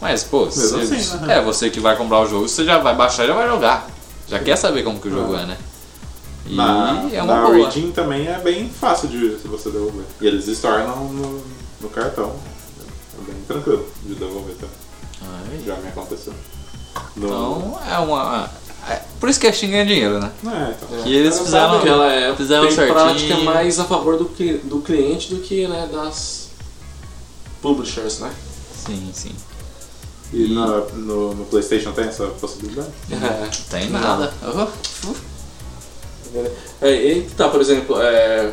[0.00, 1.36] Mas pô, você, assim, né?
[1.38, 3.86] é você que vai comprar o jogo, você já vai baixar e já vai jogar.
[4.28, 5.58] Já quer saber como que o jogo é, né?
[6.46, 7.58] E Na, é uma na boa.
[7.58, 10.04] Origin também é bem fácil de se você devolver.
[10.22, 11.42] E eles estornam no,
[11.82, 12.34] no cartão.
[13.48, 14.66] É tranquilo de devolver, tá?
[15.22, 15.62] Aí.
[15.64, 16.32] Já me aconteceu.
[17.16, 18.50] No, Então é uma.
[18.88, 20.30] é- por isso que a Steam ganha dinheiro, né?
[20.44, 21.02] É, então.
[21.02, 21.80] Que eles fizeram.
[21.80, 22.94] que ela é, fizeram tem certinho.
[22.94, 26.48] prática mais a favor do, cli- do cliente do que né, das
[27.62, 28.32] publishers, né?
[28.86, 29.32] Sim, sim.
[30.32, 32.88] E no, no, no PlayStation tem essa possibilidade?
[33.10, 33.46] É.
[33.70, 34.32] Tem nada.
[34.42, 35.14] Oh,
[36.82, 38.52] É, e tá, por exemplo, é,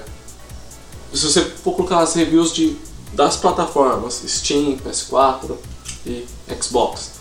[1.14, 2.78] se você for colocar as reviews de,
[3.14, 5.56] das plataformas Steam, PS4
[6.06, 6.26] e
[6.62, 7.12] Xbox,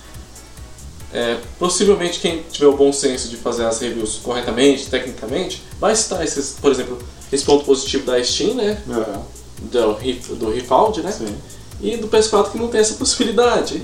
[1.13, 6.25] é, possivelmente quem tiver o bom senso de fazer as reviews corretamente, tecnicamente, vai citar
[6.25, 6.99] esses, por exemplo,
[7.31, 8.83] esse ponto positivo da Steam, né?
[8.89, 9.23] Aham,
[9.61, 11.13] Do, do refund, né?
[11.13, 11.35] sim.
[11.81, 13.83] E do PS4 que não tem essa possibilidade.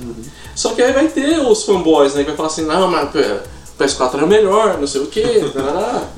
[0.55, 2.21] Só que aí vai ter os fanboys, né?
[2.23, 5.43] Que vai falar assim, não, mas o PS4 é melhor, não sei o que, É,
[5.43, 6.09] tá,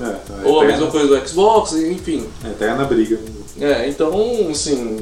[0.45, 2.29] ou a mesma coisa do Xbox, enfim.
[2.45, 3.19] Eterna briga.
[3.59, 4.13] É, então,
[4.51, 5.01] assim,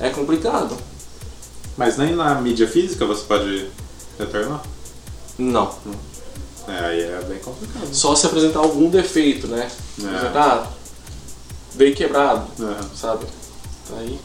[0.00, 0.76] é complicado.
[1.76, 3.68] Mas nem na mídia física você pode
[4.18, 4.62] retornar?
[5.38, 5.70] Não.
[6.68, 7.92] É, aí é bem complicado.
[7.94, 9.70] Só se apresentar algum defeito, né?
[10.00, 10.16] Por É.
[10.16, 10.66] exemplo, ah,
[11.74, 12.96] veio quebrado, É.
[12.96, 13.26] sabe?
[13.98, 14.18] Aí,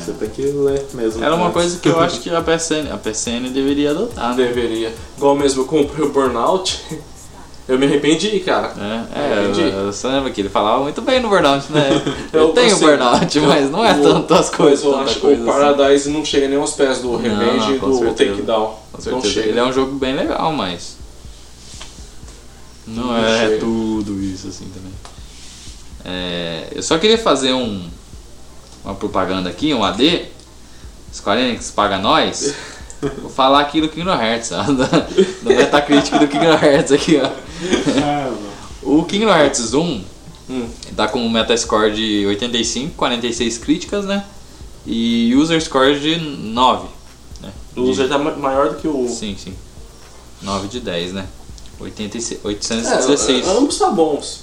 [0.00, 1.22] Você tem que ler mesmo.
[1.22, 4.44] Era uma coisa que eu acho que a PSN, a PSN deveria adotar, né?
[4.46, 4.92] deveria.
[5.16, 6.80] Igual mesmo eu comprei o Burnout,
[7.72, 8.72] eu me arrependi, cara.
[9.14, 11.88] É, é você lembra que ele falava muito bem no burnout, né?
[12.32, 14.84] Eu, Eu tenho assim, burnout, eu- mas não é o- tanto as coisas.
[14.84, 15.44] Mas eu acho que o assim.
[15.44, 18.30] Paradise não chega nem aos pés do Revenge e do certeza.
[18.32, 18.74] Takedown.
[18.92, 19.48] Com Não chega.
[19.48, 20.96] Ele é um jogo bem legal, mas.
[22.86, 23.58] Não, Não é chega.
[23.60, 24.92] tudo isso assim também.
[26.04, 27.88] É, eu só queria fazer um
[28.84, 30.24] uma propaganda aqui, um AD.
[31.12, 32.54] Square Enix paga nós.
[33.20, 34.62] Vou falar aqui do Kingdom Hearts, ó,
[35.42, 37.30] do Metacritic do Kingdom Hearts aqui, ó.
[38.82, 40.04] O Kingdom Hearts 1
[40.48, 40.68] Hum.
[40.96, 44.24] tá com um Metascore de 85, 46 críticas, né?
[44.84, 46.88] E User Score de 9.
[47.40, 47.52] Né?
[47.76, 49.08] O user tá ma- maior do que o.
[49.08, 49.54] Sim, sim.
[50.42, 51.26] 9 de 10, né?
[51.78, 53.46] 86, É, 816.
[53.46, 54.40] ambos tá bons.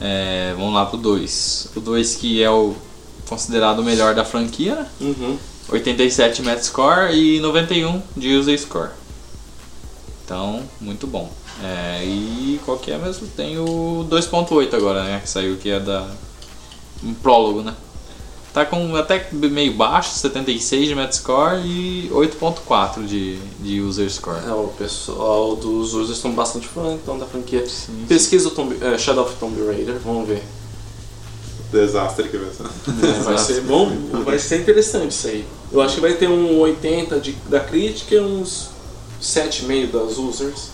[0.00, 1.68] É, vamos lá pro 2.
[1.76, 2.74] O 2 que é o
[3.26, 4.86] considerado o melhor da franquia, né?
[5.00, 5.38] Uhum.
[5.70, 8.90] 87 Metascore e 91 de User Score.
[10.24, 11.32] Então, muito bom.
[11.62, 13.26] É, e qual que é mesmo?
[13.28, 15.20] Tem o 2.8 agora, né?
[15.20, 16.08] Que saiu que é da.
[17.02, 17.74] Um prólogo, né?
[18.52, 24.46] Tá com até meio baixo, 76 de Metascore e 8.4 de, de User Score.
[24.46, 27.66] É, o pessoal dos users estão bastante fã então da franquia.
[27.66, 30.42] Sim, Pesquisa o Tomb, é, Shadow of Tomb Raider, vamos ver.
[31.72, 33.22] Desastre que vai ser.
[33.24, 33.90] Vai ser bom,
[34.22, 35.46] vai ser interessante isso aí.
[35.72, 38.68] Eu acho que vai ter um 80 de, da crítica e uns
[39.22, 40.68] 7,5 das users.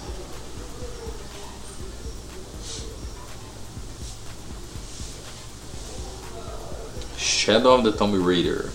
[7.38, 8.66] Shadow of the Tomb Raider.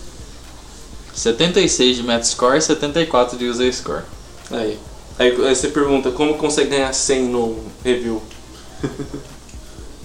[1.14, 4.02] 76 de Metascore e 74 de User Score.
[4.50, 4.78] Aí.
[5.18, 8.20] Aí, aí você pergunta como consegue ganhar 100 no review.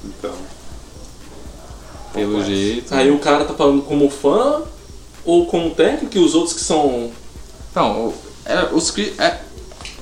[0.05, 0.33] Então.
[2.13, 2.93] Pelo jeito.
[2.93, 4.61] Aí o cara tá falando como fã
[5.25, 7.11] ou como técnico e os outros que são.
[7.71, 8.13] Então, o-
[8.45, 9.39] era, os cri- é-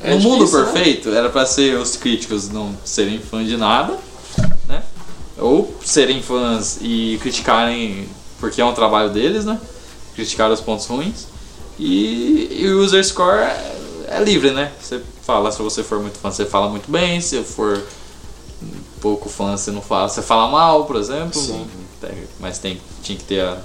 [0.04, 0.72] É no mundo difícil, né?
[0.72, 3.98] perfeito era pra ser os críticos não serem fãs de nada,
[4.68, 4.84] né?
[5.38, 8.08] Ou serem fãs e criticarem
[8.39, 9.59] porque é um trabalho deles, né?
[10.15, 11.27] Criticar os pontos ruins.
[11.80, 13.77] E, e o user score é,
[14.07, 14.72] é livre, né?
[14.81, 17.81] Você fala, se você for muito fã, você fala muito bem, se for
[19.01, 21.39] pouco fã, você não fala, você fala mal, por exemplo.
[21.39, 21.68] Sim.
[22.39, 23.57] Mas tem, tinha que ter a-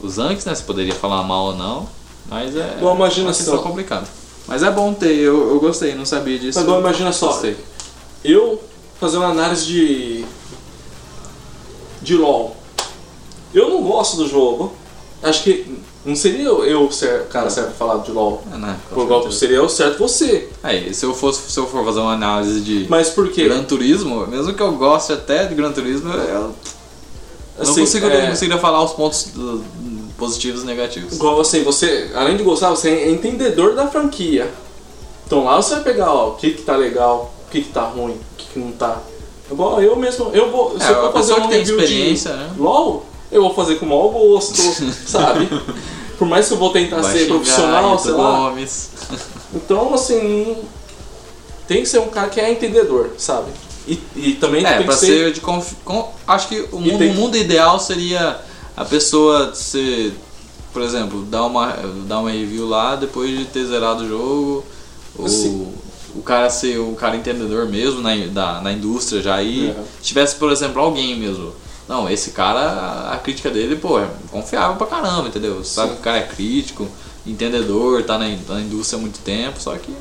[0.00, 0.54] os ranks, né?
[0.54, 1.88] Você poderia falar mal ou não.
[2.28, 3.58] Mas é Bom, imagina só.
[3.58, 4.06] complicada.
[4.46, 6.58] Mas é bom ter, eu, eu gostei, não sabia disso.
[6.58, 7.56] Agora imagina só, Gostei.
[8.22, 8.62] eu
[9.00, 10.24] fazer uma análise de.
[12.02, 12.53] de LOL.
[13.54, 14.72] Eu não gosto do jogo,
[15.24, 15.66] Acho que
[16.04, 18.42] não seria eu, ser, cara certo pra falar de LoL.
[18.52, 18.76] É, né?
[18.90, 19.32] Por certeza.
[19.32, 20.50] seria eu certo você.
[20.62, 23.44] Aí, se eu fosse, se eu for fazer uma análise de Mas por quê?
[23.44, 26.54] Gran Turismo, mesmo que eu goste até de Gran Turismo, eu não
[27.58, 29.28] Assim, consigo, é, não conseguiria falar os pontos
[30.18, 31.14] positivos e negativos.
[31.14, 34.52] Igual assim, você, além de gostar, você é entendedor da franquia.
[35.26, 37.84] Então lá você vai pegar ó, o que, que tá legal, o que, que tá
[37.84, 38.98] ruim, o que, que não tá.
[39.50, 40.78] Igual eu mesmo, eu vou.
[40.78, 42.50] Se É, eu for fazer um que tem review experiência, de né?
[42.58, 44.56] LOL, eu vou fazer com o maior gosto,
[45.06, 45.48] sabe?
[46.18, 48.36] Por mais que eu vou tentar Vai ser xingar profissional, sei lá.
[48.50, 48.88] Gomes.
[49.54, 50.56] Então, assim,
[51.66, 53.50] tem que ser um cara que é entendedor, sabe?
[53.86, 55.32] E, e também É, tem pra que ser, ser.
[55.32, 55.74] de confi...
[55.84, 58.38] com- Acho que o mundo, tem o mundo ideal seria
[58.76, 60.14] a pessoa ser,
[60.72, 61.66] por exemplo, dar uma,
[62.06, 64.64] dar uma review lá depois de ter zerado o jogo.
[65.18, 65.68] Ou Assim.
[66.16, 69.70] o cara ser o cara entendedor mesmo na, da, na indústria já aí.
[69.70, 69.74] É.
[70.00, 71.52] Se tivesse, por exemplo, alguém mesmo.
[71.88, 75.62] Não, esse cara, a crítica dele, pô, é confiável pra caramba, entendeu?
[75.64, 76.88] Sabe que o cara é crítico,
[77.26, 79.94] entendedor, tá na, na indústria há muito tempo, só que.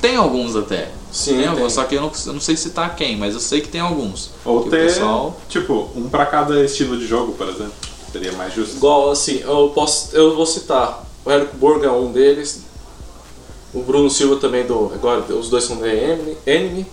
[0.00, 0.90] Tem alguns até.
[1.12, 1.82] Sim, tem alguns, tem.
[1.82, 4.30] só que eu não, eu não sei citar quem, mas eu sei que tem alguns.
[4.44, 7.72] Ou ter, pessoal- tipo, um pra cada estilo de jogo, por exemplo.
[8.12, 8.76] Seria mais justo.
[8.76, 10.14] Igual assim, eu posso.
[10.16, 11.04] Eu vou citar.
[11.24, 12.60] O Érico Borga é um deles.
[13.74, 14.90] O Bruno Silva também do.
[14.94, 16.36] Agora os dois são da Enemy.
[16.46, 16.86] Enemy.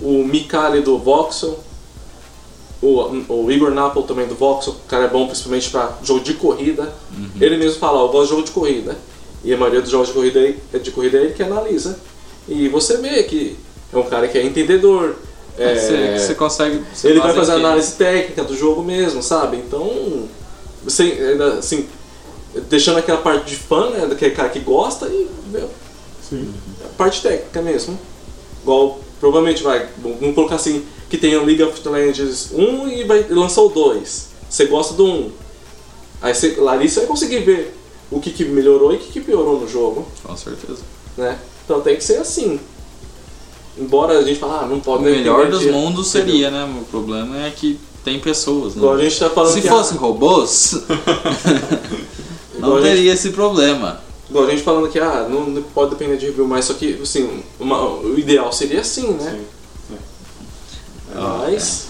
[0.00, 1.58] O Mikali do Voxel.
[2.86, 4.74] O, o Igor Napol também do Voxel.
[4.74, 6.92] O cara é bom principalmente pra jogo de corrida.
[7.40, 8.96] Ele mesmo fala, ó, eu gosto de jogo de corrida.
[9.42, 11.98] E a maioria dos jogos de corrida é de corrida é ele que analisa.
[12.48, 13.56] E você vê que
[13.92, 15.14] é um cara que é entendedor.
[15.58, 16.82] é, Você, você consegue.
[16.92, 19.56] você ele vai faz fazer aquele- análise técnica do jogo mesmo, sabe?
[19.58, 20.28] Então,
[20.82, 21.86] você, ainda, assim,
[22.68, 25.70] deixando aquela parte de fã, né, daquele cara que gosta e meu,
[26.28, 26.52] Sim.
[26.84, 27.98] a parte técnica mesmo.
[28.62, 33.24] Igual, provavelmente vai, vamos colocar assim, que tem o League of Legends 1 e vai
[33.28, 34.28] lançar o 2.
[34.48, 35.30] Você gosta do 1.
[36.22, 37.76] Aí você, você vai conseguir ver
[38.10, 40.80] o que, que melhorou e o que, que piorou no jogo, Com certeza.
[41.16, 41.38] né?
[41.64, 42.58] Então tem que ser assim.
[43.76, 46.64] Embora a gente fale, ah, não O pode melhor depender dos mundos seria, né?
[46.80, 48.80] O problema é que tem pessoas, né?
[48.82, 50.74] Igual a gente tá falando Se que, fossem ah, robôs,
[52.58, 54.00] não a gente- teria esse problema.
[54.30, 57.00] Igual a gente falando que ah, não não pode depender de review, mas só que
[57.02, 59.30] assim, uma- o ideal seria assim, né?
[59.38, 59.44] Sim.
[61.54, 61.86] Mas.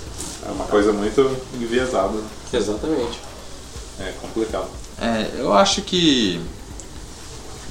[0.47, 1.21] É uma coisa muito
[1.55, 2.19] enviesada.
[2.53, 3.19] Exatamente.
[3.99, 4.67] É complicado.
[5.01, 6.41] É, eu acho que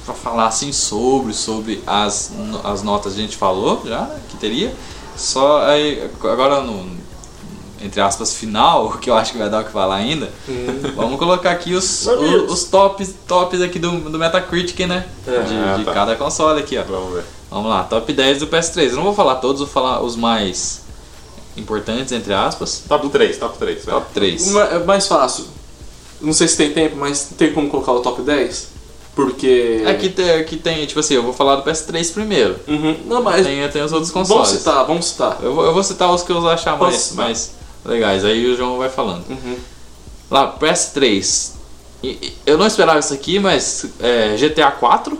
[0.04, 2.30] pra falar assim sobre sobre as,
[2.64, 4.74] as notas a gente falou já né, que teria
[5.16, 6.86] só aí agora no
[7.80, 10.30] entre aspas final que eu acho que vai dar o que falar ainda
[10.94, 15.40] vamos colocar aqui os, os, os tops tops aqui do, do Metacritic né É.
[15.40, 15.92] de, Ah, de tá.
[15.94, 17.24] cada console aqui ó Vamos ver.
[17.50, 20.82] vamos lá top 10 do PS3 eu não vou falar todos vou falar os mais
[21.56, 23.84] importantes entre aspas Top 3, top 3.
[23.84, 25.44] top 3 Ma- É mais fácil.
[26.20, 28.68] Não sei se tem tempo, mas tem como colocar o top 10?
[29.14, 29.82] Porque.
[29.86, 32.96] é que tem, que tem tipo assim eu vou falar do PS3 primeiro Uhum.
[33.06, 33.46] Não, mas.
[33.46, 35.38] tem, tem os outros Vamos consoles citar, vamos citar.
[35.42, 37.24] Eu vou, eu vou citar os que eu achar mais, citar?
[37.26, 37.50] mais
[37.84, 39.24] legais, aí o João vai falando.
[39.28, 39.56] Uhum.
[40.30, 41.52] Lá, PS3.
[42.02, 45.16] E- e- Eu não esperava isso aqui, mas é, GTA 4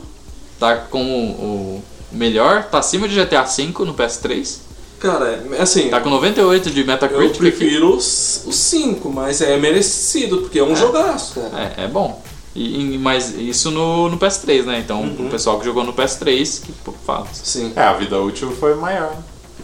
[0.58, 4.58] tá como o melhor, tá acima de GTA 5 no PS3.
[5.04, 5.90] Cara, é- assim.
[5.90, 7.30] Tá com 98 de eu Metacritic.
[7.30, 7.38] aqui.
[7.38, 11.74] prefiro os 5, mas é merecido, porque é um jogaço, cara.
[11.76, 12.22] É, é bom.
[12.54, 14.78] E, e- mas isso no, no PS3, né?
[14.78, 15.26] Então, Uhum.
[15.26, 17.26] o pessoal que jogou no PS3 que pô, fala.
[17.34, 17.72] Sim.
[17.76, 19.14] É, a vida útil foi maior.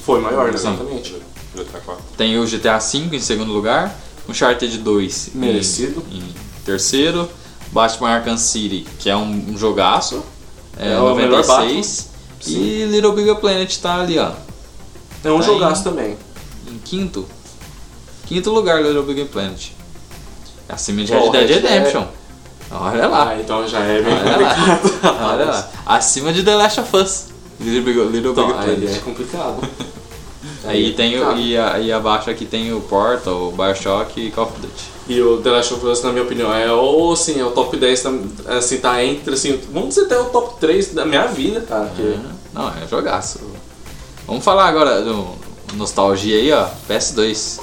[0.00, 1.14] Foi maior, exatamente.
[1.54, 2.04] GTA 4.
[2.18, 3.98] Tem o GTA V em segundo lugar,
[4.28, 6.02] Uncharted 2 em- Merecido.
[6.12, 6.22] Em,
[6.66, 7.28] terceiro,
[7.72, 10.22] Batman Arkham City, que é um, um jogaço,
[10.78, 12.08] é, É o melhor 96.
[12.46, 14.32] E Little Big Planet tá ali, ó,
[15.24, 16.16] É um Tá jogaço em- também.
[16.70, 17.26] em quinto.
[18.26, 19.68] Quinto lugar, Little Big Planet.
[20.68, 22.04] Acima de Red Dead Dead- Redemption.
[22.70, 25.16] Olha lá, Ah, então já é bem olha lá, complicado.
[25.24, 25.70] olha lá.
[25.84, 27.24] Acima de The Last of Us.
[27.58, 28.96] Little Big, Little Big Então, aí Planet.
[28.96, 29.60] é complicado.
[30.64, 31.40] Aí tem o, complicado.
[31.40, 34.84] e, a- e abaixo aqui tem o Portal, o Bioshock e Call of Duty.
[35.08, 37.76] E o The Last of Us, na minha opinião, é ou assim, é o top
[37.76, 38.12] 10, tá-
[38.56, 41.86] assim, tá entre, assim, vamos dizer até o top 3 da minha vida, cara.
[41.86, 42.18] porque- É,
[42.52, 43.40] Não, é jogaço.
[44.30, 45.26] Vamos falar agora do
[45.74, 46.66] nostalgia aí, ó.
[46.88, 47.60] PS2.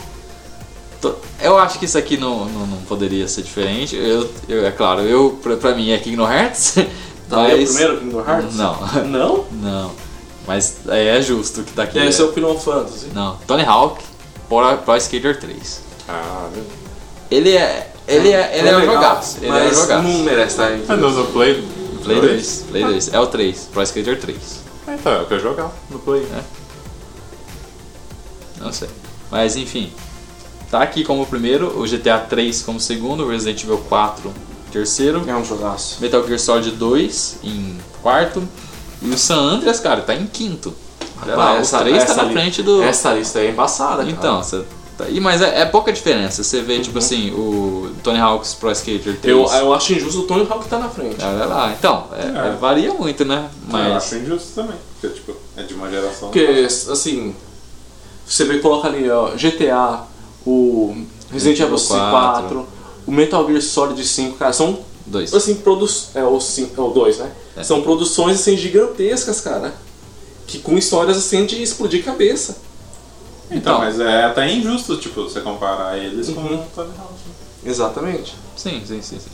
[1.02, 3.95] Tô- Eu acho que isso aqui não, não, não poderia ser diferente.
[3.95, 6.76] Eu, eu- é claro, eu pra, pra mim é Kingdom Hearts.
[7.30, 8.56] Tá o mas- primeiro Kingdom Hearts?
[8.56, 9.45] Não, Não?
[9.52, 9.91] não.
[10.48, 11.99] Mas é, é justo que tá aqui.
[11.99, 13.07] Deve ser o Final Fantasy.
[13.14, 14.02] Não, Tony Hawk
[14.48, 15.81] Pro, Pro Skater 3.
[16.07, 16.48] Ah,
[17.30, 17.91] Ele é.
[18.07, 19.38] Ele é, ele é, um legal, jogaço.
[19.41, 20.03] Ele é um mas jogaço.
[20.07, 20.85] não merece estar aí.
[20.88, 21.68] é no, no Play.
[22.02, 22.65] Play 2.
[22.72, 23.14] Play 2.
[23.14, 23.69] É o 3.
[23.73, 24.38] Pro Skater 3.
[24.88, 26.26] É, então, é o que eu jogar no Play.
[28.59, 28.89] Não sei.
[29.31, 29.91] Mas enfim.
[30.71, 34.34] tá aqui como primeiro, o GTA 3 como segundo, o Resident Evil 4
[34.71, 35.97] terceiro, É um jogaço.
[36.01, 38.47] Metal Gear Solid 2 em quarto
[39.01, 40.73] e o San Andreas, cara, tá em quinto.
[41.21, 42.84] Olha lá, Rapaz, os três tá na li- frente do.
[42.84, 44.09] Essa lista aí é embaçada, cara.
[44.11, 44.63] Então, você
[44.97, 46.43] tá aí, mas é, é pouca diferença.
[46.43, 49.23] Você vê, tipo assim, o Tony Hawk's Pro Skater 3.
[49.25, 51.15] Eu, eu acho injusto o Tony Hawk tá na frente.
[51.23, 52.49] Olha lá, então, é- É.
[52.49, 53.49] é, varia muito, né?
[53.67, 53.93] Eu Mas.
[54.03, 54.75] acho injusto também.
[54.99, 56.29] Porque, tipo, é de uma geração.
[56.29, 57.34] Porque, assim,
[58.28, 60.04] você vê, coloca ali, ó, GTA,
[60.45, 60.95] o
[61.32, 62.68] Resident Evil 4,
[63.06, 65.34] o Metal Gear Solid 5, cara, são, Dois.
[65.34, 67.32] assim, produ é, o 5, é o 2, né?
[67.56, 67.64] É.
[67.64, 69.74] São produções, assim, gigantescas, cara.
[70.45, 72.58] Que com histórias, assim, de explodir cabeça.
[73.49, 73.80] Então, Então.
[73.80, 76.56] mas é até injusto, tipo, você comparar eles com Uhum.
[76.56, 77.14] o Tony Hawk.
[77.66, 78.36] Exatamente.
[78.56, 79.30] Sim, sim, sim, sim.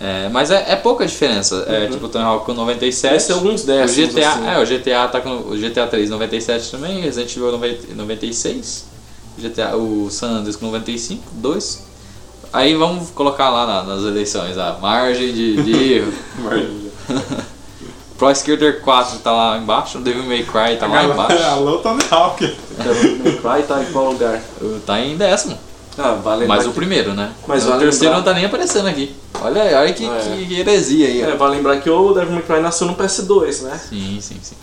[0.00, 1.64] É, mas é, é pouca diferença.
[1.68, 1.90] É Uhum.
[1.90, 3.16] tipo o Tony Hawk com 97.
[3.16, 4.46] Esse é alguns o décimos, GTA, assim.
[4.48, 8.84] é, o GTA tá com o GTA 3 97 também, Resident Evil 90 96,
[9.38, 11.82] GTA, o San Andreas com 95, 2.
[12.52, 16.12] Aí vamos colocar lá na- nas eleições a margem de, de erro.
[18.16, 21.38] Pro Skater 4 tá lá embaixo, o Devil May Cry tá lá embaixo.
[21.44, 22.44] Alô, Tony Hawk.
[22.76, 24.42] Devil May Cry tá em qual lugar?
[24.84, 25.56] Tá em décimo.
[25.98, 27.32] Ah, vale Mas o primeiro, né?
[27.46, 29.14] Mas o vale terceiro lembrar- não tá nem aparecendo aqui.
[29.42, 30.44] Olha, aí, olha que, É.
[30.46, 31.12] que heresia aí.
[31.14, 31.22] que-.
[31.22, 33.80] É, vale lembrar que o Devil May Cry nasceu no PS2, né?
[33.88, 34.54] Sim, sim, sim.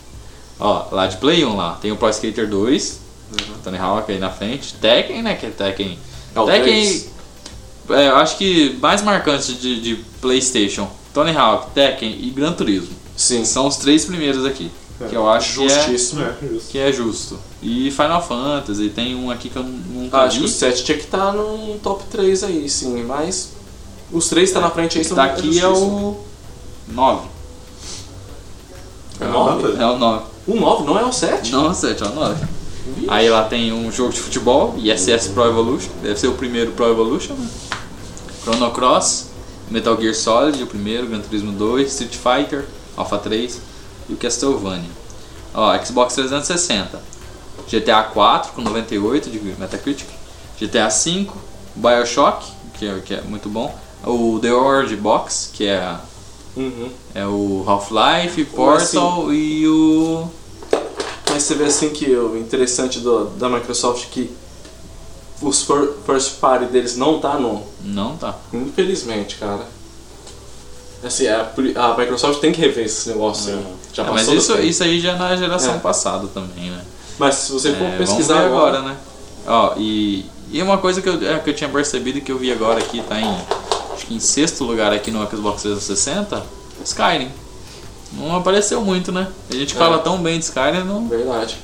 [0.60, 3.00] Ó, lá de Play 1 lá, tem o Pro Skater 2,
[3.64, 6.00] Tony Hawk aí na frente, Tekken, né, que é Tekken.
[6.34, 7.10] É o Tekken, 3.
[7.90, 12.96] é, eu acho que mais marcante de, de Playstation, Tony Hawk, Tekken e Gran Turismo.
[13.18, 13.44] Sim.
[13.44, 14.72] São os três primeiros aqui,
[15.10, 16.22] que eu acho que é, Justíssimo.
[16.22, 16.70] É, justo.
[16.72, 17.40] que é justo.
[17.68, 20.98] E Final Fantasy, tem um aqui que eu nunca Ah, acho que o 7 tinha
[21.00, 23.54] que estar no top 3 aí, sim, mas
[24.12, 26.16] os três tá na frente aí Esse são daqui é o
[26.88, 27.28] 9.
[29.20, 29.82] É o 9?
[29.82, 30.26] É o 9.
[30.46, 31.52] O 9 não é o 7?
[31.52, 32.46] Não, 7, é o 9.
[33.08, 36.88] Aí lá tem um jogo de futebol, ISS Pro Evolution, deve ser o primeiro Pro
[36.92, 37.50] Evolution, né?
[38.44, 39.30] Chrono Cross,
[39.72, 42.66] Metal Gear Solid, o primeiro, Gran Turismo 2, Street Fighter,
[42.96, 43.60] Alpha 3
[44.08, 44.92] e o Castlevania.
[45.52, 47.15] Ó, Xbox 360,
[47.70, 50.08] GTA 4 com 98 de Metacritic,
[50.60, 51.36] GTA 5,
[51.76, 52.46] Bioshock,
[52.78, 53.74] que é, que é muito bom,
[54.04, 55.96] o The Orange Box, que é,
[56.56, 56.90] Uhum.
[57.14, 60.30] é o Half-Life, Portal e o...
[61.30, 64.32] Mas você vê assim que o interessante do, da Microsoft é que
[65.42, 67.62] os fir- first party deles não tá no.
[67.84, 68.36] Não, tá.
[68.54, 69.68] Infelizmente, cara.
[71.04, 73.52] Assim, a, a Microsoft tem que rever esse negócio.
[73.52, 73.56] É.
[73.58, 73.66] aí.
[73.94, 74.66] Já É, mas isso, tempo.
[74.66, 75.80] isso aí já na geração É.
[75.80, 76.82] passada também, né?
[77.18, 78.98] Mas se você for É, pesquisar vamos ver agora, agora, né?
[79.48, 82.52] Ó, e, e uma coisa que eu, é, que eu tinha percebido que eu vi
[82.52, 83.38] agora aqui, tá em,
[83.94, 86.44] acho que em sexto lugar aqui no Xbox 360,
[86.84, 87.30] Skyrim.
[88.14, 89.28] Não apareceu muito, né?
[89.50, 89.78] A gente É.
[89.78, 91.08] fala tão bem de Skyrim, não...
[91.08, 91.58] Verdade.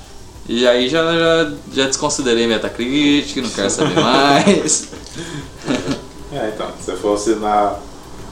[0.49, 4.87] e aí já, já, já desconsiderei Metacritic, não quero saber mais.
[6.33, 7.75] É, então, se você fosse na,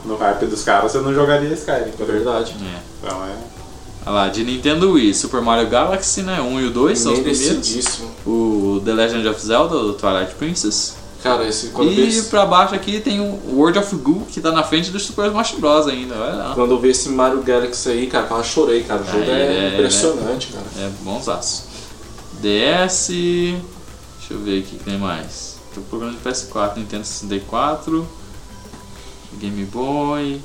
[0.06, 1.92] no hype dos caras, você não jogaria Skyrim.
[2.00, 2.56] É verdade.
[2.58, 2.78] é.
[3.06, 3.59] Então é.
[4.06, 6.40] Olha lá, de Nintendo Wii, Super Mario Galaxy, né?
[6.40, 8.00] 1 e o 2 são os primeiros.
[8.26, 10.96] O The Legend of Zelda, o Twilight Princess.
[11.22, 14.50] Cara, esse quando, E esse, pra baixo aqui tem o World of Goo, que tá
[14.52, 16.54] na frente do Super Smash Bros ainda, olha lá.
[16.54, 19.02] quando eu vi esse Mario Galaxy aí, cara, eu chorei, cara.
[19.02, 20.64] O jogo é, é- impressionante, cara.
[20.78, 21.64] É bonsaço.
[22.40, 23.08] DS.
[23.08, 25.56] Deixa eu ver aqui o que tem mais.
[25.74, 28.08] Tô procurando de PS4, Nintendo 64,
[29.38, 30.40] Game Boy,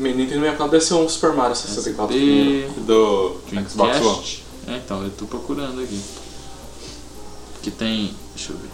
[0.00, 2.70] Nintendo 64 deve ser um Super Mario 64 primeiro.
[2.72, 4.44] SP, Do Xbox One.
[4.68, 6.00] É, então, eu tô procurando aqui.
[7.62, 8.14] Que tem.
[8.34, 8.68] Deixa eu ver.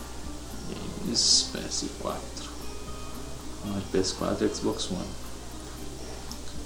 [1.04, 2.14] Games PS4.
[3.64, 5.26] Ah, PS4 e Xbox One.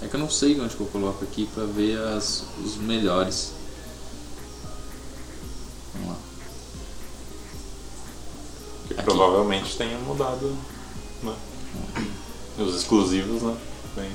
[0.01, 3.53] É que eu não sei onde que eu coloco aqui pra ver as, os melhores.
[5.93, 6.17] Vamos lá.
[8.87, 9.03] Que Aqui.
[9.03, 10.55] provavelmente tenha mudado
[11.23, 11.35] né?
[12.57, 13.55] os exclusivos, né?
[13.95, 14.11] Tem-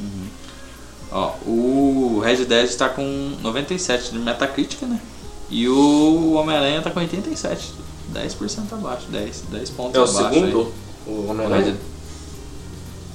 [1.13, 5.01] Ó, o Red Dead tá com 97 de Metacritic, né?
[5.49, 7.73] E o Homem-Aranha tá com 87.
[8.13, 10.35] 10% abaixo, 10, 10 pontos É o abaixo.
[10.35, 10.73] segundo?
[11.07, 11.13] aí.
[11.15, 11.77] O Homem-Aranha?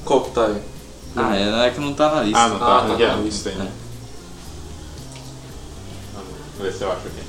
[0.05, 0.61] Qual que tá aí?
[1.15, 2.39] Ah, é, é que não tá na lista.
[2.39, 2.65] Ah, não tá.
[2.65, 3.19] Ah, tá, tá.
[3.27, 3.53] isso tem.
[3.53, 3.67] É.
[6.13, 7.21] Vamos ver se eu acho aqui.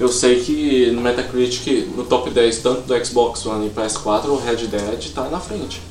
[0.00, 4.36] Eu sei que no Metacritic, no top 10, tanto do Xbox One e PS4, o
[4.36, 5.82] Red Dead tá na frente.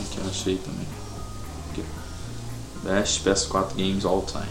[0.00, 0.84] Aqui eu achei também.
[2.84, 4.44] Best PS4 Games All Time.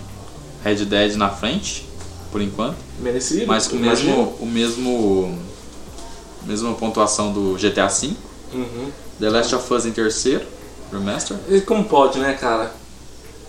[0.64, 1.88] Red Dead na frente,
[2.30, 2.76] por enquanto.
[3.00, 3.48] Merecido.
[3.48, 5.40] Mas com o mesmo, o mesmo.
[6.46, 8.12] Mesma pontuação do GTA V.
[8.54, 8.92] Uhum.
[9.18, 10.46] The Last of Us em terceiro,
[10.92, 11.38] Remaster.
[11.48, 12.76] E como pode, né, cara?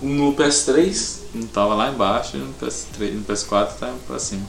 [0.00, 4.46] No PS3, Não tava lá embaixo, no, PS3, no PS4 tá pra cima.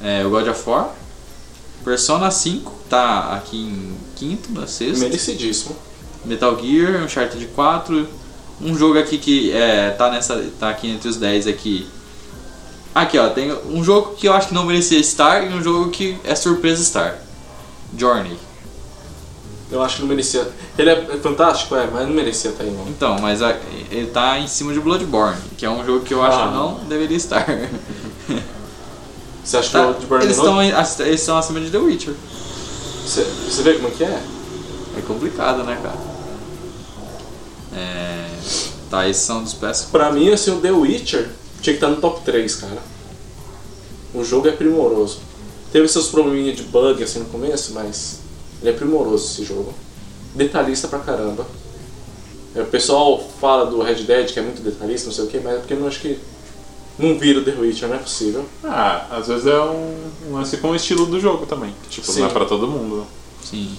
[0.00, 0.90] É, o God of War.
[1.84, 5.04] Persona 5 tá aqui em quinto, na sexta.
[5.04, 5.76] Merecidíssimo.
[6.24, 8.08] Metal Gear, Uncharted 4.
[8.60, 11.88] Um jogo aqui que é, tá, nessa, tá aqui entre os 10 aqui.
[12.94, 15.90] Aqui ó, tem um jogo que eu acho que não merecia estar e um jogo
[15.90, 17.18] que é surpresa estar.
[17.96, 18.38] Journey.
[19.72, 20.46] Eu acho que não merecia.
[20.78, 22.86] Ele é fantástico, é, mas não merecia estar aí não.
[22.88, 23.56] Então, mas a-
[23.90, 26.48] ele tá em cima de Bloodborne, que é um jogo que eu acho Ah.
[26.48, 27.46] que não deveria estar.
[29.42, 30.68] Você acha Tá, que o Bloodborne eles, estão, em-
[31.06, 32.14] eles estão acima de The Witcher.
[33.04, 34.22] Você, você vê como é que é?
[34.98, 35.98] É complicado, né, cara?
[37.74, 38.28] É...
[38.90, 39.86] Tá, esses são dos peças.
[39.86, 41.30] Pra mim, assim, o The Witcher
[41.62, 42.78] tinha que estar no top 3, cara.
[44.14, 45.20] O jogo é primoroso.
[45.72, 48.18] Teve seus probleminhas de bug assim no começo, mas
[48.62, 49.74] ele é primoroso esse jogo.
[50.34, 51.46] Detalhista pra caramba.
[52.54, 55.38] É, O pessoal fala do Red Dead que é muito detalhista, não sei o que,
[55.40, 56.18] mas é porque eu não acho que
[56.98, 58.44] não vira o The Witcher, não é possível.
[58.62, 59.96] Ah, às vezes é um,
[60.28, 61.74] um lance com o estilo do jogo também.
[61.84, 62.20] que, Tipo, Sim.
[62.20, 63.06] não é pra todo mundo.
[63.42, 63.76] Sim.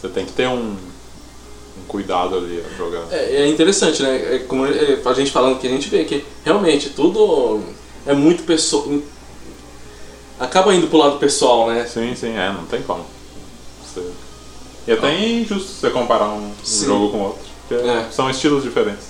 [0.00, 3.04] Você tem que ter um, um cuidado ali a jogar.
[3.10, 4.36] É, é interessante, né?
[4.36, 7.60] É como é, a gente falando que a gente vê que realmente tudo
[8.06, 8.88] é muito pessoal.
[10.40, 11.84] Acaba indo pro lado pessoal, né?
[11.86, 13.04] Sim, sim, é, não tem como.
[13.94, 14.10] Você-
[14.86, 16.86] E até é injusto você comparar um, um Sim.
[16.86, 17.42] jogo com outro.
[17.68, 18.08] Porque É.
[18.10, 19.04] são estilos diferentes.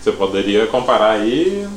[0.00, 1.68] Você poderia comparar aí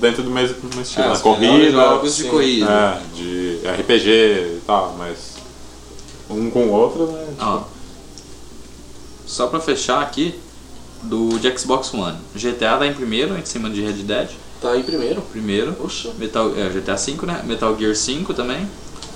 [0.00, 1.04] dentro do mesmo, mesmo estilo.
[1.04, 1.18] É, né?
[1.18, 2.28] corrida, jogos de sim.
[2.30, 2.70] corrida.
[2.70, 4.08] é, de RPG
[4.56, 5.34] e tal, mas
[6.30, 7.26] um com o outro, né?
[7.28, 7.62] tipo, Ó,
[9.26, 10.34] só pra fechar aqui,
[11.02, 12.16] do de Xbox One.
[12.34, 14.30] GTA tá em primeiro, em cima de Red Dead.
[14.60, 15.20] Tá aí primeiro.
[15.20, 15.72] Primeiro.
[15.74, 16.10] Poxa.
[16.18, 17.42] Metal, é, GTA V, né?
[17.44, 18.68] Metal Gear 5 também.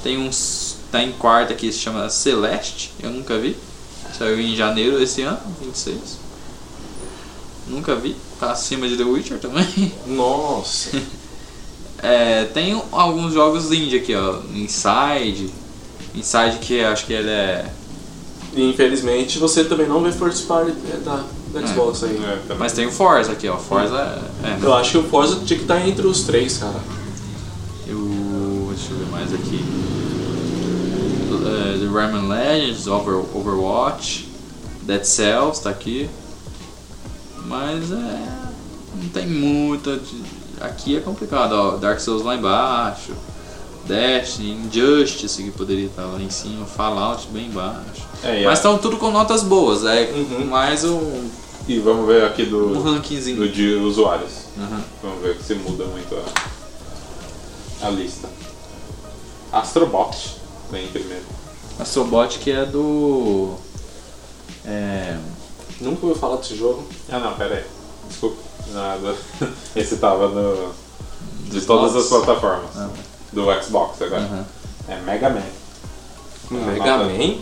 [0.03, 0.70] Tem uns.
[0.91, 3.57] Tá em quarta aqui, se chama Celeste, eu nunca vi.
[4.17, 6.19] Saiu em janeiro desse ano, 26.
[7.69, 8.17] Nunca vi.
[8.41, 9.93] Tá acima de The Witcher também.
[10.07, 11.01] Nossa.
[12.03, 14.41] É, tem alguns jogos indie aqui, ó.
[14.55, 15.51] Inside.
[16.15, 17.71] Inside que acho que ele é.
[18.57, 21.67] E infelizmente você também não vê First Party é, da, da É.
[21.69, 22.17] Xbox aí.
[22.51, 22.55] é.
[22.59, 23.57] Mas tem o Forza aqui, ó.
[23.57, 23.97] Forza
[24.43, 24.49] é.
[24.49, 24.59] é.
[24.61, 26.81] Eu acho que o Forza tinha que estar entre os três, cara.
[27.87, 28.73] Eu.
[28.75, 29.63] Deixa eu ver mais aqui.
[31.79, 34.29] The Rayman Legends, Over, Overwatch,
[34.83, 36.09] Dead Cells tá aqui.
[37.47, 38.29] Mas é.
[38.95, 39.97] Não tem muita.
[39.97, 41.77] de- Aqui é complicado, ó.
[41.79, 43.13] Dark Souls lá embaixo.
[43.87, 48.03] Destiny, Injustice que poderia estar lá em cima, Fallout bem embaixo.
[48.23, 50.45] É, Mas estão tudo com notas boas, é Uhum.
[50.47, 51.29] mais um,
[51.67, 53.39] e vamos ver aqui um do, rankingzinho.
[53.39, 54.33] do de usuários.
[54.59, 54.83] Aham.
[55.03, 58.29] Vamos ver se muda muito a, a lista.
[59.51, 60.37] Astrobot
[60.71, 60.89] vem em
[61.81, 61.83] primeiro.
[61.83, 63.55] Astrobot que é do.
[64.65, 65.17] É.
[65.81, 66.85] Nunca ouviu falar desse jogo.
[67.11, 67.65] Ah não, pera aí.
[68.09, 68.37] Desculpa.
[68.73, 69.15] Nada.
[69.75, 70.73] Esse tava no.
[71.51, 72.71] De todas as plataformas.
[72.77, 72.89] Ah.
[73.33, 74.23] Do Xbox agora.
[74.23, 74.45] Aham.
[74.89, 75.43] É Mega Man.
[76.51, 77.39] Mega nota- Man?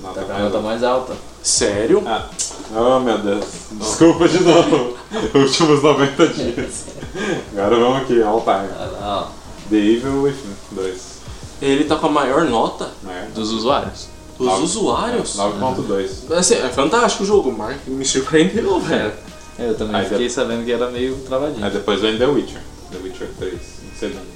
[0.00, 1.16] Nota Tá com a mais- nota mais alta.
[1.42, 2.02] Sério?
[2.06, 2.28] Ah,
[2.76, 3.44] oh meu Deus.
[3.72, 4.96] Desculpa de novo.
[5.34, 6.84] Últimos 90 dias.
[7.56, 8.68] Agora vamos aqui, all time.
[9.00, 9.68] Ah, ó.
[9.70, 11.17] The Evil Within 2.
[11.60, 13.30] Ele tá com a maior nota Né?
[13.34, 14.06] Dos usuários.
[14.38, 15.34] dos Nove- usuários.
[15.36, 16.30] 9.2.
[16.32, 19.12] Assim, é fantástico o jogo, mas me surpreendeu, velho.
[19.58, 21.64] Eu também Aí fiquei de- sabendo que era meio travadinho.
[21.64, 22.62] Aí depois vem The Witcher.
[22.92, 24.26] The Witcher 3, em segundo.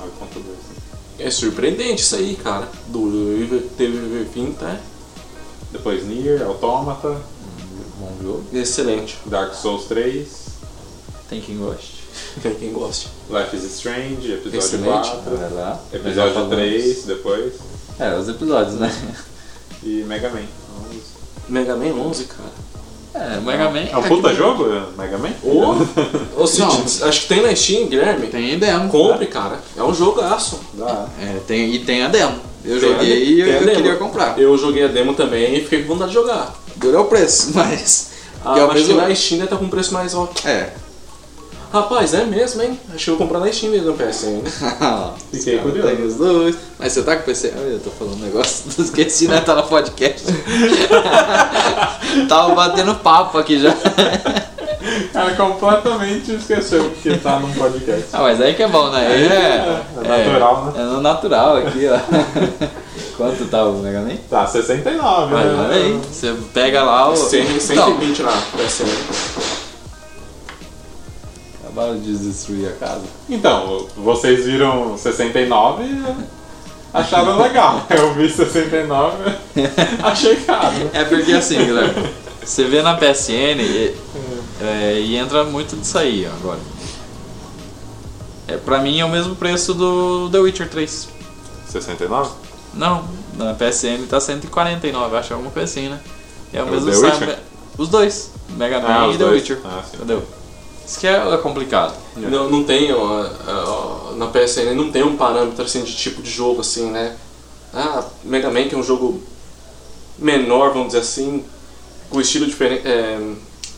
[0.00, 0.42] 9.2.
[1.18, 2.68] É surpreendente isso aí, cara.
[2.88, 3.10] Do
[3.76, 3.98] teve
[4.32, 4.78] 20, é
[5.72, 7.20] Depois Nier, Automata,
[7.98, 8.44] Bom jogo.
[8.52, 9.18] excelente.
[9.26, 10.28] Dark Souls 3,
[11.28, 11.93] Tem quem goste.
[12.42, 13.08] Tem quem goste.
[13.30, 15.10] Life is Strange, episódio Excelente.
[15.10, 15.80] 4, Vai lá.
[15.92, 16.54] Episódio falamos.
[16.56, 17.52] 3 depois
[17.98, 18.92] É, os episódios, né?
[19.82, 20.42] e Mega Man.
[21.48, 22.64] Mega Man 11, cara.
[23.14, 23.80] É, Mega Man.
[23.92, 24.64] É um puta jogo,
[24.98, 25.30] Mega Man?
[26.36, 27.08] Ô Cid, Não.
[27.08, 28.26] acho que tem na Steam, Guilherme.
[28.28, 28.88] Tem demo.
[28.90, 29.60] Compre, cara.
[29.76, 30.58] É um jogaço.
[30.74, 31.06] Dá.
[31.20, 32.40] É, tem, e tem a demo.
[32.64, 34.38] Eu Tem joguei e eu, eu queria comprar.
[34.38, 36.54] Eu joguei a demo também e fiquei com vontade de jogar.
[36.76, 38.08] Duro é o preço, mas.
[38.44, 40.48] Ah, ao acho que mesmo- na Steam deve tá com preço mais alto.
[40.48, 40.72] É.
[41.74, 42.78] Rapaz, é mesmo, hein?
[42.94, 44.42] Acho que eu vou comprar na Steam mesmo no PSN.
[45.32, 45.88] Fiquei curioso.
[45.88, 46.56] Tem os dois.
[46.78, 47.52] Mas você tá com PC?
[47.52, 49.40] Ah, eu tô falando um negócio, não esqueci, né?
[49.40, 50.22] Tá no podcast.
[52.28, 53.74] Tava batendo papo aqui já.
[55.12, 58.04] Cara, completamente esqueceu que tá num podcast.
[58.12, 59.08] Ah, mas aí que é bom, né?
[59.08, 60.72] Aí é, É natural, né?
[60.76, 61.98] É no natural aqui, ó.
[63.16, 64.14] Quanto tá o Mega Man?
[64.30, 65.54] Tá, 69, Mas né?
[65.58, 67.16] olha aí, você pega lá o.
[67.16, 69.63] 100, Então, 120 na PSN.
[71.74, 73.02] Acabaram de destruir a casa.
[73.28, 76.04] Então, vocês viram 69 e
[76.92, 77.84] acharam legal.
[77.90, 79.16] Eu vi 69
[80.02, 80.90] achei caro.
[80.92, 82.08] É porque assim, Guilherme,
[82.44, 83.94] você vê na PSN e,
[84.62, 86.60] é, e entra muito disso aí agora.
[88.46, 91.08] É, pra mim é o mesmo preço do The Witcher 3.
[91.68, 92.30] 69?
[92.74, 93.04] Não,
[93.36, 95.98] na PSN tá 149, acho alguma coisa assim, né?
[96.52, 97.38] É o O mesmo Witcher?
[97.76, 99.40] Os dois, Mega Man Ah, e The dois.
[99.42, 99.58] Witcher.
[99.64, 99.96] Ah, sim.
[99.96, 100.22] Entendeu?
[100.86, 101.94] Isso que é é complicado.
[102.16, 106.30] Não, não tem, ó, ó, na PSN não tem um parâmetro assim de tipo de
[106.30, 107.16] jogo assim, né?
[107.72, 109.20] Ah, Mega Man que é um jogo
[110.18, 111.44] menor, vamos dizer assim,
[112.10, 113.18] com estilo diferente, é,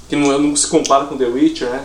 [0.09, 1.85] que não, não se compara com The Witcher, né?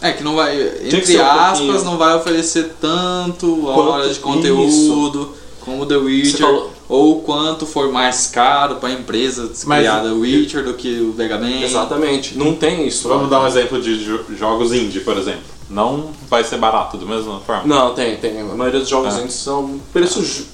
[0.00, 0.54] É que não vai,
[0.84, 1.84] entre um aspas, pouquinho.
[1.84, 7.92] não vai oferecer tanto a hora de conteúdo como The Witcher, falou- ou quanto for
[7.92, 11.60] mais caro para a empresa criar The Witcher do que o Mega Man.
[11.62, 13.08] Exatamente, não tem isso.
[13.08, 15.42] Vamos dar um exemplo de jo- jogos indie, por exemplo.
[15.68, 17.64] Não vai ser barato da mesma forma.
[17.66, 18.40] Não, tem, tem.
[18.40, 19.20] A maioria dos jogos Ah.
[19.20, 20.46] indies são preço ju-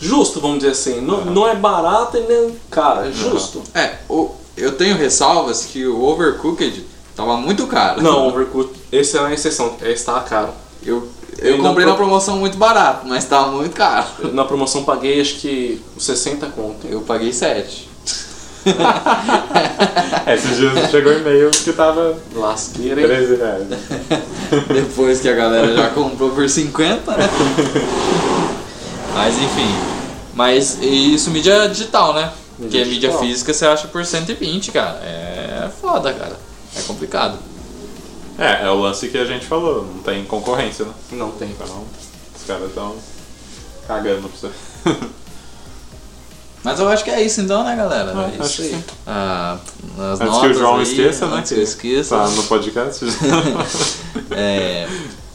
[0.00, 1.00] justo, vamos dizer assim.
[1.02, 1.30] Não, Aham.
[1.30, 3.62] não é barato e nem cara, é justo.
[3.74, 8.00] É, o, eu tenho ressalvas que o Overcooked tava muito caro.
[8.02, 10.48] Não, Overcooked, esse é uma exceção, esse tá caro.
[10.84, 11.06] Eu,
[11.42, 14.06] eu comprei pro- na promoção muito barato, mas tava muito caro.
[14.32, 16.86] Na promoção paguei acho que 60 conto.
[16.88, 17.88] Eu paguei 7.
[20.24, 23.06] É, esses dias chegou e-mail que tava Lasqueira, hein?
[23.08, 23.66] 13 reais.
[24.72, 27.28] Depois que a galera já comprou por 50, né?
[29.14, 29.74] Mas enfim.
[30.34, 32.30] Mas isso mídia digital, né?
[32.56, 33.20] Porque Mídia mídia digital.
[33.20, 34.98] física você acha por 120, cara.
[35.02, 36.36] É foda, cara.
[36.76, 37.36] É complicado.
[38.38, 40.92] É, é o lance que a gente falou, não tem concorrência, né?
[41.12, 41.50] Não tem.
[41.50, 41.84] Então,
[42.34, 42.94] os caras estão
[43.86, 44.50] cagando pra você.
[46.64, 48.12] Mas eu acho que é isso então, né, galera?
[48.14, 48.84] Ah, é isso aí.
[49.04, 49.58] Ah,
[50.12, 51.36] as Antes que o João aí, esqueça, né?
[51.38, 52.16] Antes que eu esqueça.
[52.16, 53.04] Tá no podcast.
[54.34, 54.88] É,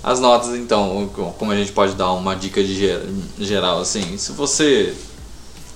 [0.04, 3.06] as notas, então, como a gente pode dar uma dica de ger-
[3.38, 4.96] geral, assim, se você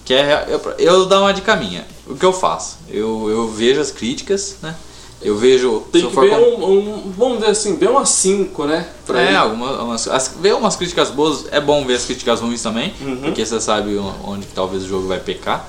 [0.06, 0.48] quer.
[0.50, 1.86] Eu, eu dar uma dica minha.
[2.08, 2.78] O que eu faço?
[2.90, 4.74] Eu, eu vejo as críticas, né?
[5.22, 5.82] Eu vejo.
[5.92, 6.36] Tem que ver com-
[6.66, 8.88] um, um- vamos dizer assim, ver umas 5, né?
[9.06, 12.62] Pra É, algumas, umas, as, ver umas críticas boas, é bom ver as críticas ruins
[12.64, 13.18] também, Uhum.
[13.22, 15.68] porque você sabe onde que talvez o jogo vai pecar.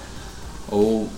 [0.71, 1.09] Ou.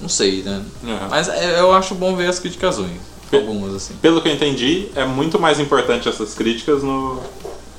[0.00, 0.62] Não sei, né?
[0.84, 0.98] Uhum.
[1.10, 3.00] Mas é, eu acho bom ver as críticas ruins.
[3.30, 3.94] Pe- Algumas, assim.
[4.00, 7.20] Pelo que eu entendi, é muito mais importante essas críticas no,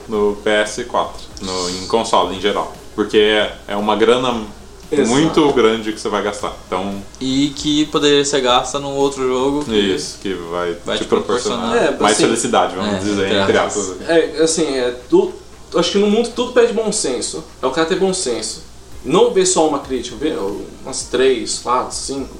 [0.08, 1.10] no PS4,
[1.42, 2.74] no, em console em geral.
[2.96, 4.44] Porque é, é uma grana
[4.92, 5.10] Exato.
[5.10, 6.56] muito grande que você vai gastar.
[6.68, 9.66] Então, E que poderia ser gasta num outro jogo.
[9.66, 11.94] que- isso que vai, Vai te te proporcionar proporcionar.
[11.98, 13.90] É, mais assim, felicidade, vamos é, dizer, entre entre aspas.
[13.92, 14.10] aspas.
[14.10, 15.34] É, assim, é tudo.
[15.76, 17.44] Acho que no mundo tudo pede bom senso.
[17.62, 18.64] É o cara ter bom senso.
[19.04, 20.38] Não ver só uma crítica, ver
[20.86, 22.36] umas 3, 4, 5.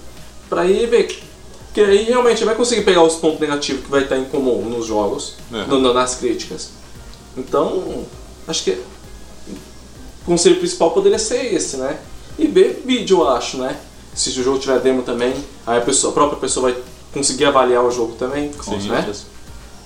[0.50, 1.22] Pra ir ver.
[1.66, 4.86] Porque aí realmente vai conseguir pegar os pontos negativos que vai estar em comum nos
[4.88, 6.70] jogos, no- nas críticas.
[7.38, 8.06] Então,
[8.48, 11.98] acho que o conselho principal poderia ser esse, né?
[12.38, 13.78] E ver vídeo, eu acho, né?
[14.14, 15.34] Se o jogo tiver demo também,
[15.66, 16.82] aí a, pessoa, a própria pessoa vai
[17.14, 18.52] conseguir avaliar o jogo também.
[18.54, 18.80] Com né?
[18.80, 19.26] certeza.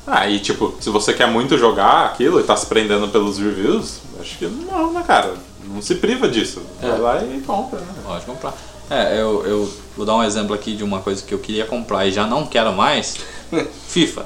[0.05, 3.99] Ah, e tipo, se você quer muito jogar aquilo e tá se prendendo pelos reviews,
[4.19, 5.33] acho que não, né, cara?
[5.63, 6.61] Não se priva disso.
[6.81, 6.87] É.
[6.87, 7.93] Vai lá e compra, né?
[8.03, 8.53] Pode comprar.
[8.89, 12.05] É, eu, eu vou dar um exemplo aqui de uma coisa que eu queria comprar
[12.05, 13.17] e já não quero mais.
[13.87, 14.25] FIFA.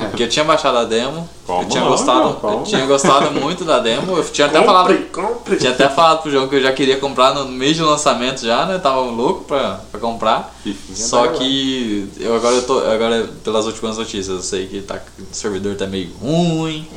[0.00, 0.06] É.
[0.06, 3.78] Porque eu tinha baixado a demo, eu tinha gostado, não, eu tinha gostado muito da
[3.78, 5.56] demo, eu tinha até falado, Compre, compre.
[5.56, 8.64] tinha até falado pro jogo que eu já queria comprar no mês de lançamento já,
[8.64, 8.78] né?
[8.78, 10.54] Tava louco pra, pra comprar.
[10.62, 14.98] Fifinha Só que eu agora eu tô, agora pelas últimas notícias, eu sei que tá,
[15.18, 16.88] o servidor tá meio ruim.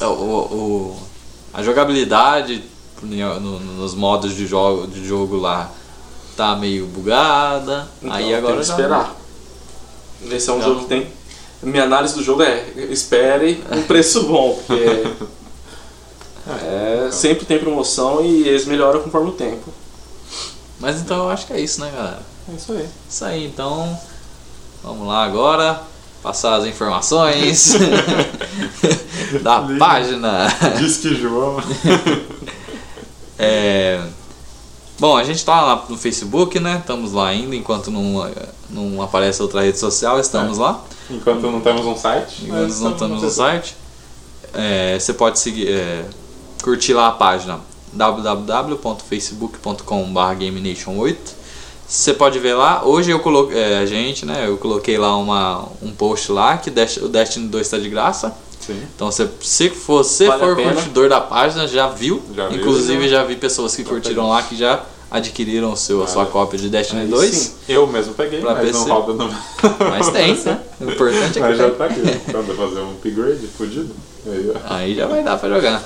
[0.00, 0.04] É.
[0.06, 0.96] O, o-
[1.52, 2.62] a jogabilidade
[3.02, 5.70] no- no- nos modos de jogo, de jogo lá
[6.36, 7.88] tá meio bugada.
[8.00, 9.14] Então, aí agora tem que esperar.
[10.30, 10.64] Esse é um Já.
[10.66, 11.06] jogo que tem.
[11.62, 15.06] Minha análise do jogo é espere um preço bom, porque
[16.64, 19.72] é, sempre tem promoção e eles melhoram conforme o tempo.
[20.78, 22.22] Mas então eu acho que é isso, né, galera?
[22.50, 22.88] É isso aí.
[23.10, 23.98] Isso aí, então
[24.82, 25.80] vamos lá agora
[26.22, 27.74] passar as informações
[29.42, 29.78] da Liga.
[29.78, 30.46] página.
[30.78, 31.56] Diz que João.
[33.40, 34.02] É,
[34.98, 36.78] Bom, a gente tá lá no Facebook, né?
[36.80, 38.28] Estamos lá ainda, enquanto não,
[38.68, 40.60] não aparece outra rede social, estamos É.
[40.60, 40.82] lá.
[41.10, 42.44] Enquanto não temos um site.
[42.44, 43.76] Enquanto nós não estamos no site.
[44.52, 46.04] É, você pode seguir, é,
[46.62, 47.60] curtir lá a página
[47.92, 51.16] www.facebook.com.br GameNation8.
[51.86, 55.64] Você pode ver lá, hoje eu coloquei, é, a gente, né, eu coloquei lá uma,
[55.80, 58.36] um post lá que o Destiny 2 está de graça.
[58.68, 58.82] Sim.
[58.94, 62.22] Então se, se você Vale for curtidor da página, já viu.
[62.34, 63.18] Já Inclusive já.
[63.18, 67.00] já vi pessoas que curtiram lá que já adquiriram seu, a sua cópia de Destiny
[67.02, 67.34] Aí 2.
[67.34, 67.52] sim.
[67.68, 68.78] Eu mesmo peguei, Pra mas PC.
[68.78, 69.34] não roda no.
[69.90, 70.60] Mas tem, né?
[70.80, 71.74] O importante é que Mas já tem.
[71.78, 72.00] tá aqui.
[72.30, 73.94] Quando eu fazer um upgrade fudido.
[74.26, 74.52] Aí.
[74.68, 75.82] Aí já vai dar pra jogar.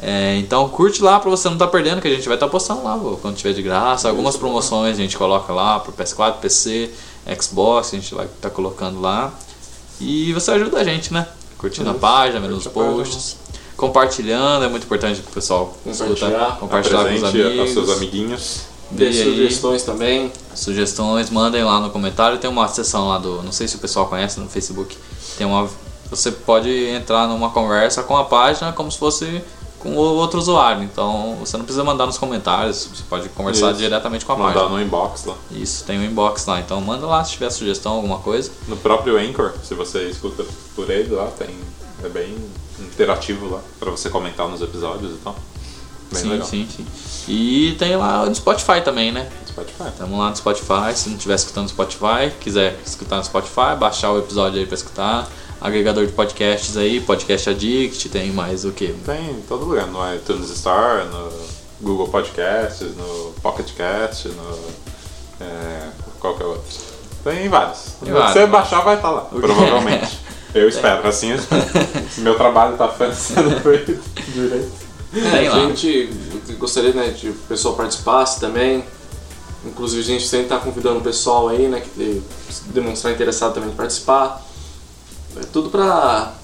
[0.00, 2.84] É, então curte lá pra você não estar perdendo, que a gente vai estar postando
[2.84, 4.08] lá vô, quando tiver de graça.
[4.08, 6.90] Algumas promoções a gente coloca lá pro PS4, PC,
[7.40, 9.32] Xbox, a gente vai estar colocando lá.
[10.00, 11.26] E você ajuda a gente, né?
[11.58, 12.94] Curtindo a página, vendo os a página.
[12.94, 13.36] posts.
[13.76, 16.56] compartilhando, é muito importante pro pessoal Compartilhar.
[16.58, 17.58] compartilhar com os amigos.
[17.60, 18.60] aos seus amiguinhos.
[18.90, 20.32] Dê E aí, sugestões também.
[20.54, 22.38] sugestões, mandem lá no comentário.
[22.38, 23.42] Tem uma seção lá do.
[23.42, 24.96] Não sei se o pessoal conhece no Facebook.
[25.36, 25.68] Tem uma.
[26.10, 29.42] Você pode entrar numa conversa com a página como se fosse
[29.78, 30.82] com o outro usuário.
[30.82, 32.88] Então você não precisa mandar nos comentários.
[32.92, 33.80] Você pode conversar Isso.
[33.80, 34.70] diretamente com a Mandar página.
[34.70, 35.34] no inbox lá.
[35.50, 36.60] Isso, tem um inbox lá.
[36.60, 38.50] Então manda lá se tiver sugestão, alguma coisa.
[38.66, 40.44] No próprio Anchor, se você escuta
[40.74, 41.54] por ele lá, tem,
[42.04, 42.36] é bem
[42.78, 45.34] interativo lá, pra você comentar nos episódios e tal.
[46.10, 46.46] Bem sim, legal.
[46.46, 46.86] sim, sim.
[47.28, 49.28] E tem lá no Spotify também, né?
[49.46, 49.88] Spotify.
[49.88, 50.94] Estamos lá no Spotify.
[50.94, 54.74] Se não estiver escutando no Spotify, quiser escutar no Spotify, baixar o episódio aí pra
[54.74, 55.28] escutar.
[55.60, 58.94] Agregador de podcasts aí, Podcast Addict, tem mais o que?
[59.04, 61.32] Tem em todo lugar, no iTunes Store, no
[61.80, 64.58] Google Podcasts, no Pocket Cast, no.
[65.40, 65.88] É,
[66.20, 66.62] qual que é outro?
[67.24, 67.78] Tem vários.
[67.78, 70.18] Se Tem vários, você mas- baixar, vai estar lá, provavelmente.
[70.54, 71.32] Eu espero, assim,
[72.08, 73.98] se meu trabalho tá sendo feito
[74.32, 74.70] direito.
[75.12, 75.60] Tem a lá.
[75.66, 76.10] gente
[76.58, 78.84] gostaria né, de o pessoal participasse também.
[79.64, 83.70] Inclusive a gente sempre está convidando o pessoal aí, né, que se demonstrar interessado também
[83.70, 84.44] em participar.
[85.36, 86.34] É tudo pra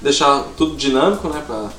[0.00, 1.70] deixar tudo dinâmico, né, pra,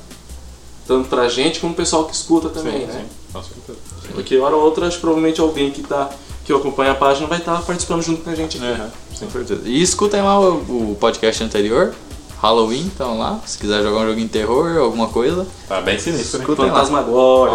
[0.86, 3.06] tanto pra gente como o pessoal que escuta também, sim, né?
[3.08, 3.78] sim, com certeza.
[4.14, 6.10] Porque hora ou outra, acho que provavelmente alguém que, tá,
[6.44, 8.66] que acompanha a página vai estar participando junto com a gente aqui.
[8.66, 9.26] É, sim.
[9.26, 9.62] Com certeza.
[9.64, 11.94] E escutem lá o, o podcast anterior,
[12.42, 13.38] Halloween, então lá.
[13.46, 15.46] Se quiser jogar um joguinho de terror, alguma coisa.
[15.68, 16.56] Tá bem sinistro, né?
[16.56, 17.54] Fantasmagória.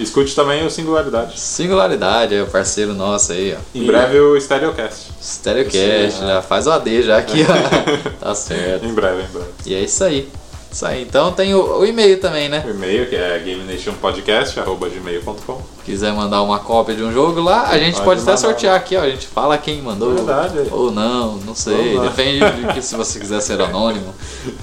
[0.00, 1.38] Escute também o Singularidade.
[1.38, 3.60] Singularidade, é o parceiro nosso aí, ó.
[3.72, 5.12] Em breve o Stereocast.
[5.22, 8.18] Stereocast, já faz o AD já aqui, ó.
[8.18, 8.84] tá certo.
[8.84, 9.50] Em breve, em breve.
[9.64, 10.28] E é isso aí.
[10.70, 11.02] Isso aí.
[11.02, 12.62] Então tem o, o e-mail também, né?
[12.66, 17.94] O e-mail que é gamenationpodcast.gmail.com Quiser mandar uma cópia de um jogo lá, a gente
[17.94, 18.42] pode, Pode até mandar.
[18.42, 19.00] sortear aqui, ó.
[19.02, 20.14] A gente fala quem mandou.
[20.14, 20.68] Verdade.
[20.70, 21.94] Ou não, não sei.
[21.94, 22.02] Não.
[22.04, 24.14] Depende de que se você quiser ser anônimo.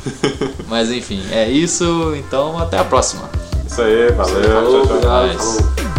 [0.69, 2.13] Mas enfim, é isso.
[2.15, 3.27] Então até a próxima.
[3.67, 5.01] Isso aí, valeu, Falou, tchau, tchau.
[5.01, 5.94] falou.